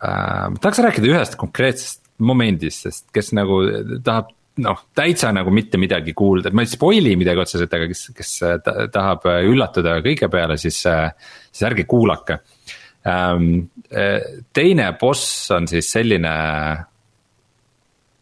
[0.00, 3.60] äh, tahaks rääkida ühest konkreetsest momendist, sest kes nagu
[4.06, 4.32] tahab
[4.62, 8.32] noh, täitsa nagu mitte midagi kuulda, ma ei spoil'i midagi otseselt, aga kes, kes
[8.94, 12.38] tahab üllatuda kõige peale, siis, siis ärge kuulake.
[13.04, 13.66] Ähm,
[14.54, 16.34] teine boss on siis selline.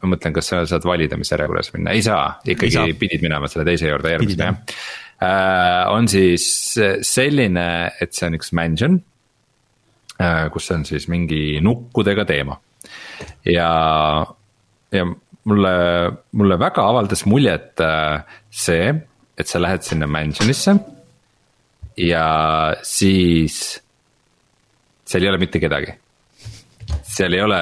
[0.02, 2.98] ma mõtlen, kas sa saad valida, mis järjekorras minna, ei saa, ikkagi ei saa.
[2.98, 4.76] pidid minema selle teise juurde järgmisena jah.
[5.22, 6.44] Äh, on siis
[7.06, 7.66] selline,
[8.02, 8.96] et see on üks mansion,
[10.18, 12.56] äh, kus on siis mingi nukkudega teema
[13.46, 13.68] ja,
[14.92, 15.06] ja
[15.48, 15.74] mulle,
[16.38, 18.92] mulle väga avaldas muljet äh, see,
[19.38, 20.76] et sa lähed sinna mansion'isse.
[21.96, 22.26] ja
[22.82, 23.56] siis
[25.04, 25.92] seal ei ole mitte kedagi.
[27.02, 27.60] seal ei ole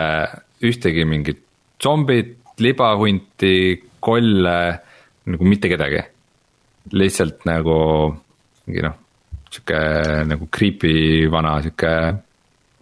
[0.63, 1.43] ühtegi mingit
[1.83, 3.55] zombit, libahunti,
[4.01, 4.59] kolle,
[5.27, 6.03] nagu mitte kedagi.
[6.93, 7.77] lihtsalt nagu
[8.67, 8.97] mingi noh,
[9.51, 9.81] sihuke
[10.29, 11.95] nagu creepy vana sihuke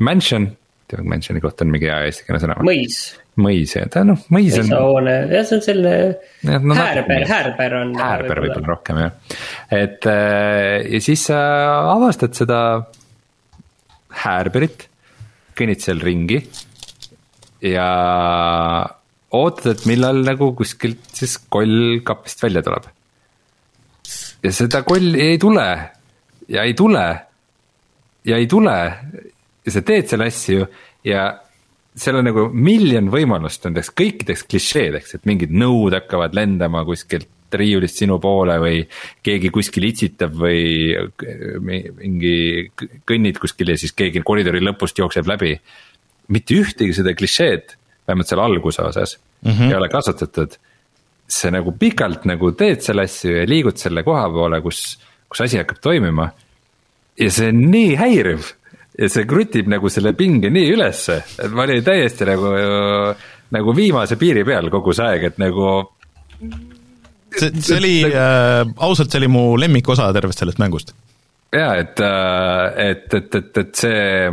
[0.04, 0.48] mansion.
[0.88, 2.60] tead, mansion'i kohta on mingi hea eestikeelne sõna.
[2.64, 3.00] mõis
[3.40, 4.66] mõis ja ta noh, mõis on.
[4.66, 7.94] mõisahoone, jah, see on selline no, häärber, häärber on.
[7.98, 9.38] häärber võib-olla rohkem jah,
[9.78, 11.40] et äh, ja siis sa
[11.94, 12.60] avastad seda
[14.24, 14.88] häärberit,
[15.58, 16.40] kõnnid seal ringi
[17.64, 17.88] ja
[19.34, 22.90] ootad, et millal nagu kuskilt siis koll kapist välja tuleb.
[24.42, 25.68] ja seda kolli ei tule
[26.48, 27.06] ja ei tule
[28.24, 28.78] ja ei tule
[29.64, 30.66] ja sa teed selle asju
[31.04, 31.28] ja
[31.98, 38.02] seal on nagu miljon võimalust nendeks kõikideks klišeedeks, et mingid nõud hakkavad lendama kuskilt riiulist
[38.02, 38.80] sinu poole või
[39.24, 40.92] keegi kuskil itsitab või
[41.64, 42.68] mingi
[43.08, 45.54] kõnnid kuskil ja siis keegi koridori lõpust jookseb läbi.
[46.28, 47.72] mitte ühtegi seda klišeed,
[48.06, 49.68] vähemalt seal alguse osas mm -hmm.
[49.70, 50.58] ei ole kasutatud.
[51.28, 55.56] sa nagu pikalt nagu teed selle asju ja liigud selle koha poole, kus, kus asi
[55.56, 56.30] hakkab toimima.
[57.18, 58.57] ja see on nii häiriv
[58.98, 62.52] ja see krutib nagu selle pinge nii ülesse, et ma olin täiesti nagu,
[63.54, 65.68] nagu viimase piiri peal kogu see aeg, et nagu.
[67.36, 70.94] see, see oli äh,, ausalt, see oli mu lemmikosa tervest sellest mängust.
[71.54, 74.30] ja et, äh, et, et, et, et see,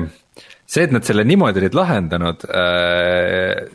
[0.66, 3.66] see, et nad selle niimoodi olid lahendanud äh,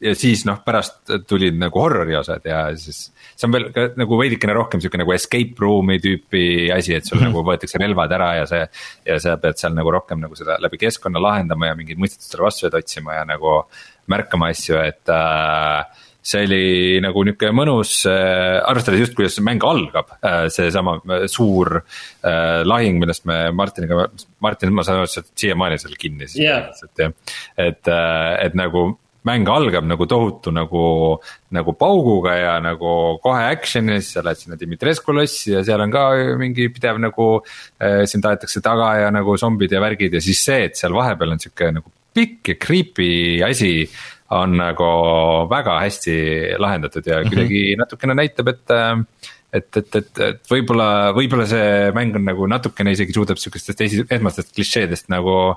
[0.00, 4.18] ja siis noh, pärast tulid nagu horror'i osad ja siis see on veel ka nagu
[4.20, 7.34] veidikene rohkem sihuke nagu escape room'i tüüpi asi, et sul mm -hmm.
[7.34, 8.64] nagu võetakse relvad ära ja see.
[9.06, 12.74] ja sa pead seal nagu rohkem nagu seda läbi keskkonna lahendama ja mingeid mõistetustele vastuseid
[12.74, 13.62] otsima ja nagu
[14.06, 15.84] märkama asju, et äh,
[16.28, 21.26] see oli nagu nihuke mõnus äh,, arvestades just, kuidas see mäng algab äh,, seesama äh,
[21.30, 21.80] suur
[22.68, 24.08] lahing, millest me Martiniga,
[24.44, 26.66] Martin, ma saan aru, et sa oled siiamaani seal kinni siis yeah..
[26.84, 28.90] et, et, äh, et nagu
[29.28, 30.82] mäng algab nagu tohutu nagu,
[31.54, 35.92] nagu pauguga ja nagu kohe action'i, siis sa lähed sinna Dimitrescu lossi ja seal on
[35.92, 36.04] ka
[36.40, 37.30] mingi pidev nagu
[37.80, 38.04] äh,.
[38.06, 41.42] sind aetakse taga ja nagu zombid ja värgid ja siis see, et seal vahepeal on
[41.42, 43.10] sihuke nagu pikk ja creepy
[43.46, 43.72] asi
[44.36, 44.90] on nagu
[45.50, 46.14] väga hästi
[46.60, 47.28] lahendatud ja mhm.
[47.28, 47.84] kuidagi mm -hmm.
[47.84, 49.04] natukene näitab, et äh,
[49.52, 54.04] et, et, et, et võib-olla, võib-olla see mäng on nagu natukene isegi suudab sihukestest esi-,
[54.10, 55.54] esmastest klišeedest nagu.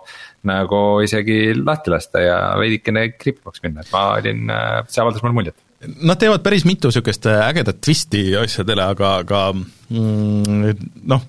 [0.47, 4.47] nagu isegi lahti lasta ja veidikene kriipivaks minna, et ma olin,
[4.87, 5.55] see avaldas mulle muljet.
[6.01, 10.73] Nad teevad päris mitu sihukest ägedat twisti asjadele, aga, aga mm,
[11.11, 11.21] noh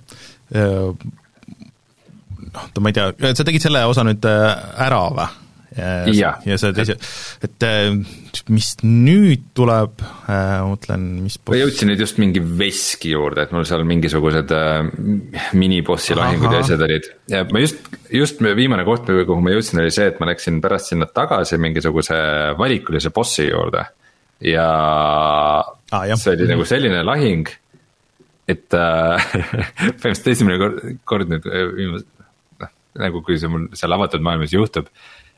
[2.53, 5.29] noh, ma ei tea, sa tegid selle osa nüüd ära või?
[5.77, 6.97] Ja, ja see teise,
[7.45, 7.95] et äh,
[8.53, 13.65] mis nüüd tuleb äh,, mõtlen, mis ma jõudsin nüüd just mingi veski juurde, et mul
[13.69, 14.91] seal mingisugused äh,
[15.59, 17.09] minibossi lahingud ja asjad olid.
[17.33, 17.81] ja ma just,
[18.13, 22.19] just viimane koht, kuhu ma jõudsin, oli see, et ma läksin pärast sinna tagasi mingisuguse
[22.59, 23.87] valikulise bossi juurde.
[24.53, 24.69] ja
[25.63, 26.19] ah, jah.
[26.19, 27.49] see oli nagu selline lahing,
[28.51, 29.33] et äh,
[30.03, 32.07] põhimõtteliselt esimene kord, kord nüüd viimase
[32.61, 34.91] noh, nagu kui see mul seal avatud maailmas juhtub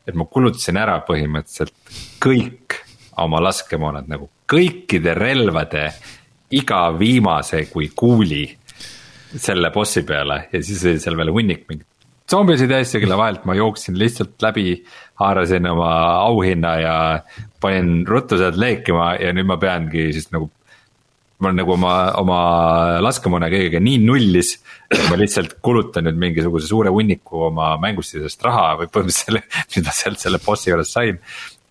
[0.07, 1.75] et ma kulutasin ära põhimõtteliselt
[2.23, 2.81] kõik
[3.23, 5.89] oma laskemoonad nagu kõikide relvade
[6.55, 8.45] iga viimase kui kuuli.
[9.35, 11.89] selle bossi peale ja siis oli seal veel hunnik mingit
[12.31, 14.77] zombisid ja asju, kelle vahelt ma jooksin lihtsalt läbi,
[15.21, 15.91] haarasin oma
[16.25, 16.97] auhinna ja
[17.61, 20.51] panin ruttu sealt leekima ja nüüd ma peangi siis nagu.
[21.43, 22.39] Ma olen nagu oma, oma
[23.03, 24.55] laskemoona kõigega nii nullis,
[24.91, 30.23] et ma lihtsalt kulutan nüüd mingisuguse suure hunniku oma mängustisest raha või põhimõtteliselt mida sealt
[30.23, 31.19] selle bossi juures sain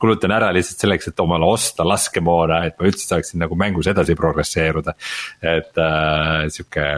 [0.04, 4.18] kulutan ära lihtsalt selleks, et omale osta laskemoona, et ma üldse saaksin nagu mängus edasi
[4.20, 4.98] progresseeruda.
[5.40, 6.90] et äh, sihuke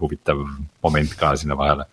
[0.00, 0.42] huvitav
[0.82, 1.86] moment ka sinna vahele.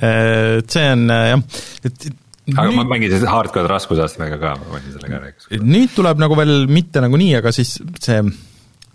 [0.00, 1.46] et see on äh, jah,
[1.86, 2.10] et
[2.50, 6.66] aga nüüd, ma mängisin hardcore raskusastmega ka, ma panin selle ka nüüd tuleb nagu veel
[6.66, 8.22] mitte nagu nii, aga siis see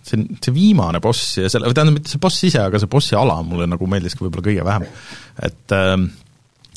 [0.05, 3.39] see, see viimane boss ja selle, tähendab, mitte see boss ise, aga see bossi ala
[3.45, 4.87] mulle nagu meeldiski võib-olla kõige vähem.
[5.49, 5.95] et äh,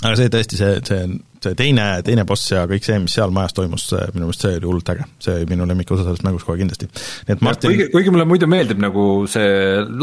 [0.04, 1.06] aga see tõesti, see, see,
[1.42, 4.68] see teine, teine boss ja kõik see, mis seal majas toimus, minu meelest see oli
[4.68, 5.06] hullult äge.
[5.24, 6.88] see oli minu lemmikosa sellest mängust kohe kindlasti.
[7.28, 9.48] nii et Martin kuigi, kuigi mulle muidu meeldib nagu see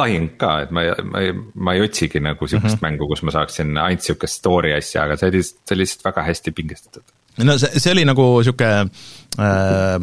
[0.01, 2.87] lahing ka, et ma ma ei, ma ei otsigi nagu sihukest mm -hmm.
[2.89, 6.27] mängu, kus ma saaksin ainult sihukest story asja, aga see oli, see oli lihtsalt väga
[6.29, 7.15] hästi pingestatud.
[7.43, 8.71] no see, see oli nagu sihuke
[9.39, 9.95] äh,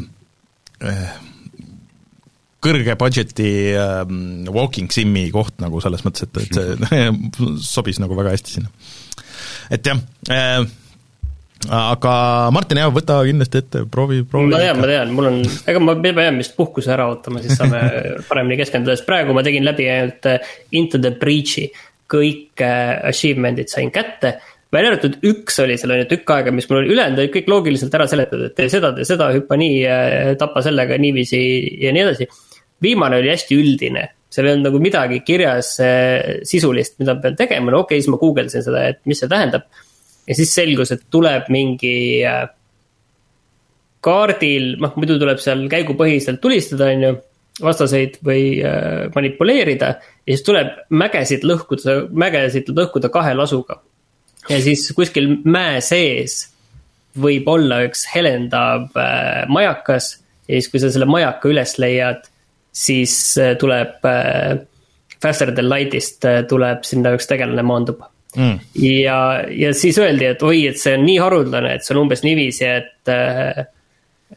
[0.88, 1.12] äh,
[2.62, 4.02] kõrge budget'i äh,
[4.52, 7.08] walking sim'i koht nagu selles mõttes, et, et see
[7.74, 8.70] sobis nagu väga hästi sinna
[9.72, 9.98] et jah
[10.30, 10.62] äh,,
[11.70, 12.14] aga
[12.54, 14.50] Martin, jah, võta kindlasti ette, proovi, proovi.
[14.50, 15.40] ma tean, ma tean, mul on,
[15.70, 17.82] ega ma pean vist puhkuse ära ootama, siis saame
[18.30, 21.70] paremini keskenduda, sest praegu ma tegin läbi ainult äh, Into the Breach'i.
[22.12, 24.34] kõik äh, achievement'id sain kätte
[24.72, 27.50] välja arvatud üks oli seal on ju tükk aega, mis mul oli, ülejäänud olid kõik
[27.52, 31.42] loogiliselt ära seletatud, et tee seda, tee seda, hüppa nii, äh, tapa sellega niiviisi
[31.84, 32.28] ja nii edasi.
[32.82, 37.38] Viimane oli hästi üldine, seal ei olnud nagu midagi kirjas äh, sisulist, mida ma pean
[37.38, 39.68] tegema, no okei okay,, siis ma guugeldasin seda, et mis see tähendab.
[40.28, 42.46] ja siis selgus, et tuleb mingi äh,
[44.02, 47.12] kaardil, noh muidu tuleb seal käigupõhiselt tulistada, on ju,
[47.62, 49.94] vastaseid või äh, manipuleerida.
[50.26, 53.82] ja siis tuleb mägesid lõhkuda, mägesid lõhkuda kahe lasuga.
[54.48, 56.48] ja siis kuskil mäe sees
[57.12, 58.88] võib olla üks helendav
[59.52, 60.14] majakas
[60.48, 62.31] ja siis, kui sa selle majaka üles leiad
[62.72, 64.58] siis äh, tuleb äh,
[65.22, 68.02] Faster than light'ist äh, tuleb sinna üks tegelane maandub.
[68.32, 68.62] Mm..
[68.80, 69.16] ja,
[69.52, 72.64] ja siis öeldi, et oi, et see on nii haruldane, et see on umbes niiviisi,
[72.64, 73.10] et,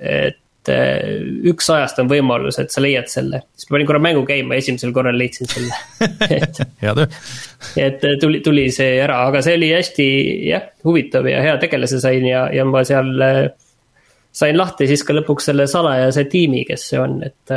[0.03, 0.71] et
[1.47, 3.39] üks ajast on võimalus, et sa leiad selle.
[3.55, 5.79] siis ma panin korra mängu käima, esimesel korral leidsin selle.
[6.27, 6.59] Et
[8.03, 10.09] et tuli, tuli see ära, aga see oli hästi
[10.49, 13.15] jah, huvitav ja hea tegelase sain ja, ja ma seal
[14.36, 17.55] sain lahti siis ka lõpuks selle salajase tiimi, kes see on, et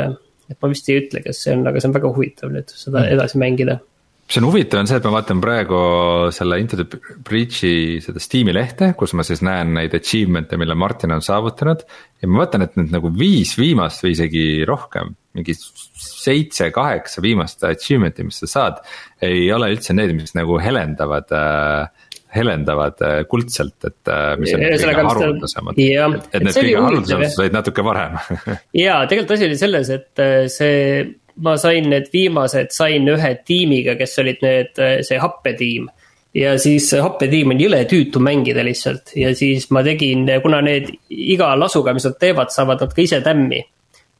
[0.49, 3.03] et ma vist ei ütle, kes see on, aga see on väga huvitav nüüd seda
[3.03, 3.15] mm.
[3.17, 3.79] edasi mängida
[4.29, 5.77] mis on huvitav, on see, et ma vaatan praegu
[6.35, 11.15] selle Into the Breach'i seda Steam'i lehte, kus ma siis näen neid achievement'e, mille Martin
[11.15, 11.81] on saavutanud.
[12.21, 18.27] ja ma vaatan, et need nagu viis viimast või isegi rohkem, mingi seitse-kaheksa viimast achievement'i,
[18.27, 18.83] mis sa saad.
[19.25, 21.89] ei ole üldse need, mis nagu helendavad äh,
[22.35, 25.79] helendavad äh, kuldselt, et äh, mis on kõige haruldasemad.
[25.79, 28.19] et, et need kõige haruldasemad said natuke varem
[28.85, 31.07] ja tegelikult asi oli selles, et äh, see,
[31.41, 35.89] ma sain need viimased, sain ühe tiimiga, kes olid need, see happetiim.
[36.37, 41.55] ja siis happetiim on jõle tüütu mängida lihtsalt ja siis ma tegin, kuna need iga
[41.57, 43.63] lasuga, mis nad teevad, saavad nad ka ise tämmi.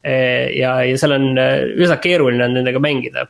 [0.02, 3.28] ja, ja seal on üsna keeruline on nendega mängida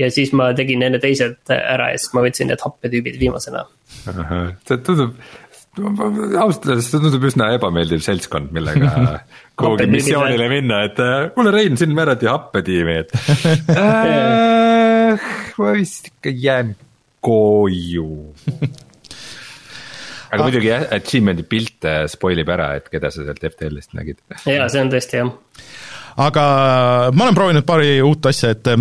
[0.00, 3.64] ja siis ma tegin enne teised ära ja siis ma võtsin need happetüübid viimasena.
[4.04, 5.18] see tundub,
[5.78, 9.20] ausalt öeldes see tundub üsna ebameeldiv seltskond, millega
[9.60, 13.14] kuhugi missioonile minna, et äh, kuule, Rein, sind määrati happetiimi, et
[13.78, 15.30] äh,
[15.60, 16.74] ma vist ikka jään
[17.24, 18.10] koju
[20.34, 20.44] aga ah.
[20.48, 24.18] muidugi jah, achievement'i pilt spoil ib ära, et keda sa sealt FTL-ist nägid.
[24.42, 25.32] jaa, see on tõesti jah.
[26.26, 26.44] aga
[27.14, 28.74] ma olen proovinud paari uut asja, et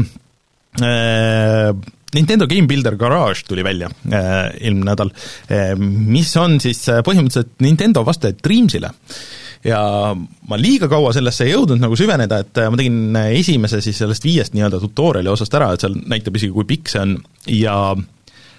[2.14, 5.12] Nintendo Game Builder Garage tuli välja äh, eelmine nädal,
[5.50, 8.92] äh, mis on siis põhimõtteliselt Nintendo vastaja Dreamsile.
[9.64, 9.80] ja
[10.50, 14.58] ma liiga kaua sellesse ei jõudnud nagu süveneda, et ma tegin esimese siis sellest viiest
[14.58, 17.16] nii-öelda tutorial'i osast ära, et seal näitab isegi, kui pikk see on.
[17.48, 17.78] Ja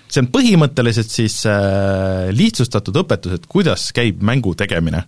[0.08, 1.42] see on põhimõtteliselt siis
[2.32, 5.04] lihtsustatud õpetus, et kuidas käib mängu tegemine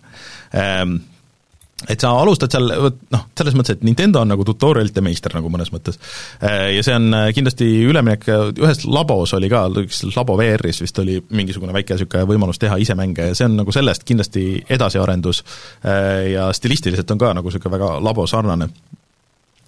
[1.88, 2.70] et sa alustad seal,
[3.12, 5.98] noh, selles mõttes, et Nintendo on nagu tutorial'ite meister nagu mõnes mõttes.
[6.40, 8.26] Äh, ja see on äh, kindlasti üleminek,
[8.58, 12.96] ühes labos oli ka, üks labo VR-is vist oli mingisugune väike niisugune võimalus teha ise
[12.98, 15.42] mänge ja see on nagu sellest kindlasti edasiarendus
[15.86, 18.70] äh, ja stilistiliselt on ka nagu niisugune väga labo sarnane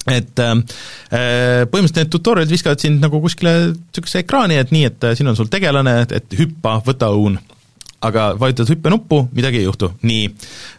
[0.09, 5.37] et põhimõtteliselt need tutorial'id viskavad sind nagu kuskile niisugusesse ekraani, et nii, et siin on
[5.37, 7.37] sul tegelane, et hüppa, võta õun
[8.07, 10.26] aga vajutad hüppenuppu, midagi ei juhtu, nii.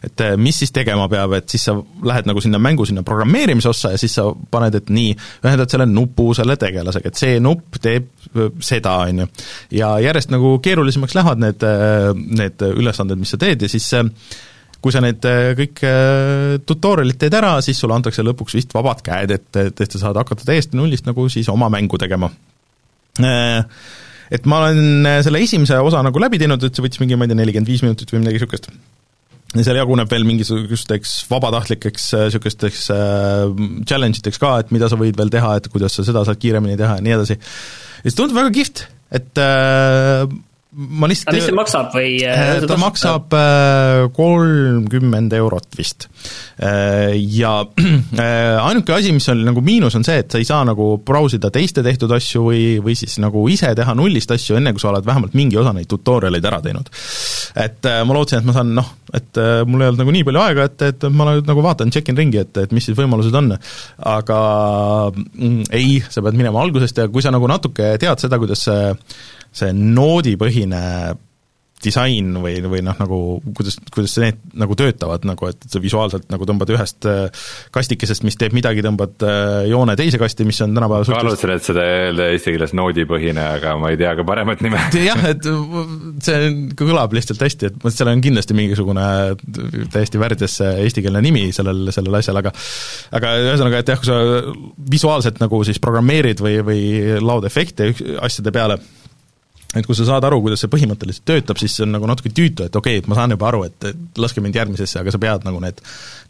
[0.07, 3.69] et eh, mis siis tegema peab, et siis sa lähed nagu sinna mängu sinna programmeerimise
[3.69, 7.79] ossa ja siis sa paned, et nii, ühendad selle nupu selle tegelasega, et see nupp
[7.83, 9.27] teeb eh, seda, on ju.
[9.81, 12.09] ja järjest nagu keerulisemaks lähevad need, eh,
[12.39, 13.89] need ülesanded, mis sa teed ja siis
[14.79, 15.25] kui sa need
[15.59, 15.81] kõik
[16.63, 20.47] tutorial'id teed ära, siis sulle antakse lõpuks vist vabad käed, et, et sa saad hakata
[20.47, 22.31] täiesti nullist nagu siis oma mängu tegema
[24.31, 27.27] et ma olen äh, selle esimese osa nagu läbi teinud, et see võttis mingi, ma
[27.27, 28.69] ei tea, nelikümmend viis minutit või midagi niisugust.
[29.55, 34.99] ja seal jaguneb veel mingisugusteks vabatahtlikeks niisugusteks äh, äh, challenge iteks ka, et mida sa
[34.99, 37.39] võid veel teha, et kuidas sa seda saad kiiremini teha ja nii edasi.
[38.03, 38.85] ja see tundub väga kihvt,
[39.19, 40.27] et äh,
[40.69, 42.09] ma lihtsalt aga mis see maksab või?
[42.29, 46.05] Äh, ta maksab äh, kolmkümmend eurot vist.
[46.61, 47.55] Äh, ja
[48.69, 51.81] ainuke asi, mis on nagu miinus, on see, et sa ei saa nagu brausida teiste
[51.85, 55.33] tehtud asju või, või siis nagu ise teha nullist asju, enne kui sa oled vähemalt
[55.39, 56.93] mingi osa neid tutorial'eid ära teinud.
[57.65, 60.69] et ma lootsin, et ma saan noh, et mul ei olnud nagu nii palju aega,
[60.69, 63.55] et, et ma nagu vaatan, check in ringi, et, et mis siis võimalused on,
[64.13, 64.39] aga
[65.17, 68.93] mm, ei, sa pead minema algusest ja kui sa nagu natuke tead seda, kuidas see
[69.55, 70.83] see noodipõhine
[71.83, 73.17] disain või, või noh, nagu
[73.55, 77.45] kuidas, kuidas need nagu töötavad, nagu et sa visuaalselt nagu tõmbad ühest äh,
[77.75, 81.69] kastikesest, mis teeb midagi, tõmbad äh, joone teise kasti, mis on tänapäeval ma alustasin, et
[81.69, 84.81] seda öelda eesti keeles noodipõhine, aga ma ei tea ka paremat nime.
[85.09, 85.49] jah, et
[86.25, 89.07] see kõlab lihtsalt hästi, et seal on kindlasti mingisugune
[89.93, 92.53] täiesti värdjas eestikeelne nimi sellel, sellel asjal, aga
[93.15, 94.19] aga ühesõnaga, et jah, kui sa
[94.91, 96.81] visuaalselt nagu siis programmeerid või, või
[97.23, 98.81] laod efekte asjade peale,
[99.77, 102.65] et kui sa saad aru, kuidas see põhimõtteliselt töötab, siis see on nagu natuke tüütu,
[102.65, 105.21] et okei okay,, et ma saan juba aru, et, et laske mind järgmisesse, aga sa
[105.21, 105.83] pead nagu need,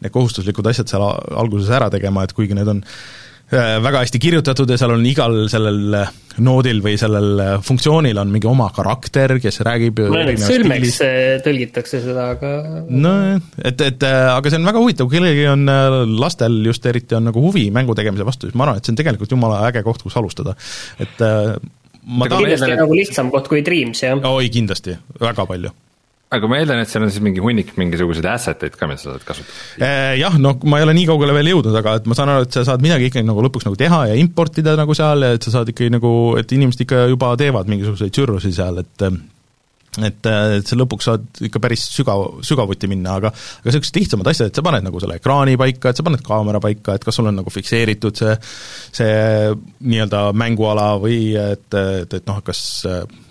[0.04, 1.08] need kohustuslikud asjad seal
[1.40, 5.40] alguses ära tegema, et kuigi need on äh, väga hästi kirjutatud ja seal on igal
[5.48, 6.12] sellel äh,
[6.44, 11.00] noodil või sellel äh, funktsioonil on mingi oma karakter, kes räägib no sõlmeks
[11.48, 12.54] tõlgitakse seda, aga
[12.92, 15.64] nojah, et, et aga see on väga huvitav, kui kellelgi on
[16.20, 19.00] lastel just eriti on nagu huvi mängu tegemise vastu, siis ma arvan, et see on
[19.00, 20.58] tegelikult jumala äge koht, kus alustada.
[21.00, 24.18] et ma kindlasti eeldan, nagu lihtsam koht kui Dreams, jah?
[24.30, 25.72] oi, kindlasti, väga palju
[26.30, 29.16] aga ma eeldan, et seal on siis mingi hunnik mingisuguseid asset eid ka, mida sa
[29.16, 29.56] saad kasutada?
[29.82, 32.46] Eh, jah, no ma ei ole nii kaugele veel jõudnud, aga et ma saan aru,
[32.46, 35.46] et sa saad midagi ikkagi nagu lõpuks nagu teha ja importida nagu seal ja et
[35.46, 39.06] sa saad ikkagi nagu, et inimesed ikka juba teevad mingisuguseid sürrusi seal, et
[39.98, 44.50] et, et sa lõpuks saad ikka päris sügav, sügavuti minna, aga aga niisugused lihtsamad asjad,
[44.50, 47.30] et sa paned nagu selle ekraani paika, et sa paned kaamera paika, et kas sul
[47.30, 48.36] on nagu fikseeritud see,
[49.00, 49.16] see
[49.90, 52.62] nii-öelda mänguala või et, et, et noh, kas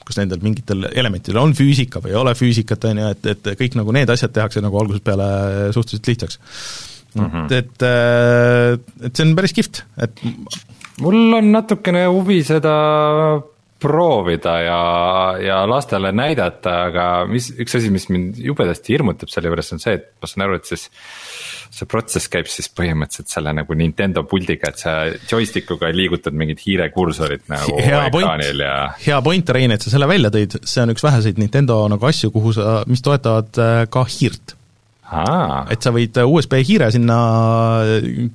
[0.10, 3.78] kas nendel mingitel elementidel on füüsika või ei ole füüsikat, on ju, et, et kõik
[3.78, 5.28] nagu need asjad tehakse nagu algusest peale
[5.76, 6.39] suhteliselt lihtsaks
[7.14, 7.28] mm.
[7.28, 7.53] -hmm.
[7.53, 7.86] et,
[9.05, 10.26] et see on päris kihvt, et
[11.05, 12.74] mul on natukene huvi seda
[13.80, 14.82] proovida ja,
[15.40, 19.96] ja lastele näidata, aga mis, üks asi, mis mind jubedasti hirmutab selle juures on see,
[20.00, 20.90] et ma saan aru, et siis.
[21.70, 24.94] see protsess käib siis põhimõtteliselt selle nagu Nintendo puldiga, et sa
[25.30, 28.74] joystick uga liigutad mingit hiirekursorit nagu hea ekraanil ja.
[29.04, 32.34] hea point, Rein, et sa selle välja tõid, see on üks väheseid Nintendo nagu asju,
[32.34, 34.56] kuhu sa, mis toetavad äh, ka hiirt
[35.14, 35.68] Aa.
[35.70, 37.20] et sa võid USB hiire sinna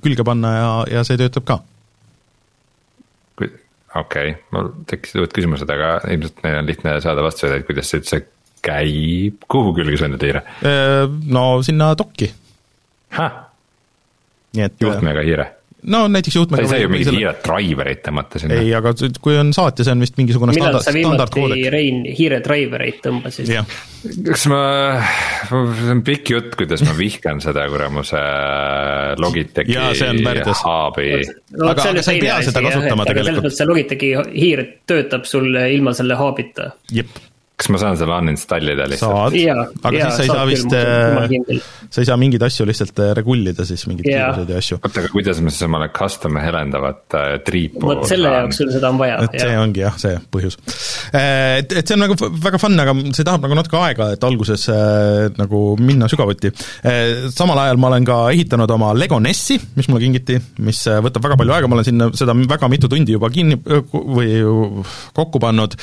[0.02, 1.58] külge panna ja, ja see töötab ka
[3.94, 7.90] okei okay., mul tekkisid uued küsimused, aga ilmselt neil on lihtne saada vastuseid, et kuidas
[7.90, 8.22] see üldse
[8.64, 10.44] käib, kuhu külge sa enda hiire?
[10.64, 12.30] Äh, no sinna dokki.
[14.54, 14.80] nii et.
[14.82, 15.50] juhtmega hiire
[15.90, 17.20] no näiteks juhtmega sa ei saa ju mingit selle...
[17.20, 18.58] hiire driver'it tõmmata sinna.
[18.60, 18.92] ei, aga
[19.24, 23.52] kui on saatja, see on vist mingisugune millal sa viimati, Rein, hiire driver'it tõmbasid?
[24.28, 24.62] kas ma,
[25.50, 28.22] see on pikk jutt, kuidas ma vihkan seda kuramuse
[29.20, 31.10] Logitechi hub'i.
[31.54, 33.28] No, aga, aga sa ei pea seda kasutama jah, tegelikult.
[33.28, 36.72] selles mõttes see Logitechi hiir töötab sul ilma selle hub'ita.
[36.94, 37.12] jep
[37.54, 39.34] kas ma saan selle uninstallida lihtsalt?
[39.36, 42.98] saad, aga ja, siis sa ei saa vist, äh, sa ei saa mingeid asju lihtsalt
[42.98, 44.78] äh, regullida siis, mingeid kiiruseid ja asju.
[44.80, 48.90] oota, aga kuidas ma siis omale custom helendavat äh, triipu vot selle jaoks sul seda
[48.90, 49.20] on vaja.
[49.22, 50.58] et see ongi jah, see põhjus.
[51.14, 52.16] Äh, et, et see on nagu
[52.48, 56.50] väga fun, aga see tahab nagu natuke aega, et alguses äh, nagu minna sügavuti
[57.34, 61.38] samal ajal ma olen ka ehitanud oma Lego NES-i, mis mulle kingiti, mis võtab väga
[61.38, 64.42] palju aega, ma olen sinna seda väga mitu tundi juba kinni või
[65.14, 65.78] kokku pannud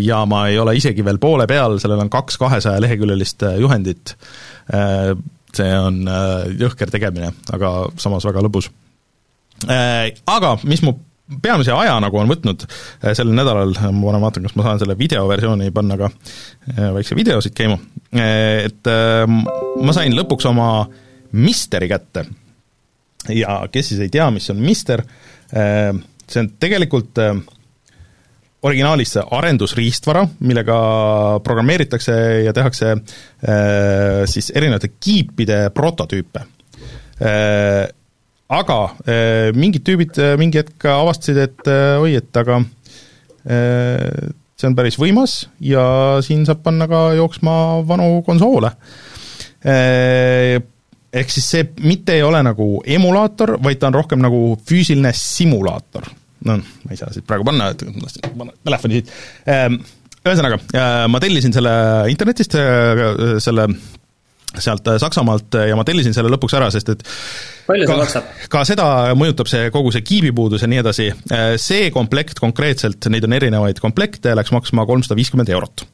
[0.00, 3.58] ja ma ei ole isegi isegi veel poole peal, sellel on kaks kahesaja leheküljelist äh,
[3.60, 4.16] juhendit,
[4.72, 5.14] äh,
[5.52, 8.70] see on äh, jõhker tegemine, aga samas väga lõbus.
[9.62, 10.96] Aga mis mu
[11.42, 12.64] peamise aja nagu on võtnud
[13.14, 16.08] sellel nädalal, ma parem vaatan, kas ma saan selle videoversiooni panna ka
[16.96, 17.76] väikse video siit käima,
[18.10, 20.72] et ma sain lõpuks oma
[21.32, 22.26] Misteri kätte.
[23.30, 25.04] ja kes siis ei tea, mis on Mister,
[25.46, 27.22] see on tegelikult
[28.62, 30.76] originaalis see arendusriistvara, millega
[31.44, 32.14] programmeeritakse
[32.46, 36.46] ja tehakse äh, siis erinevate kiipide prototüüpe
[37.22, 37.88] äh,.
[38.52, 38.74] Aga
[39.08, 42.58] äh, mingid tüübid mingi hetk avastasid, et oi, et aga
[43.42, 45.84] see on päris võimas ja
[46.22, 47.54] siin saab panna ka jooksma
[47.88, 48.74] vanu konsoole
[51.12, 56.08] ehk siis see mitte ei ole nagu emulaator, vaid ta on rohkem nagu füüsiline simulaator
[56.46, 57.82] no ma ei saa siit praegu panna, et
[58.36, 59.10] panna telefoni siit.
[59.50, 59.80] Ehm,
[60.22, 61.72] ühesõnaga, äh, ma tellisin selle
[62.12, 63.68] internetist, äh, selle
[64.52, 67.02] sealt Saksamaalt ja ma tellisin selle lõpuks ära, sest et
[67.64, 68.26] palju see maksab?
[68.52, 68.86] ka seda
[69.16, 73.80] mõjutab see, kogu see kiibipuudus ja nii edasi, äh, see komplekt konkreetselt, neid on erinevaid
[73.80, 75.86] komplekte, läks maksma kolmsada viiskümmend eurot.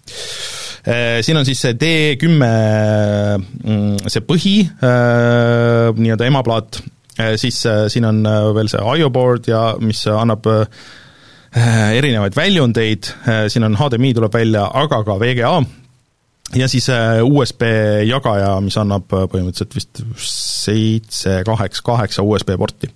[0.89, 4.55] Siin on siis see D10, mm, see põhi,
[5.99, 6.98] nii-öelda emaplaat, Äh,
[7.37, 10.47] siis äh, siin on äh, veel see IO board ja mis annab
[11.59, 13.07] erinevaid väljundeid,
[13.49, 15.53] siin on HDMI tuleb välja, aga ka VGA,
[16.61, 16.91] ja siis
[17.25, 17.65] USB
[18.05, 22.91] jagaja, mis annab põhimõtteliselt vist seitse, kaheksa, kaheksa USB porti.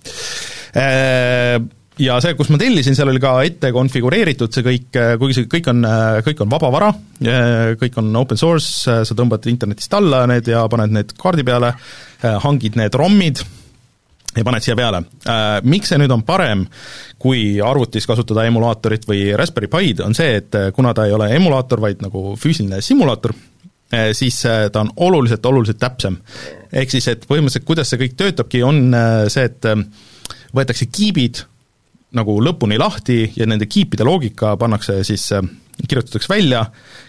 [2.03, 5.71] Ja see, kus ma tellisin, seal oli ka ette konfigureeritud see kõik, kuigi see kõik
[5.73, 5.89] on,
[6.29, 6.93] kõik on vabavara,
[7.81, 11.73] kõik on open source, sa tõmbad internetist alla need ja paned need kaardi peale,
[12.45, 13.43] hangid need ROM-id,
[14.37, 15.03] ja paned siia peale.
[15.29, 16.65] Äh, miks see nüüd on parem,
[17.21, 21.29] kui arvutis kasutada emulaatorit või Raspberry Pi'd, on see, et äh, kuna ta ei ole
[21.35, 23.35] emulaator, vaid nagu füüsiline simulaator,
[23.93, 26.19] äh, siis ta on oluliselt, oluliselt täpsem.
[26.71, 28.95] ehk siis, et põhimõtteliselt kuidas see kõik töötabki, on
[29.29, 29.67] see, et
[30.53, 31.43] võetakse kiibid
[32.13, 35.29] nagu lõpuni lahti ja nende kiipide loogika pannakse siis,
[35.87, 36.67] kirjutatakse välja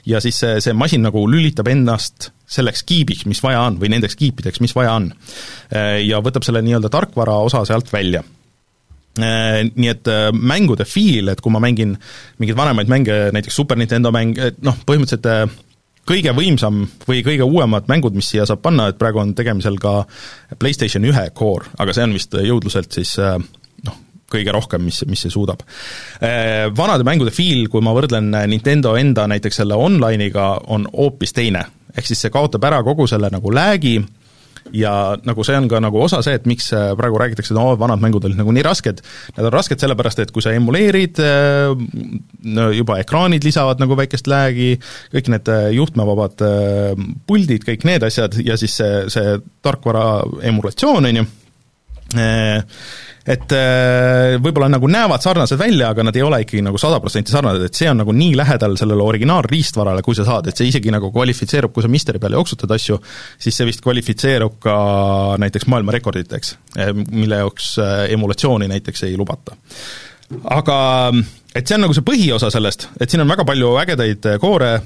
[0.09, 4.17] ja siis see, see masin nagu lülitab ennast selleks kiibiks, mis vaja on, või nendeks
[4.21, 5.11] kiipideks, mis vaja on.
[5.73, 11.33] Äh, ja võtab selle nii-öelda tarkvara osa sealt välja äh, nii et äh, mängude feel,
[11.33, 11.97] et kui ma mängin
[12.43, 15.61] mingeid vanemaid mänge, näiteks Super Nintendo mäng, et noh, põhimõtteliselt
[16.05, 20.03] kõige võimsam või kõige uuemad mängud, mis siia saab panna, et praegu on tegemisel ka
[20.61, 23.97] PlayStation ühe core, aga see on vist jõudluselt siis noh,
[24.29, 25.63] kõige rohkem, mis, mis see suudab.
[26.77, 31.65] Vanade mängude feel, kui ma võrdlen Nintendo enda näiteks selle online'iga, on hoopis teine
[31.95, 33.99] ehk siis see kaotab ära kogu selle nagu lag'i
[34.73, 34.93] ja
[35.27, 38.03] nagu see on ka nagu osa see, et miks äh, praegu räägitakse, et no vanad
[38.03, 39.03] mängud olid nagu nii rasked,
[39.37, 44.75] nad on rasked sellepärast, et kui sa emuleerid, äh, juba ekraanid lisavad nagu väikest lag'i,
[45.13, 46.45] kõik need äh, juhtmevabad
[47.29, 50.07] puldid, kõik need asjad ja siis see, see tarkvara
[50.53, 51.27] emulatsioon, on ju,
[53.25, 57.33] et äh, võib-olla nagu näevad sarnased välja, aga nad ei ole ikkagi nagu sada protsenti
[57.33, 60.93] sarnased, et see on nagu nii lähedal sellele originaalriistvarale, kui sa saad, et see isegi
[60.93, 63.01] nagu kvalifitseerub, kui sa Misteri peal jooksutad asju,
[63.41, 64.77] siis see vist kvalifitseerub ka
[65.41, 69.57] näiteks maailmarekorditeks, eh, mille jaoks äh, emulatsiooni näiteks ei lubata.
[70.51, 70.79] aga
[71.55, 74.77] et see on nagu see põhiosa sellest, et siin on väga palju ägedaid äh, koore,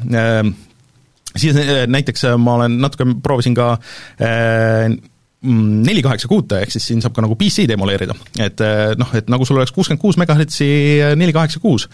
[1.38, 1.58] siis
[1.90, 3.74] näiteks ma olen natuke, proovisin ka
[4.18, 8.14] Mm, neli kaheksa kuute, ehk siis siin saab ka nagu PC-d emuleerida.
[8.42, 10.66] et eh, noh, et nagu sul oleks kuuskümmend kuus megahertsi
[11.14, 11.86] neli kaheksa kuus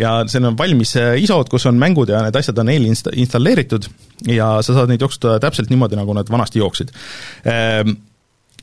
[0.00, 3.86] ja seal on valmis eh, ISO-d, kus on mängud ja need asjad on eelinsta-, installeeritud
[4.26, 6.90] ja sa saad neid jooksutada täpselt niimoodi, nagu nad vanasti jooksid.
[7.46, 7.94] Ehm,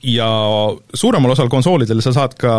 [0.03, 0.27] ja
[0.93, 2.57] suuremal osal konsoolidel sa saad ka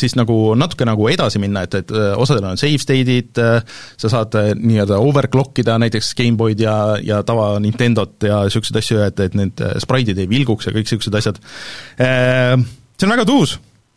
[0.00, 4.10] siis nagu natuke nagu edasi minna, et, et äh, osadel on save state'id, äh, sa
[4.12, 9.24] saad äh, nii-öelda overclock ida näiteks GameBoy'd ja, ja tava Nintendot ja niisuguseid asju, et,
[9.28, 11.40] et need spraidid ei vilguks ja kõik niisugused asjad.
[11.96, 13.56] See on väga tuus,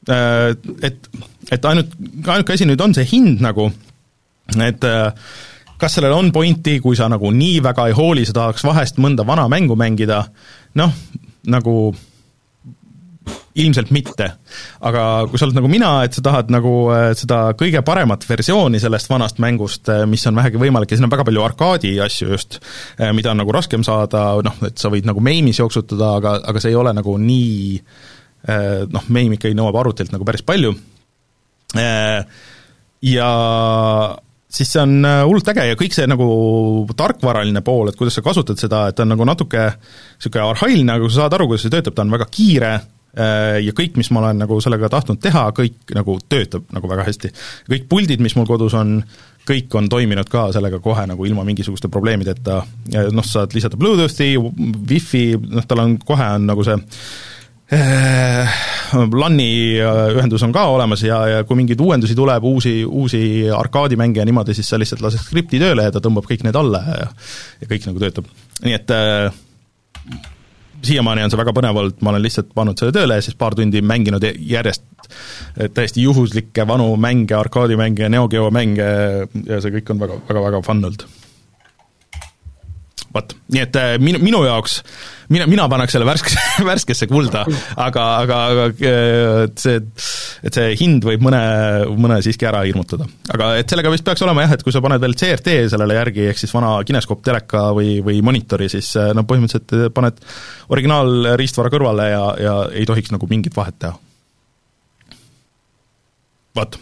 [0.10, 1.08] et,
[1.52, 1.94] et ainult,
[2.28, 3.70] ainuke asi nüüd on see hind nagu,
[4.66, 4.86] et
[5.80, 9.26] kas sellel on pointi, kui sa nagu nii väga ei hooli, sa tahaks vahest mõnda
[9.28, 10.26] vana mängu mängida,
[10.80, 10.96] noh,
[11.48, 11.76] nagu
[13.60, 14.30] ilmselt mitte.
[14.86, 18.82] aga kui sa oled nagu mina, et sa tahad nagu äh, seda kõige paremat versiooni
[18.82, 22.30] sellest vanast mängust, äh, mis on vähegi võimalik ja siin on väga palju arkaadi asju
[22.34, 22.60] just,
[23.00, 26.64] äh, mida on nagu raskem saada, noh, et sa võid nagu meimis jooksutada, aga, aga
[26.64, 27.82] see ei ole nagu nii
[28.40, 30.70] noh, meim ikkagi nõuab arvutilt nagu päris palju,
[31.76, 33.32] ja
[34.48, 34.94] siis see on
[35.28, 36.30] hullult äge ja kõik see nagu
[36.98, 41.04] tarkvaraline pool, et kuidas sa kasutad seda, et ta on nagu natuke niisugune arhailine, aga
[41.04, 42.72] kui sa saad aru, kuidas see töötab, ta on väga kiire,
[43.18, 47.32] ja kõik, mis ma olen nagu sellega tahtnud teha, kõik nagu töötab nagu väga hästi.
[47.72, 49.00] kõik puldid, mis mul kodus on,
[49.50, 52.62] kõik on toiminud ka sellega kohe nagu ilma mingisuguste probleemideta,
[53.12, 56.78] noh, saad lisada Bluetoothi, Wi-Fi, noh, tal on, kohe on nagu see
[57.74, 58.62] äh,
[58.94, 63.22] LAN-i äh, ühendus on ka olemas ja, ja kui mingeid uuendusi tuleb, uusi, uusi
[63.54, 66.82] arkaadimänge ja niimoodi, siis sa lihtsalt lased skripti tööle ja ta tõmbab kõik need alla
[66.88, 67.08] ja
[67.62, 68.30] ja kõik nagu töötab.
[68.66, 69.30] nii et äh,
[70.86, 73.56] siiamaani on see väga põnev olnud, ma olen lihtsalt pannud selle tööle ja siis paar
[73.58, 74.86] tundi mänginud järjest
[75.74, 78.86] täiesti juhuslikke vanu mänge, arkaadimänge, Neo Geo mänge
[79.46, 81.08] ja see kõik on väga, väga, väga fun olnud
[83.14, 84.80] vot, nii et äh, minu, minu jaoks,
[85.34, 87.42] mina, mina paneks selle värskesse, värskesse kulda,
[87.80, 89.80] aga, aga, aga äh, et see,
[90.46, 91.42] et see hind võib mõne,
[92.00, 93.08] mõne siiski ära hirmutada.
[93.34, 96.28] aga et sellega vist peaks olema jah, et kui sa paned veel CRT sellele järgi,
[96.32, 100.22] ehk siis vana kineskoop teleka või, või monitori, siis äh, no põhimõtteliselt paned
[100.76, 103.96] originaalriistvara kõrvale ja, ja ei tohiks nagu mingit vahet teha.
[106.60, 106.82] vot,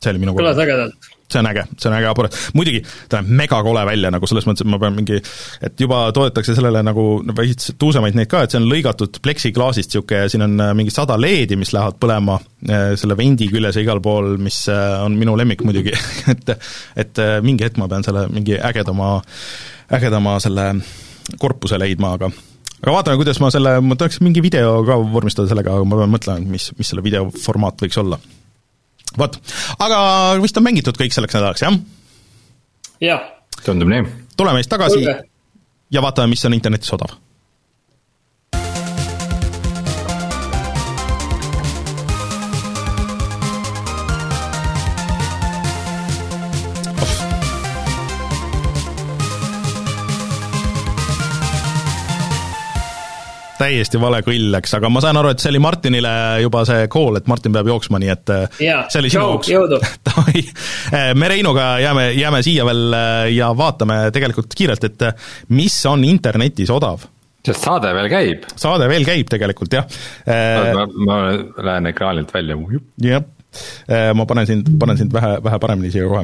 [0.00, 3.32] see oli minu kõlas ägedalt see on äge, see on äge aparaat, muidugi ta näeb
[3.42, 5.18] megakole välja nagu selles mõttes, et ma pean mingi,
[5.64, 7.06] et juba toodetakse sellele nagu
[7.36, 11.16] veits tuusemaid neid ka, et see on lõigatud pleksiklaasist niisugune siin on äh, mingi sada
[11.20, 12.38] LED-i, mis lähevad põlema
[12.68, 15.94] äh, selle vendi küljes ja igal pool, mis äh, on minu lemmik muidugi.
[16.32, 16.52] Et
[16.96, 19.16] et mingi hetk ma pean selle mingi ägedama,
[19.92, 20.66] ägedama selle
[21.40, 22.30] korpuse leidma, aga
[22.82, 26.14] aga vaatame, kuidas ma selle, ma tahaks mingi video ka vormistada sellega, aga ma pean
[26.14, 28.18] mõtlema, mis, mis selle video formaat võiks olla
[29.18, 29.38] vot,
[29.82, 29.98] aga
[30.42, 31.76] vist on mängitud kõik selleks nädalaks, jah?
[33.02, 33.28] jah.
[33.64, 34.06] tundub nii.
[34.36, 35.18] tuleme siis tagasi Tulge.
[35.90, 37.16] ja vaatame, mis on internetis odav
[53.62, 56.12] täiesti vale kõll läks, aga ma saan aru, et see oli Martinile
[56.42, 59.52] juba see call, et Martin peab jooksma, nii et äh, ja, see oli sinu jaoks.
[60.08, 60.42] davai,
[60.90, 65.06] äh, me Reinuga jääme, jääme siia veel äh, ja vaatame tegelikult kiirelt, et
[65.54, 67.06] mis on internetis odav
[67.42, 68.44] sest saade veel käib.
[68.54, 69.86] saade veel käib tegelikult, jah.
[70.26, 71.16] ma, ma
[71.66, 72.58] lähen ekraanilt välja.
[73.02, 73.26] jah,
[74.14, 76.22] ma panen sind, panen sind vähe, vähe paremini siia kohe.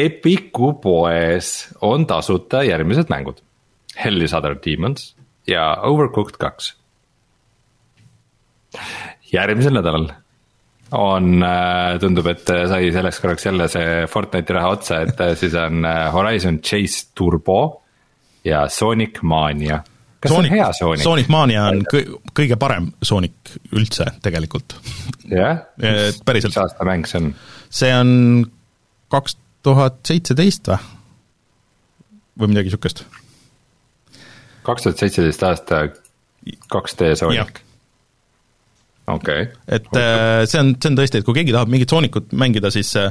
[0.00, 1.52] Epiku poes
[1.88, 3.40] on tasuta järgmised mängud
[3.96, 5.14] Hell is other demons
[5.48, 6.74] ja Overcooked kaks.
[9.32, 10.08] järgmisel nädalal
[10.92, 15.54] on, äh, tundub, et sai selleks korraks jälle see Fortnite'i raha otsa, et äh, siis
[15.58, 17.82] on äh, Horizon Chase Turbo
[18.44, 19.82] ja Sonic Mania.
[20.20, 21.02] kas Sonic, on hea Sonic?
[21.02, 24.76] Sonic Mania on kõ-, kõige parem Sonic üldse tegelikult.
[25.30, 25.62] jah,
[26.24, 26.50] päriselt.
[26.50, 27.32] mis aasta mäng see on?
[27.70, 28.12] see on
[29.10, 30.82] kaks tuhat seitseteist või?
[32.40, 33.04] või midagi niisugust
[34.70, 35.84] kaks tuhat seitseteist aasta
[36.74, 37.62] 2D Sonic.
[39.10, 39.42] okei.
[39.42, 39.46] Okay..
[39.68, 42.92] et äh, see on, see on tõesti, et kui keegi tahab mingit Sonicut mängida, siis
[43.00, 43.10] äh,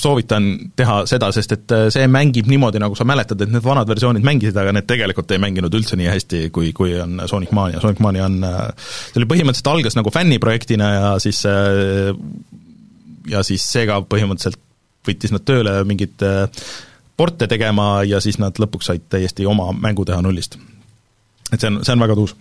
[0.00, 3.90] soovitan teha seda, sest et äh, see mängib niimoodi, nagu sa mäletad, et need vanad
[3.90, 7.82] versioonid mängisid, aga need tegelikult ei mänginud üldse nii hästi, kui, kui on Sonic Mania,
[7.84, 8.64] Sonic Mania on, äh,
[9.10, 11.44] see oli põhimõtteliselt, algas nagu fänniprojektina ja siis
[13.30, 14.60] ja siis seega põhimõtteliselt
[15.06, 16.46] võttis nad tööle mingid äh,
[17.20, 20.56] porte tegema ja siis nad lõpuks said täiesti oma mängu teha nullist
[21.50, 22.36] et see on, see on väga tuus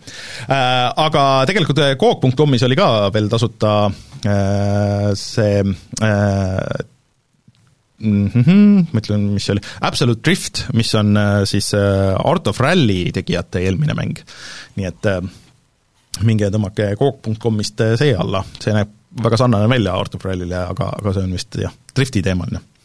[0.46, 0.92] äh,.
[1.00, 5.64] Aga tegelikult äh, Coop.com-is oli ka veel tasuta äh, see
[6.06, 6.86] äh,
[8.00, 12.48] mm -hmm, ma ütlen, mis see oli, Absolute Drift, mis on äh, siis äh, Art
[12.48, 14.24] of Rally tegijate eelmine mäng.
[14.76, 15.22] nii et äh,
[16.24, 20.94] minge tõmmake Coop.com-ist äh, see alla, see näeb väga sarnane välja Art of Rally'le, aga,
[21.02, 22.79] aga see on vist jah, drifti teemaline Äh,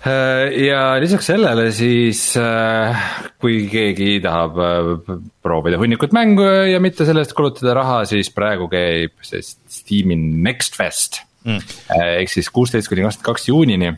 [0.00, 3.00] ja lisaks sellele siis, äh,
[3.40, 8.70] kui keegi tahab äh, proovida hunnikut mängu ja mitte selle eest kulutada raha, siis praegu
[8.72, 11.60] käib see Steam'i Next Fest mm..
[12.00, 13.92] ehk siis kuusteist kuni kakskümmend kaks juunini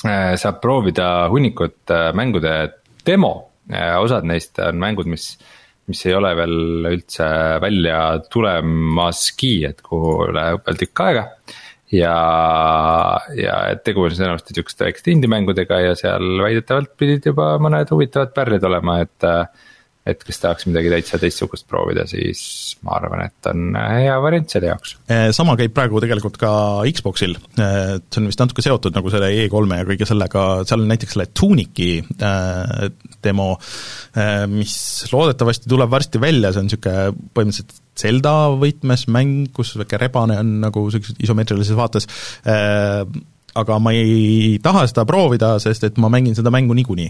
[0.00, 2.52] saab proovida hunnikut mängude
[3.04, 3.32] demo,
[4.00, 5.34] osad neist on mängud, mis
[5.90, 7.26] mis ei ole veel üldse
[7.60, 7.98] välja
[8.30, 11.24] tulemaski, et kuhu läheb veel tükk aega
[11.94, 12.18] ja,
[13.36, 18.64] ja tegu on enamasti sihukeste väikeste indie-mängudega ja seal väidetavalt pidid juba mõned huvitavad pärlid
[18.70, 19.28] olema, et.
[20.10, 22.40] et kes tahaks midagi täitsa teistsugust proovida, siis
[22.82, 24.94] ma arvan, et on hea variant selle jaoks.
[25.12, 26.52] Eh, sama käib praegu tegelikult ka
[26.88, 30.90] Xboxil, eh, see on vist natuke seotud nagu selle E3-e ja kõige sellega, seal on
[30.90, 32.88] näiteks selle Tuniki äh,
[33.22, 34.74] demo äh,, mis
[35.12, 40.56] loodetavasti tuleb varsti välja, see on niisugune põhimõtteliselt Zelda võtmes mäng, kus väike rebane on
[40.62, 42.08] nagu niisuguses isomeetrilises vaates.
[42.48, 43.04] Äh,,
[43.60, 47.08] aga ma ei taha seda proovida, sest et ma mängin seda mängu niikuinii.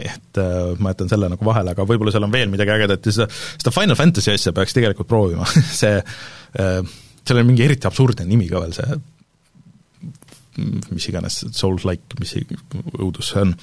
[0.00, 3.16] Et äh, ma jätan selle nagu vahele, aga võib-olla seal on veel midagi ägedat ja
[3.18, 3.28] seda,
[3.60, 5.48] seda Final Fantasy asja peaks tegelikult proovima.
[5.82, 6.78] See, äh,
[7.24, 9.02] seal on mingi eriti absurdne nimi ka veel, see
[10.94, 12.36] mis iganes, Souls-like, mis
[12.94, 13.54] õudus see on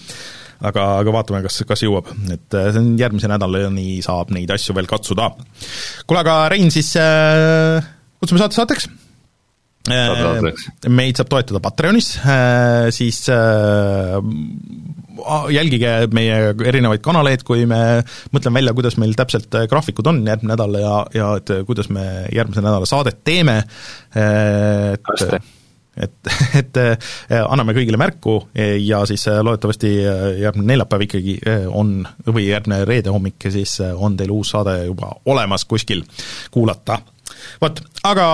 [0.69, 4.75] aga, aga vaatame, kas, kas jõuab, et äh, see on järgmise nädalani saab neid asju
[4.77, 5.31] veel katsuda.
[6.05, 7.81] kuule, aga Rein, siis äh,
[8.21, 8.89] kutsume saate saateks?
[9.81, 10.67] saadavaks.
[10.93, 12.11] meid saab toetada Patreonis,
[12.93, 13.23] siis
[15.55, 16.35] jälgige meie
[16.69, 17.79] erinevaid kanaleid, kui me
[18.29, 22.61] mõtleme välja, kuidas meil täpselt graafikud on järgmine nädal ja, ja et kuidas me järgmise
[22.61, 23.57] nädala saadet teeme,
[24.13, 25.41] et Kaste
[26.01, 26.79] et, et
[27.41, 28.37] anname kõigile märku
[28.81, 29.93] ja siis loodetavasti
[30.41, 31.37] järgmine neljapäev ikkagi
[31.67, 36.03] on, või järgmine reede hommik, siis on teil uus saade juba olemas kuskil
[36.51, 36.99] kuulata.
[37.61, 38.27] vot, aga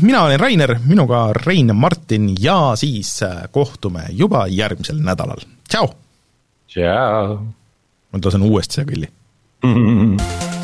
[0.00, 3.20] mina olen Rainer, minuga Rein Martin ja siis
[3.50, 5.94] kohtume juba järgmisel nädalal, tšau!
[6.68, 7.40] tšau.
[8.12, 9.10] ma tasen uuesti seda kõlli
[9.62, 10.59] Mm -hmm.